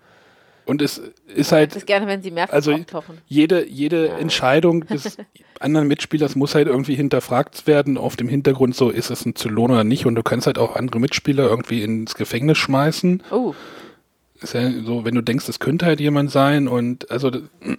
Und 0.65 0.81
es 0.81 1.01
ist 1.27 1.51
halt 1.51 1.75
ist 1.75 1.85
gerne, 1.87 2.07
wenn 2.07 2.21
sie 2.21 2.31
mehrfach 2.31 2.53
Also 2.53 2.73
auftauchen. 2.73 3.17
jede, 3.27 3.67
jede 3.67 4.09
Entscheidung 4.09 4.85
des 4.87 5.17
anderen 5.59 5.87
Mitspielers 5.87 6.35
muss 6.35 6.55
halt 6.55 6.67
irgendwie 6.67 6.95
hinterfragt 6.95 7.67
werden 7.67 7.97
auf 7.97 8.15
dem 8.15 8.27
Hintergrund, 8.29 8.75
so 8.75 8.89
ist 8.89 9.09
es 9.09 9.25
ein 9.25 9.35
Zylon 9.35 9.71
oder 9.71 9.83
nicht. 9.83 10.05
Und 10.05 10.15
du 10.15 10.23
kannst 10.23 10.47
halt 10.47 10.57
auch 10.57 10.75
andere 10.75 10.99
Mitspieler 10.99 11.43
irgendwie 11.49 11.83
ins 11.83 12.15
Gefängnis 12.15 12.57
schmeißen. 12.57 13.23
Oh, 13.31 13.53
Ist 14.41 14.53
ja 14.53 14.69
so, 14.83 15.05
wenn 15.05 15.15
du 15.15 15.21
denkst, 15.21 15.47
es 15.49 15.59
könnte 15.59 15.85
halt 15.85 15.99
jemand 15.99 16.31
sein. 16.31 16.67
Und 16.67 17.09
also 17.11 17.29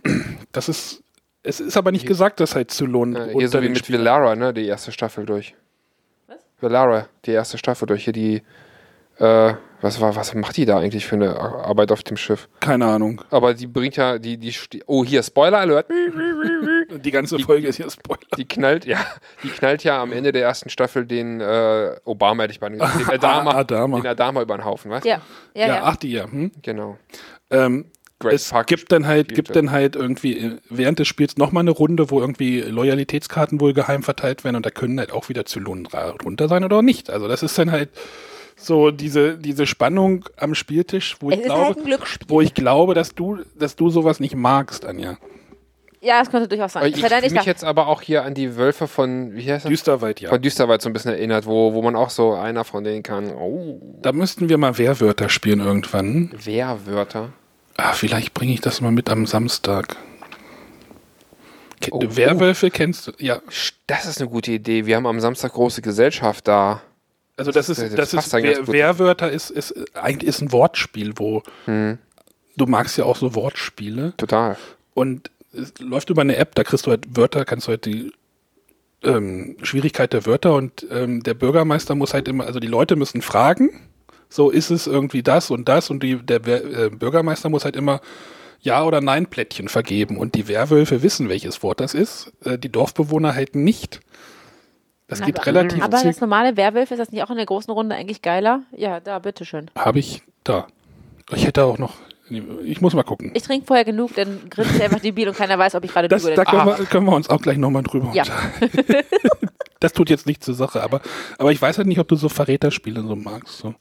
das 0.53 0.69
ist, 0.69 1.03
es 1.43 1.61
ist 1.61 1.77
aber 1.77 1.93
nicht 1.93 2.07
gesagt, 2.07 2.41
dass 2.41 2.55
halt 2.55 2.71
Zylon 2.71 3.17
Äh, 3.17 3.33
hier 3.37 3.49
so 3.49 3.63
wie 3.63 3.69
mit 3.69 3.91
Velara, 3.91 4.35
ne? 4.37 4.55
Die 4.55 4.67
erste 4.67 4.93
Staffel 4.93 5.27
durch. 5.27 5.55
Was? 6.27 6.39
Velara, 6.61 7.09
die 7.27 7.33
erste 7.33 7.59
Staffel 7.59 7.87
durch. 7.87 8.05
Hier 8.05 8.13
die. 8.15 8.43
Äh, 9.19 9.55
was 9.85 10.01
war, 10.01 10.17
was 10.17 10.35
macht 10.35 10.57
die 10.57 10.65
da 10.65 10.79
eigentlich 10.79 11.05
für 11.05 11.15
eine 11.17 11.39
Arbeit 11.39 11.93
auf 11.93 12.03
dem 12.03 12.17
Schiff? 12.17 12.49
Keine 12.61 12.87
Ahnung. 12.87 13.21
Aber 13.31 13.53
die 13.53 13.67
bringt 13.67 13.97
ja, 13.97 14.19
die, 14.19 14.39
die, 14.39 14.55
oh, 14.87 15.05
hier, 15.05 15.23
Spoiler 15.23 15.59
Alert. 15.59 15.87
Die 17.03 17.11
ganze 17.11 17.39
Folge 17.39 17.69
ist 17.69 17.77
hier 17.77 17.91
Spoiler. 17.91 18.21
Die 18.37 18.45
knallt, 18.47 18.85
ja, 18.85 18.99
die 19.43 19.49
knallt 19.49 19.83
ja 19.85 20.01
am 20.01 20.13
Ende 20.13 20.33
der 20.33 20.43
ersten 20.43 20.69
Staffel 20.69 21.07
den 21.07 21.41
äh, 21.41 21.97
Obama, 22.05 22.45
hätte 22.45 22.53
ich 22.53 22.61
gesagt, 22.61 22.75
den 22.75 23.09
Adama, 23.15 23.55
Adama. 23.55 23.97
den 24.01 24.07
Adama 24.07 24.43
über 24.43 24.57
den 24.57 24.65
Haufen, 24.65 24.91
was? 24.91 25.03
ja. 25.05 25.21
Ja, 25.55 25.67
Ja, 25.67 25.67
ja. 25.67 25.81
ach 25.85 25.97
die 25.97 26.13
ja. 26.13 26.31
Hm? 26.31 26.53
Genau. 26.63 26.99
Ähm, 27.51 27.87
Great 28.21 28.35
es 28.35 28.51
Park 28.51 28.69
gibt 28.69 28.93
dann 28.93 29.07
halt, 29.07 29.35
gibt 29.35 29.57
dann 29.57 29.71
halt 29.71 29.97
irgendwie 29.97 30.39
äh, 30.39 30.59
während 30.69 30.99
des 30.99 31.09
Spiels 31.09 31.37
nochmal 31.37 31.63
eine 31.63 31.73
Runde, 31.73 32.11
wo 32.11 32.21
irgendwie 32.21 32.61
Loyalitätskarten 32.61 33.61
wohl 33.61 33.73
geheim 33.73 34.03
verteilt 34.03 34.45
werden 34.45 34.57
und 34.57 34.67
da 34.67 34.71
können 34.71 34.99
halt 34.99 35.13
auch 35.13 35.29
wieder 35.29 35.47
Zylonen 35.47 35.85
drunter 35.85 36.49
sein 36.49 36.65
oder 36.65 36.83
nicht. 36.83 37.11
Also 37.11 37.29
das 37.29 37.43
ist 37.43 37.59
dann 37.59 37.73
halt 37.73 37.91
so 38.57 38.91
diese, 38.91 39.37
diese 39.39 39.67
Spannung 39.67 40.25
am 40.37 40.55
Spieltisch, 40.55 41.17
wo 41.21 41.31
Es 41.31 41.39
ich 41.39 41.45
glaube, 41.45 41.65
halt 41.85 42.19
wo 42.29 42.41
ich 42.41 42.55
glaube, 42.55 42.95
dass 42.95 43.15
du, 43.15 43.39
dass 43.59 43.77
du 43.77 43.91
sowas 43.91 44.21
nicht 44.21 44.35
magst, 44.37 44.85
Anja. 44.85 45.17
Ja, 46.01 46.19
das 46.21 46.31
könnte 46.31 46.49
durchaus 46.49 46.75
sein. 46.75 46.85
Ich 46.87 46.97
ich 46.99 47.03
mich 47.03 47.33
dachte- 47.33 47.47
jetzt 47.49 47.65
aber 47.65 47.87
auch 47.89 48.03
hier 48.03 48.25
an 48.25 48.35
die 48.35 48.57
Wölfe 48.57 48.87
von, 48.89 49.35
wie 49.35 49.51
heißt 49.51 49.65
das? 49.65 49.71
Düsterweit, 49.71 50.21
ja. 50.21 50.29
Von 50.29 50.43
Düsterwald 50.43 50.83
so 50.83 50.91
ein 50.91 50.93
bisschen 50.93 51.13
erinnert, 51.13 51.47
wo, 51.47 51.73
wo 51.73 51.81
man 51.81 51.97
auch 51.97 52.11
so 52.11 52.35
einer 52.35 52.65
von 52.65 52.85
denen 52.85 53.03
kann, 53.03 53.31
oh, 53.35 53.81
Da 54.03 54.13
müssten 54.13 54.51
wir 54.51 54.59
mal 54.59 54.77
Wehrwörter 54.77 55.31
spielen 55.31 55.61
irgendwann. 55.61 56.31
Wehrwörter. 56.45 57.31
Ah, 57.79 57.95
vielleicht 57.95 58.35
bringe 58.35 58.53
ich 58.53 58.61
das 58.61 58.83
mal 58.83 58.93
mit 58.93 59.09
am 59.09 59.27
Samstag. 59.27 59.97
Ke- 61.81 61.91
Oh, 61.93 62.01
Werwölfe 62.07 62.71
kennst 62.71 63.07
du? 63.09 63.13
Ja. 63.19 63.41
Das 63.87 64.05
ist 64.07 64.21
eine 64.21 64.31
gute 64.31 64.53
Idee. 64.53 64.87
Wir 64.87 64.97
haben 64.97 65.07
am 65.07 65.21
Samstag 65.21 65.53
große 65.55 65.83
Gesellschaft 65.83 66.47
da. 66.49 66.83
Also 67.37 67.51
das 67.51 67.67
Das- 67.67 67.79
ist, 67.79 67.99
das 67.99 68.15
ist 68.15 68.31
gut. 68.33 68.69
Wehrwörter 68.73 69.31
ist, 69.31 69.51
ist 69.51 69.75
eigentlich 69.97 70.29
ist 70.29 70.41
ein 70.41 70.53
Wortspiel, 70.53 71.13
wo 71.17 71.43
Hm, 71.65 71.99
du 72.57 72.67
magst 72.67 72.97
ja 72.97 73.05
auch 73.05 73.17
so 73.17 73.35
Wortspiele 73.35 74.15
total. 74.17 74.57
und 74.95 75.31
es 75.53 75.73
läuft 75.81 76.11
über 76.11 76.23
eine 76.23 76.37
App, 76.37 76.55
da 76.55 76.65
kriegst 76.65 76.87
du 76.87 76.91
halt 76.91 77.17
Wörter, 77.17 77.45
kannst 77.45 77.67
du 77.67 77.71
halt 77.71 77.85
die 77.87 78.13
ähm, 79.03 79.57
Schwierigkeit 79.63 80.13
der 80.13 80.27
Wörter 80.27 80.55
und 80.55 80.87
ähm, 80.91 81.23
der 81.23 81.35
Bürgermeister 81.35 81.95
muss 81.95 82.15
halt 82.15 82.27
immer, 82.29 82.47
also 82.47 82.59
die 82.61 82.67
Leute 82.67 82.97
müssen 82.97 83.21
fragen, 83.23 83.81
so 84.29 84.51
ist 84.51 84.71
es 84.71 84.87
irgendwie 84.87 85.23
das 85.23 85.51
und 85.51 85.69
das 85.69 85.91
und 85.91 86.03
die, 86.03 86.17
der 86.17 86.47
Wer- 86.47 86.65
äh, 86.65 86.91
Bürgermeister 86.91 87.49
muss 87.51 87.65
halt 87.65 87.77
immer 87.77 88.01
Ja 88.61 88.83
oder 88.85 89.01
Nein 89.01 89.27
Plättchen 89.27 89.69
vergeben 89.69 90.17
und 90.17 90.35
die 90.35 90.49
Werwölfe 90.49 91.03
wissen, 91.03 91.29
welches 91.29 91.63
Wort 91.63 91.81
das 91.81 91.95
ist, 91.95 92.33
äh, 92.45 92.59
die 92.59 92.71
Dorfbewohner 92.73 93.35
halt 93.35 93.55
nicht. 93.55 94.01
Das 95.07 95.21
geht 95.21 95.37
aber, 95.39 95.47
relativ 95.47 95.83
Aber 95.83 96.03
das 96.03 96.21
normale 96.21 96.57
Werwolf, 96.57 96.91
ist 96.91 96.99
das 96.99 97.11
nicht 97.11 97.23
auch 97.23 97.31
in 97.31 97.37
der 97.37 97.47
großen 97.47 97.73
Runde 97.73 97.95
eigentlich 97.95 98.23
geiler? 98.23 98.63
Ja, 98.73 99.01
da, 99.01 99.19
bitteschön. 99.19 99.71
Habe 99.77 99.99
ich 99.99 100.23
da. 100.45 100.67
Ich 101.33 101.47
hätte 101.47 101.65
auch 101.65 101.79
noch, 101.79 101.95
Ich 102.65 102.81
muss 102.81 102.95
mal 102.95 103.03
gucken. 103.03 103.31
Ich 103.35 103.43
trinke 103.43 103.67
vorher 103.67 103.85
genug, 103.85 104.15
dann 104.15 104.49
grinst 104.49 104.81
einfach 104.81 105.01
debil 105.01 105.29
und 105.29 105.37
keiner 105.37 105.59
weiß, 105.59 105.75
ob 105.75 105.85
ich 105.85 105.93
gerade 105.93 106.09
Das, 106.09 106.23
lüge 106.23 106.37
da 106.37 106.43
oder 106.43 106.51
können 106.51 106.67
wir, 106.79 106.87
können 106.87 107.07
wir 107.07 107.15
uns 107.15 107.29
auch 107.29 107.41
gleich 107.41 107.59
nochmal 107.59 107.83
drüber 107.83 108.11
Ja. 108.15 108.23
unterhalten. 108.23 109.07
Das 109.81 109.93
tut 109.93 110.09
jetzt 110.09 110.25
nicht 110.27 110.43
zur 110.43 110.55
Sache, 110.55 110.83
aber, 110.83 111.03
aber 111.37 111.53
ich 111.53 111.61
weiß 111.61 111.77
halt 111.77 111.87
nicht, 111.87 111.99
ob 111.99 112.09
du 112.09 112.17
so 112.17 112.31
Verräterspiele 112.31 113.03
so 113.03 113.17
magst. 113.17 113.59
So. 113.59 113.75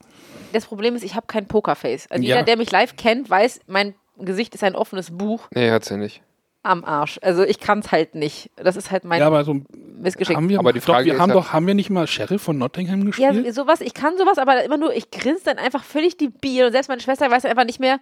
Das 0.52 0.66
Problem 0.66 0.96
ist, 0.96 1.04
ich 1.04 1.16
habe 1.16 1.28
kein 1.28 1.48
Pokerface. 1.48 2.08
Also 2.12 2.24
Ja. 2.26 2.36
jeder, 2.36 2.44
der 2.44 2.58
mich 2.58 2.72
live 2.72 2.98
kennt, 2.98 3.30
weiß, 3.30 3.62
mein 3.68 3.96
Gesicht 4.18 4.54
ist 4.54 4.66
ein 4.66 4.76
offenes 4.76 5.12
Buch 5.12 5.48
Nee, 5.56 5.72
hat 5.72 5.86
sie 5.86 5.96
nicht. 5.96 6.22
Am 6.64 6.84
Arsch. 6.86 7.20
Also 7.22 7.44
ich 7.44 7.60
kann 7.60 7.80
es 7.80 7.92
halt 7.92 8.16
nicht. 8.16 8.50
Das 8.56 8.76
ist 8.76 8.90
halt 8.90 9.04
mein 9.04 9.20
Ja, 9.20 9.28
aber 9.28 9.44
so 9.44 9.62
Missgeschick. 9.98 10.36
haben 10.36 10.50
wir, 10.50 10.60
Aber 10.60 10.74
die 10.74 10.80
doch, 10.80 10.86
Frage 10.86 11.06
wir 11.06 11.14
ist 11.16 11.20
haben 11.20 11.30
ja- 11.30 11.36
doch, 11.36 11.54
haben 11.54 11.68
wir 11.68 11.74
nicht 11.76 11.90
mal 11.90 12.08
Sheriff 12.08 12.42
von 12.42 12.58
Nottingham 12.58 13.00
Ja, 13.02 13.06
gespielt? 13.32 13.54
sowas, 13.54 13.82
ich 13.82 13.94
kann 13.94 14.18
sowas, 14.18 14.38
aber 14.38 14.64
immer 14.64 14.78
nur, 14.78 14.94
ich 14.96 15.12
grinse 15.12 15.44
dann 15.46 15.58
einfach 15.58 15.84
völlig 15.84 16.18
debil 16.18 16.66
und 16.66 16.72
selbst 16.72 16.88
meine 16.88 17.02
Schwester 17.02 17.30
weiß 17.30 17.46
einfach 17.46 17.66
nicht 17.66 17.80
mehr, 17.80 18.00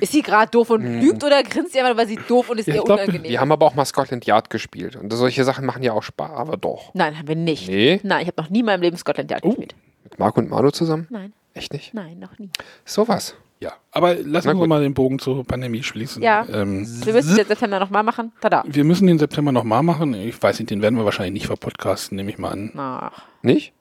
ist 0.00 0.12
sie 0.12 0.22
gerade 0.22 0.50
doof 0.50 0.70
und 0.70 1.00
lügt 1.00 1.22
oder 1.22 1.42
grinst 1.42 1.72
sie 1.72 1.80
einfach, 1.80 1.96
weil 1.96 2.08
sie 2.08 2.18
doof 2.28 2.50
und 2.50 2.58
ist 2.58 2.66
Ja, 2.66 2.74
ihr 2.76 2.82
glaub, 2.82 2.98
unangenehm. 3.00 3.30
Wir 3.30 3.40
haben 3.40 3.52
aber 3.52 3.66
auch 3.66 3.74
mal 3.74 3.84
Scotland 3.84 4.24
Yard 4.26 4.50
gespielt. 4.50 4.96
Und 4.96 5.12
solche 5.12 5.44
Sachen 5.44 5.64
machen 5.66 5.82
ja 5.82 5.92
auch 5.92 6.02
Spaß, 6.02 6.30
aber 6.32 6.56
doch. 6.56 6.92
Nein, 6.94 7.18
haben 7.18 7.28
wir 7.28 7.36
nicht. 7.36 7.68
Nee? 7.68 8.00
Nein, 8.02 8.22
ich 8.22 8.26
habe 8.28 8.40
noch 8.42 8.50
nie 8.50 8.60
in 8.60 8.66
meinem 8.66 8.82
Leben 8.82 8.96
Scotland 8.96 9.30
Yard 9.30 9.44
Oh. 9.44 9.48
gespielt. 9.50 9.74
Mit 10.02 10.18
Marco 10.18 10.40
und 10.40 10.50
Manu 10.50 10.70
zusammen? 10.70 11.06
Nein, 11.10 11.32
Echt 11.52 11.72
nicht? 11.72 11.94
nein, 11.94 12.18
noch 12.18 12.38
nie. 12.38 12.50
Sowas. 12.84 13.36
Ja, 13.60 13.72
aber 13.92 14.14
lassen 14.16 14.58
wir 14.58 14.66
mal 14.66 14.82
den 14.82 14.94
Bogen 14.94 15.18
zur 15.18 15.44
Pandemie 15.44 15.82
schließen. 15.82 16.22
Ja. 16.22 16.46
Ähm, 16.52 16.86
Wir 17.04 17.12
müssen 17.14 17.36
jetzt 17.36 17.48
September 17.48 17.78
nochmal 17.80 18.02
machen. 18.02 18.32
Tada. 18.40 18.62
wir 18.66 18.84
müssen 18.84 19.06
den 19.06 19.18
September 19.18 19.52
nochmal 19.52 19.82
machen. 19.82 20.12
Ich 20.14 20.42
weiß 20.42 20.58
nicht, 20.58 20.70
den 20.70 20.82
werden 20.82 20.96
wir 20.98 21.04
wahrscheinlich 21.04 21.32
nicht 21.34 21.46
verpodcasten, 21.46 22.16
nehme 22.16 22.30
ich 22.30 22.38
mal 22.38 22.50
an. 22.50 22.72
Ach. 22.76 23.22
Nicht? 23.42 23.72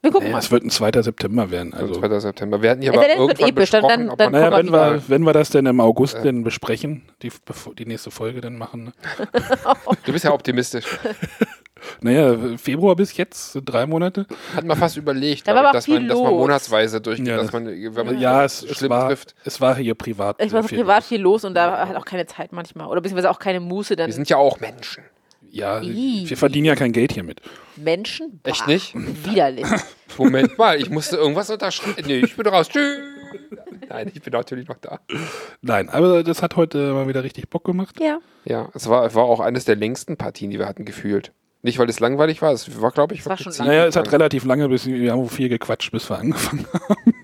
Wir 0.00 0.12
gucken 0.12 0.28
Nee, 0.28 0.32
mal. 0.34 0.38
es 0.38 0.52
wird 0.52 0.62
ein 0.62 0.70
2. 0.70 1.02
September 1.02 1.50
werden. 1.50 1.74
Also 1.74 1.88
Also, 1.94 2.00
2. 2.00 2.20
September. 2.20 2.62
Wir 2.62 2.70
hatten 2.70 2.82
ja 2.82 2.92
aber 2.92 3.02
denn, 3.02 3.18
irgendwann 3.18 3.48
episch, 3.48 3.70
dann- 3.70 3.82
besprochen, 3.82 4.06
dann- 4.06 4.16
dann 4.16 4.32
man 4.32 4.40
naja, 4.42 4.56
wenn 4.58 4.72
wir 4.72 5.02
wenn 5.08 5.22
wir 5.24 5.32
das 5.32 5.50
denn 5.50 5.66
im 5.66 5.80
August 5.80 6.18
dann 6.22 6.44
besprechen, 6.44 7.02
die, 7.22 7.32
die 7.76 7.84
nächste 7.86 8.12
Folge 8.12 8.40
dann 8.40 8.56
machen. 8.58 8.84
Ne? 8.84 8.92
Du 10.04 10.12
bist 10.12 10.24
ja 10.24 10.32
optimistisch. 10.32 10.84
Naja, 12.00 12.36
Februar 12.58 12.96
bis 12.96 13.16
jetzt, 13.16 13.58
drei 13.64 13.86
Monate. 13.86 14.26
Hat 14.54 14.64
man 14.64 14.76
fast 14.76 14.96
überlegt, 14.96 15.46
Da 15.46 15.54
ich, 15.66 15.72
dass, 15.72 15.88
man, 15.88 16.08
dass 16.08 16.18
man 16.18 16.32
monatsweise 16.32 17.00
durchgeht, 17.00 17.26
Ja, 17.28 17.36
dass 17.36 17.46
das- 17.46 17.52
man, 17.52 17.66
wenn 17.66 18.06
man 18.06 18.18
Ja, 18.18 18.44
es, 18.44 18.62
es, 18.62 18.76
schlimm 18.78 18.90
war, 18.90 19.08
trifft. 19.08 19.34
es 19.44 19.60
war 19.60 19.76
hier 19.76 19.94
privat. 19.94 20.42
Ich 20.42 20.52
war 20.52 20.62
so 20.62 20.68
viel 20.68 20.78
privat 20.78 21.04
viel 21.04 21.20
los 21.20 21.44
und 21.44 21.54
da 21.54 21.86
hat 21.88 21.96
auch 21.96 22.04
keine 22.04 22.26
Zeit 22.26 22.52
manchmal. 22.52 22.86
Oder 22.88 23.00
beziehungsweise 23.00 23.30
auch 23.30 23.38
keine 23.38 23.60
Muße 23.60 23.96
dann. 23.96 24.06
Wir 24.06 24.14
sind 24.14 24.28
ja 24.28 24.36
auch 24.36 24.60
Menschen. 24.60 25.04
Ja, 25.50 25.80
Ih. 25.80 26.28
wir 26.28 26.36
verdienen 26.36 26.66
ja 26.66 26.74
kein 26.76 26.92
Geld 26.92 27.12
hiermit. 27.12 27.40
Menschen? 27.76 28.40
Echt 28.44 28.66
Bah, 28.66 28.72
nicht? 28.72 28.94
Widerlich. 28.94 29.64
Moment 30.18 30.58
mal, 30.58 30.78
ich 30.78 30.90
musste 30.90 31.16
irgendwas 31.16 31.48
unterschreiben. 31.48 32.04
Nee, 32.06 32.18
ich 32.18 32.36
bin 32.36 32.46
raus. 32.46 32.68
Tschüss. 32.68 32.98
Nein, 33.88 34.10
ich 34.14 34.20
bin 34.22 34.32
natürlich 34.32 34.68
noch 34.68 34.76
da. 34.78 35.00
Nein, 35.62 35.88
aber 35.88 36.22
das 36.22 36.42
hat 36.42 36.56
heute 36.56 36.92
mal 36.92 37.08
wieder 37.08 37.24
richtig 37.24 37.48
Bock 37.48 37.64
gemacht. 37.64 37.98
ja. 38.00 38.18
Ja, 38.44 38.68
es 38.74 38.88
war, 38.88 39.04
es 39.04 39.14
war 39.14 39.24
auch 39.24 39.40
eines 39.40 39.64
der 39.66 39.76
längsten 39.76 40.16
Partien, 40.16 40.50
die 40.50 40.58
wir 40.58 40.66
hatten, 40.66 40.84
gefühlt. 40.86 41.32
Nicht, 41.62 41.78
weil 41.78 41.88
es 41.88 41.98
langweilig 42.00 42.40
war, 42.40 42.52
es 42.52 42.80
war, 42.80 42.92
glaube 42.92 43.14
ich, 43.14 43.26
war 43.26 43.36
schon 43.36 43.52
Naja, 43.66 43.86
es 43.86 43.96
hat 43.96 44.12
relativ 44.12 44.44
lange, 44.44 44.68
bis 44.68 44.86
wir 44.86 45.12
haben 45.12 45.28
viel 45.28 45.48
gequatscht, 45.48 45.90
bis 45.90 46.08
wir 46.08 46.18
angefangen 46.18 46.66
haben. 46.72 47.14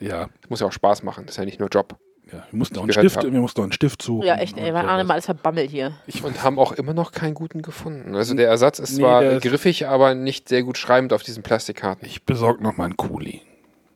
ja, 0.00 0.28
muss 0.48 0.60
ja 0.60 0.66
auch 0.66 0.72
Spaß 0.72 1.02
machen, 1.02 1.24
das 1.26 1.34
ist 1.34 1.38
ja 1.38 1.44
nicht 1.44 1.60
nur 1.60 1.68
Job. 1.68 1.96
ja, 2.32 2.44
wir 2.50 2.58
mussten 2.58 2.78
auch 2.78 2.82
einen 2.84 2.92
Stift, 2.92 3.22
wir 3.22 3.40
mussten 3.40 3.62
einen 3.62 3.72
Stift 3.72 4.00
suchen. 4.02 4.26
Ja, 4.26 4.36
echt, 4.36 4.56
ey, 4.56 4.68
sowas. 4.68 4.84
Arne 4.86 5.04
mal 5.04 5.14
alles 5.14 5.26
verbammelt 5.26 5.70
hier. 5.70 5.92
Und 6.22 6.42
haben 6.42 6.58
auch 6.58 6.72
immer 6.72 6.94
noch 6.94 7.12
keinen 7.12 7.34
guten 7.34 7.60
gefunden. 7.62 8.14
Also 8.14 8.34
der 8.34 8.48
Ersatz 8.48 8.78
ist 8.78 8.92
Nee, 8.92 9.00
zwar 9.00 9.38
griffig, 9.40 9.86
aber 9.86 10.14
nicht 10.14 10.48
sehr 10.48 10.62
gut 10.62 10.78
schreibend 10.78 11.12
auf 11.12 11.22
diesen 11.22 11.42
Plastikkarten. 11.42 12.06
Ich 12.06 12.24
besorge 12.24 12.62
noch 12.62 12.76
mal 12.76 12.84
einen 12.84 12.96
Kuli. 12.96 13.42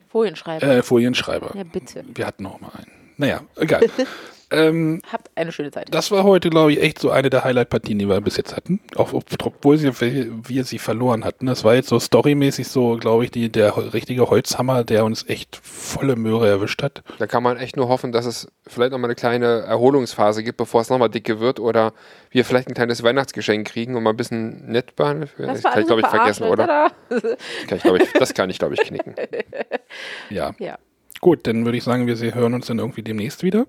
Folienschreiber. 0.08 0.66
Äh, 0.66 0.82
Folienschreiber. 0.82 1.52
Ja, 1.56 1.64
bitte. 1.64 2.04
Wir 2.14 2.26
hatten 2.26 2.42
noch 2.42 2.60
mal 2.60 2.70
einen. 2.76 2.90
Naja, 3.16 3.40
egal. 3.56 3.80
ähm, 4.52 5.02
Habt 5.12 5.30
eine 5.34 5.52
schöne 5.52 5.70
Zeit. 5.70 5.86
das 5.90 6.10
war 6.10 6.24
heute, 6.24 6.50
glaube 6.50 6.72
ich, 6.72 6.82
echt 6.82 6.98
so 6.98 7.10
eine 7.10 7.30
der 7.30 7.44
Highlight-Partien, 7.44 7.98
die 7.98 8.08
wir 8.08 8.20
bis 8.20 8.36
jetzt 8.36 8.54
hatten. 8.56 8.80
Auch 8.96 9.12
ob- 9.12 9.24
obwohl 9.42 9.78
sie, 9.78 9.90
wir 10.00 10.64
sie 10.64 10.78
verloren 10.78 11.24
hatten. 11.24 11.46
Das 11.46 11.64
war 11.64 11.74
jetzt 11.74 11.88
so 11.88 11.98
storymäßig 11.98 12.68
so, 12.68 12.96
glaube 12.96 13.24
ich, 13.24 13.30
die, 13.30 13.50
der 13.50 13.92
richtige 13.92 14.28
Holzhammer, 14.28 14.84
der 14.84 15.04
uns 15.04 15.28
echt 15.28 15.56
volle 15.62 16.16
Möhre 16.16 16.48
erwischt 16.48 16.82
hat. 16.82 17.02
Da 17.18 17.26
kann 17.26 17.42
man 17.42 17.56
echt 17.56 17.76
nur 17.76 17.88
hoffen, 17.88 18.12
dass 18.12 18.26
es 18.26 18.48
vielleicht 18.66 18.92
nochmal 18.92 19.08
eine 19.08 19.14
kleine 19.14 19.46
Erholungsphase 19.62 20.42
gibt, 20.42 20.58
bevor 20.58 20.80
es 20.82 20.90
nochmal 20.90 21.08
dicke 21.10 21.40
wird 21.40 21.58
oder 21.60 21.92
wir 22.30 22.44
vielleicht 22.44 22.68
ein 22.68 22.74
kleines 22.74 23.02
Weihnachtsgeschenk 23.02 23.66
kriegen 23.68 23.96
und 23.96 24.02
mal 24.02 24.10
ein 24.10 24.16
bisschen 24.16 24.66
nett 24.70 24.96
behandeln. 24.96 25.30
Das 25.38 25.62
kann 25.62 25.80
ich, 25.80 25.86
glaube 25.86 26.00
ich, 26.02 26.06
vergessen, 26.08 26.44
oder? 26.44 26.90
Das 27.08 27.22
kann 27.68 27.76
ich, 27.78 27.82
glaube 27.82 27.98
ich, 28.02 28.12
das 28.12 28.34
kann 28.34 28.50
ich, 28.50 28.58
glaube 28.58 28.74
ich, 28.74 28.80
knicken. 28.80 29.14
Ja. 30.30 30.54
ja. 30.58 30.78
Gut, 31.20 31.46
dann 31.46 31.64
würde 31.64 31.78
ich 31.78 31.84
sagen, 31.84 32.06
wir 32.06 32.34
hören 32.34 32.54
uns 32.54 32.66
dann 32.66 32.78
irgendwie 32.78 33.02
demnächst 33.02 33.42
wieder. 33.42 33.66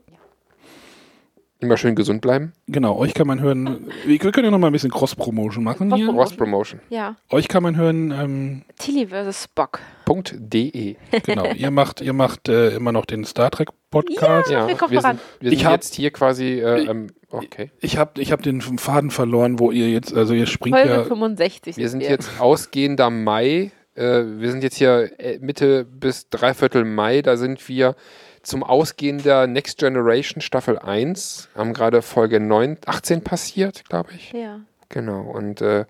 Immer 1.64 1.78
schön 1.78 1.96
gesund 1.96 2.22
bleiben. 2.22 2.52
Genau, 2.68 2.98
euch 2.98 3.14
kann 3.14 3.26
man 3.26 3.40
hören. 3.40 3.88
Wir 4.06 4.22
wir 4.22 4.32
können 4.32 4.46
ja 4.46 4.52
noch 4.52 4.60
mal 4.60 4.68
ein 4.68 4.74
bisschen 4.74 4.92
Cross-Promotion 4.92 5.64
machen 5.64 5.96
hier. 5.96 6.10
Cross-Promotion. 6.10 6.82
Ja. 6.90 7.16
Euch 7.30 7.48
kann 7.48 7.64
man 7.64 7.78
hören, 7.78 8.12
ähm, 8.12 8.62
Tilly 8.78 9.08
vs. 9.08 9.44
Spock. 9.46 9.80
.de. 10.06 10.96
genau, 11.26 11.46
ihr 11.54 11.72
macht, 11.72 12.02
ihr 12.02 12.12
macht 12.14 12.50
äh, 12.50 12.76
immer 12.76 12.92
noch 12.92 13.06
den 13.06 13.24
Star 13.24 13.50
Trek 13.50 13.70
Podcast. 13.90 14.52
Ja, 14.52 14.68
wir 14.68 14.76
kommen 14.76 14.92
wir 14.92 15.00
voran. 15.02 15.18
sind, 15.18 15.42
wir 15.42 15.50
sind 15.52 15.60
Ich 15.60 15.66
hab- 15.66 15.74
jetzt 15.74 15.96
hier 15.96 16.12
quasi, 16.12 16.60
äh, 16.60 16.86
ähm, 16.90 17.08
okay. 17.30 17.72
Ich 17.80 17.98
habe 17.98 18.22
ich 18.22 18.32
hab 18.32 18.42
den 18.44 18.60
Faden 18.62 19.12
verloren, 19.12 19.60
wo 19.60 19.72
ihr 19.72 19.90
jetzt, 19.90 20.14
also 20.14 20.34
ihr 20.34 20.48
springt 20.48 20.76
Folge 20.76 20.94
ja. 20.94 21.04
65. 21.06 21.78
Wir 21.78 21.88
sind 21.90 22.02
wir. 22.02 22.10
jetzt 22.10 22.42
ausgehender 22.42 23.10
Mai. 23.10 23.72
Äh, 23.96 24.24
wir 24.26 24.52
sind 24.52 24.64
jetzt 24.64 24.76
hier 24.76 25.12
äh, 25.20 25.38
Mitte 25.40 25.86
bis 25.86 26.28
Dreiviertel 26.30 26.84
Mai. 26.84 27.22
Da 27.22 27.38
sind 27.38 27.68
wir 27.70 27.96
zum 28.44 28.64
Ausgehen 28.64 29.24
der 29.24 29.48
Next 29.48 29.78
Generation 29.80 30.42
Staffel 30.42 30.78
1. 30.78 31.50
Haben 31.56 31.74
gerade 31.74 32.02
Folge 32.02 32.40
9, 32.40 32.78
18 32.86 33.24
passiert, 33.24 33.84
glaube 33.90 34.10
ich. 34.16 34.32
Ja. 34.34 34.60
Genau. 34.90 35.22
Und 35.22 35.62
äh, 35.62 35.86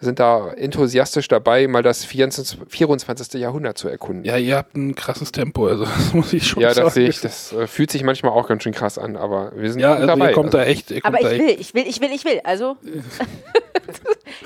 sind 0.00 0.18
da 0.18 0.50
enthusiastisch 0.52 1.28
dabei, 1.28 1.68
mal 1.68 1.82
das 1.82 2.04
24, 2.04 2.58
24. 2.66 3.34
Jahrhundert 3.40 3.78
zu 3.78 3.88
erkunden. 3.88 4.24
Ja, 4.24 4.36
ihr 4.36 4.56
habt 4.56 4.74
ein 4.76 4.96
krasses 4.96 5.30
Tempo, 5.30 5.68
also 5.68 5.84
das 5.96 6.12
muss 6.12 6.32
ich 6.32 6.44
schon 6.46 6.62
Ja, 6.62 6.74
sagen. 6.74 6.86
das 6.86 6.94
sehe 6.94 7.08
ich. 7.08 7.20
Das 7.20 7.52
äh, 7.52 7.66
fühlt 7.68 7.90
sich 7.92 8.02
manchmal 8.02 8.32
auch 8.32 8.48
ganz 8.48 8.64
schön 8.64 8.72
krass 8.72 8.98
an, 8.98 9.16
aber 9.16 9.52
wir 9.54 9.70
sind 9.70 9.80
Ja, 9.80 9.90
gut 9.90 9.96
also 10.00 10.06
dabei. 10.08 10.28
ihr 10.30 10.34
kommt 10.34 10.46
also, 10.54 10.58
da 10.58 10.64
echt. 10.64 10.90
Ihr 10.90 11.00
kommt 11.02 11.14
Aber 11.14 11.22
da 11.22 11.30
ich 11.30 11.40
echt 11.40 11.48
will, 11.48 11.60
ich 11.60 11.74
will, 11.74 11.84
ich 11.86 12.00
will, 12.00 12.10
ich 12.12 12.24
will. 12.24 12.40
Also. 12.42 12.76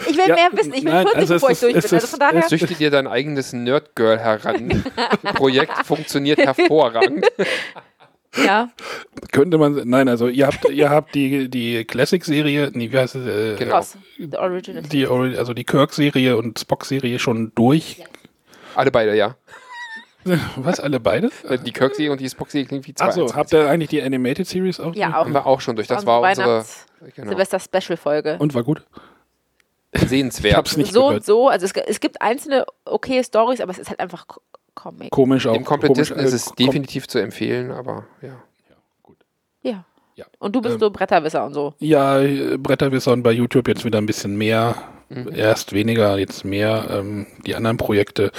ich 0.08 0.16
will 0.16 0.24
Ja, 0.28 0.34
mehr 0.34 0.48
wissen. 0.52 0.74
Ich 0.74 0.84
will 0.84 0.92
nein, 0.92 1.02
40, 1.06 1.16
also 1.20 1.34
bevor 1.34 1.50
ich 1.50 1.52
ist- 1.54 1.62
durch 1.62 1.84
bin. 1.84 1.94
Also 1.94 2.06
von 2.06 2.18
daher. 2.20 2.40
es- 2.40 2.48
Züchte 2.48 2.74
dir 2.74 2.90
dein 2.90 3.06
eigenes 3.06 3.52
Nerdgirl 3.52 4.18
heran. 4.18 4.84
Projekt 5.34 5.72
funktioniert 5.86 6.38
hervorragend. 6.38 7.26
ja. 8.44 8.68
könnte 9.32 9.58
man. 9.58 9.82
Nein, 9.88 10.08
also 10.08 10.28
ihr 10.28 10.46
habt, 10.46 10.68
ihr 10.68 10.90
habt 10.90 11.14
die, 11.14 11.48
die 11.48 11.84
Classic-Serie, 11.84 12.70
nee, 12.74 12.90
wie 12.92 12.98
heißt 12.98 13.14
es? 13.16 13.26
Äh, 13.26 13.56
Genau. 13.56 13.80
The 14.18 14.36
Original. 14.36 14.82
Die, 14.82 15.06
also 15.06 15.54
die 15.54 15.64
Kirk-Serie 15.64 16.36
und 16.36 16.58
Spock-Serie 16.58 17.18
schon 17.18 17.52
durch. 17.54 18.04
Alle 18.74 18.90
beide, 18.90 19.14
ja. 19.16 19.36
Was, 20.56 20.80
alle 20.80 20.98
beide? 20.98 21.30
Die 21.64 21.72
Kirk-Serie 21.72 22.10
und 22.10 22.20
die 22.20 22.28
Spock-Serie 22.28 22.66
klingt 22.66 22.86
wie 22.88 22.94
zwei. 22.94 23.06
Achso, 23.06 23.32
habt 23.34 23.52
ihr 23.52 23.68
eigentlich 23.68 23.90
die 23.90 24.02
Animated 24.02 24.46
Series 24.46 24.80
auch? 24.80 24.94
Ja, 24.94 25.06
durch? 25.06 25.16
auch. 25.16 25.24
Haben 25.24 25.34
wir 25.34 25.46
auch 25.46 25.60
schon 25.60 25.76
durch. 25.76 25.86
Das 25.88 26.04
war 26.04 26.20
unsere 26.20 26.46
Weihnachts- 26.48 26.86
genau, 27.14 27.28
Silvester-Special-Folge. 27.30 28.36
Und 28.40 28.52
war 28.54 28.64
gut? 28.64 28.82
Ich 30.02 30.08
sehenswert. 30.08 30.56
hab's 30.56 30.76
nicht 30.76 30.92
So 30.92 31.02
gehört. 31.06 31.16
und 31.20 31.24
so. 31.26 31.48
Also 31.48 31.66
es, 31.66 31.72
es 31.72 32.00
gibt 32.00 32.20
einzelne 32.22 32.64
okay 32.84 33.22
Stories, 33.24 33.60
aber 33.60 33.70
es 33.72 33.78
ist 33.78 33.88
halt 33.90 34.00
einfach 34.00 34.26
Co- 34.26 34.40
Comic. 34.74 35.10
Komisch 35.10 35.46
auch. 35.46 35.54
Dem 35.54 35.64
Komplettisten 35.64 36.16
komisch, 36.16 36.32
ist 36.32 36.34
es 36.34 36.46
äh, 36.48 36.50
kom- 36.50 36.56
definitiv 36.66 37.08
zu 37.08 37.18
empfehlen, 37.18 37.70
aber 37.70 38.06
ja. 38.22 38.42
Ja. 39.62 39.84
Ja. 40.14 40.24
Und 40.38 40.54
du 40.56 40.60
bist 40.62 40.74
Ähm, 40.74 40.80
so 40.80 40.90
Bretterwisser 40.90 41.44
und 41.44 41.52
so. 41.54 41.74
Ja, 41.78 42.18
Bretterwisser 42.58 43.12
und 43.12 43.22
bei 43.22 43.32
YouTube 43.32 43.68
jetzt 43.68 43.84
wieder 43.84 43.98
ein 43.98 44.06
bisschen 44.06 44.36
mehr. 44.36 44.74
Mhm. 45.08 45.30
Erst 45.34 45.72
weniger, 45.72 46.16
jetzt 46.18 46.44
mehr. 46.44 46.86
Ähm, 46.90 47.26
die 47.46 47.54
anderen 47.54 47.76
Projekte 47.76 48.32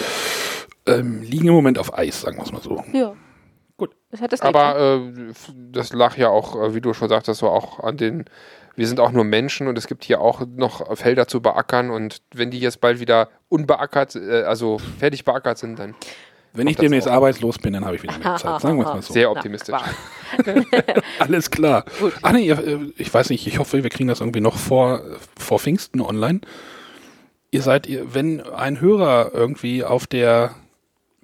ähm, 0.85 1.21
liegen 1.21 1.47
im 1.47 1.53
Moment 1.53 1.77
auf 1.77 1.95
Eis, 1.97 2.21
sagen 2.21 2.37
wir 2.37 2.43
es 2.43 2.51
mal 2.51 2.61
so. 2.61 2.83
Ja. 2.93 3.13
Gut. 3.77 3.95
Das 4.09 4.21
hat 4.21 4.33
das 4.33 4.41
Aber 4.41 4.79
äh, 4.79 5.33
das 5.71 5.93
lag 5.93 6.17
ja 6.17 6.29
auch, 6.29 6.55
äh, 6.61 6.73
wie 6.73 6.81
du 6.81 6.93
schon 6.93 7.09
sagtest, 7.09 7.39
so 7.41 7.47
auch 7.49 7.79
an 7.79 7.97
den. 7.97 8.25
Wir 8.77 8.87
sind 8.87 8.99
auch 8.99 9.11
nur 9.11 9.23
Menschen 9.23 9.67
und 9.67 9.75
es 9.75 9.87
gibt 9.87 10.03
hier 10.05 10.21
auch 10.21 10.41
noch 10.55 10.95
Felder 10.95 11.27
zu 11.27 11.41
beackern 11.41 11.89
und 11.89 12.21
wenn 12.31 12.51
die 12.51 12.59
jetzt 12.59 12.79
bald 12.79 12.99
wieder 12.99 13.29
unbeackert, 13.49 14.15
äh, 14.15 14.43
also 14.43 14.77
fertig 14.99 15.25
beackert 15.25 15.57
sind, 15.57 15.79
dann 15.79 15.95
Wenn 16.53 16.67
ich 16.67 16.77
demnächst 16.77 17.07
arbeitslos 17.07 17.57
bin, 17.57 17.73
dann 17.73 17.85
habe 17.85 17.95
ich 17.95 18.03
wieder 18.03 18.15
mehr 18.19 18.35
Zeit. 18.35 18.61
Sagen 18.61 18.77
wir 18.77 18.85
es 18.85 18.93
mal 18.93 19.01
so. 19.01 19.13
sehr 19.13 19.31
optimistisch. 19.31 19.75
Alles 21.19 21.49
klar. 21.49 21.85
Gut. 21.99 22.13
Ach 22.21 22.31
nee, 22.31 22.51
äh, 22.51 22.93
ich 22.97 23.11
weiß 23.11 23.31
nicht, 23.31 23.47
ich 23.47 23.57
hoffe, 23.57 23.81
wir 23.81 23.89
kriegen 23.89 24.07
das 24.07 24.19
irgendwie 24.19 24.41
noch 24.41 24.57
vor, 24.57 25.01
vor 25.39 25.57
Pfingsten 25.57 25.99
online. 25.99 26.41
Ihr 27.49 27.63
seid, 27.63 27.87
wenn 27.89 28.41
ein 28.41 28.79
Hörer 28.79 29.31
irgendwie 29.33 29.83
auf 29.83 30.05
der 30.05 30.53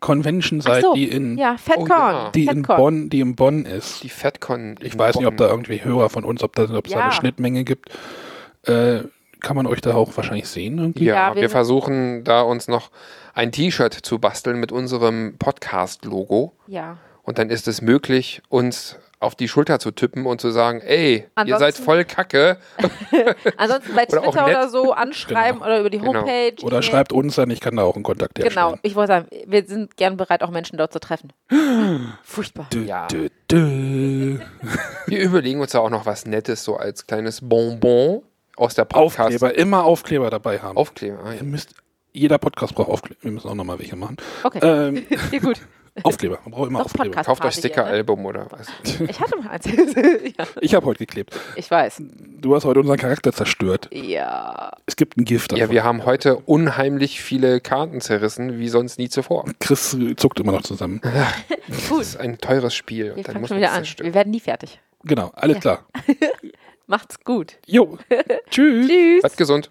Convention 0.04 0.62
seid, 0.62 0.84
so. 0.84 0.94
die 0.94 1.10
in, 1.10 1.38
Ja, 1.38 1.56
Fatcorn. 1.58 1.88
Oh 1.90 1.94
ja. 2.26 2.32
die 2.36 2.46
in 2.46 2.58
Fatcorn. 2.66 2.78
Bonn, 2.78 3.10
die 3.10 3.20
in 3.22 3.36
Bonn 3.36 3.66
ist. 3.66 4.04
Die 4.04 4.10
FatCon. 4.10 4.76
Ich 4.82 4.94
in 4.94 5.00
weiß 5.00 5.16
nicht, 5.16 5.26
ob 5.26 5.38
da 5.38 5.46
Bonn. 5.48 5.54
irgendwie 5.64 5.84
Hörer 5.84 6.10
von 6.10 6.24
uns, 6.26 6.44
ob, 6.44 6.56
da, 6.56 6.64
ob 6.64 6.86
es 6.86 6.92
da 6.94 7.00
Ja. 7.00 7.04
eine 7.06 7.14
Schnittmenge 7.14 7.64
gibt. 7.64 7.90
Äh, 8.68 9.00
kann 9.40 9.56
man 9.56 9.66
euch 9.66 9.82
da 9.82 9.94
auch 9.96 10.16
wahrscheinlich 10.16 10.48
sehen 10.48 10.78
irgendwie? 10.78 11.06
Ja, 11.06 11.16
Ja, 11.30 11.36
wir 11.36 11.42
wir 11.44 11.50
versuchen 11.50 12.24
da 12.24 12.42
uns 12.42 12.68
noch 12.68 12.92
ein 13.34 13.52
T-Shirt 13.52 13.94
zu 13.94 14.20
basteln 14.20 14.60
mit 14.60 14.72
unserem 14.72 15.36
Podcast-Logo. 15.40 16.54
Ja. 16.68 16.98
Und 17.24 17.38
dann 17.40 17.50
ist 17.50 17.68
es 17.68 17.82
möglich, 17.82 18.42
uns 18.50 18.98
auf 19.24 19.36
die 19.36 19.48
Schulter 19.48 19.80
zu 19.80 19.92
tippen 19.92 20.26
und 20.26 20.40
zu 20.42 20.52
sagen, 20.52 20.82
ey, 20.82 21.16
ihr 21.16 21.26
Ansonsten- 21.36 21.60
seid 21.60 21.76
voll 21.78 22.06
kacke. 22.06 22.58
Ansonsten 23.58 23.96
bei 23.96 24.04
Oder 24.08 24.22
Twitter 24.22 24.46
nett. 24.46 24.56
oder 24.58 24.70
so 24.70 24.94
anschreiben 24.94 25.62
oder 25.62 25.80
über 25.80 25.90
die 25.90 25.98
Genau. 26.00 26.14
Homepage. 26.20 26.56
Oder 26.64 26.78
E-Mail. 26.78 26.84
schreibt 26.84 27.14
uns 27.14 27.36
dann, 27.36 27.50
ich 27.50 27.60
kann 27.60 27.76
da 27.76 27.84
auch 27.84 27.96
einen 27.96 28.04
Kontakt 28.04 28.38
herstellen. 28.40 28.68
Genau, 28.68 28.80
ich 28.84 28.96
wollte 28.96 29.08
sagen, 29.14 29.28
wir 29.48 29.66
sind 29.66 29.98
gern 29.98 30.18
bereit, 30.18 30.44
auch 30.44 30.52
Menschen 30.52 30.78
dort 30.78 30.94
zu 30.94 31.00
treffen. 31.00 31.32
Furchtbar. 32.24 32.68
Dö, 32.74 32.84
Ja. 32.84 33.08
dö, 33.08 33.30
dö. 33.50 34.38
Wir 35.08 35.22
überlegen 35.22 35.62
uns 35.62 35.72
da 35.72 35.80
auch 35.80 35.90
noch 35.90 36.06
was 36.06 36.26
Nettes, 36.26 36.64
so 36.64 36.76
als 36.78 37.08
kleines 37.08 37.42
Bonbon 37.48 38.24
aus 38.56 38.74
der 38.76 38.86
Podcast. 38.86 39.20
Aufkleber, 39.34 39.56
immer 39.58 39.84
Aufkleber 39.84 40.30
dabei 40.30 40.60
haben. 40.60 40.78
Aufkleber. 40.78 41.20
ah, 41.24 41.32
ja. 41.32 41.38
Ihr 41.40 41.44
müsst, 41.44 41.76
jeder 42.12 42.38
Podcast 42.38 42.76
braucht 42.76 42.90
Aufkleber. 42.90 43.22
Wir 43.22 43.32
müssen 43.32 43.50
auch 43.50 43.56
nochmal 43.56 43.80
welche 43.80 43.96
machen. 43.96 44.18
Okay, 44.44 44.60
Ähm, 44.62 45.06
ja, 45.32 45.40
gut. 45.40 45.60
Aufkleber, 46.02 46.40
man 46.44 46.52
braucht 46.52 46.70
immer 46.70 46.80
Doch 46.80 46.86
Aufkleber. 46.86 47.06
Podcast. 47.10 47.28
Kauft 47.28 47.42
euch 47.46 47.56
ne? 47.56 47.60
Sticker-Album 47.60 48.26
oder 48.26 48.48
was. 48.50 48.68
Ich 49.08 49.20
hatte 49.20 49.38
mal 49.38 49.50
eins. 49.52 49.66
ja, 50.38 50.46
Ich 50.62 50.74
habe 50.74 50.88
heute 50.88 50.98
geklebt. 50.98 51.40
ich 51.56 51.70
weiß. 51.70 52.02
Du 52.40 52.56
hast 52.56 52.66
heute 52.66 52.80
unseren 52.80 52.98
Charakter 52.98 53.32
zerstört. 53.32 53.90
Ja. 53.94 54.72
Es 54.88 54.96
gibt 54.96 55.18
ein 55.18 55.26
Gift 55.26 55.52
Ja, 55.52 55.60
davon. 55.60 55.74
wir 55.76 55.84
haben 55.84 56.06
heute 56.06 56.38
unheimlich 56.38 57.22
viele 57.22 57.62
Karten 57.62 58.02
zerrissen, 58.02 58.58
wie 58.58 58.70
sonst 58.70 58.98
nie 58.98 59.08
zuvor. 59.10 59.46
Chris 59.60 59.96
zuckt 60.18 60.40
immer 60.40 60.52
noch 60.54 60.64
zusammen. 60.64 61.00
Gut. 61.90 62.00
Das 62.00 62.08
ist 62.08 62.18
ein 62.18 62.40
teures 62.40 62.74
Spiel. 62.74 63.06
Wir 63.06 63.18
und 63.18 63.18
Dann 63.20 63.26
fangen 63.26 63.42
muss 63.42 63.50
schon 63.50 63.60
man 63.60 63.70
wieder 63.70 63.74
an. 63.74 64.06
Wir 64.06 64.14
werden 64.16 64.32
nie 64.32 64.40
fertig. 64.40 64.80
Genau, 65.04 65.32
alles 65.36 65.56
Ja. 65.58 65.62
klar. 65.62 65.86
Macht's 66.88 67.20
gut. 67.24 67.58
Jo. 67.68 67.98
Tschüss. 68.50 68.88
Tschüss. 68.88 69.22
Bleibt 69.22 69.38
gesund. 69.38 69.70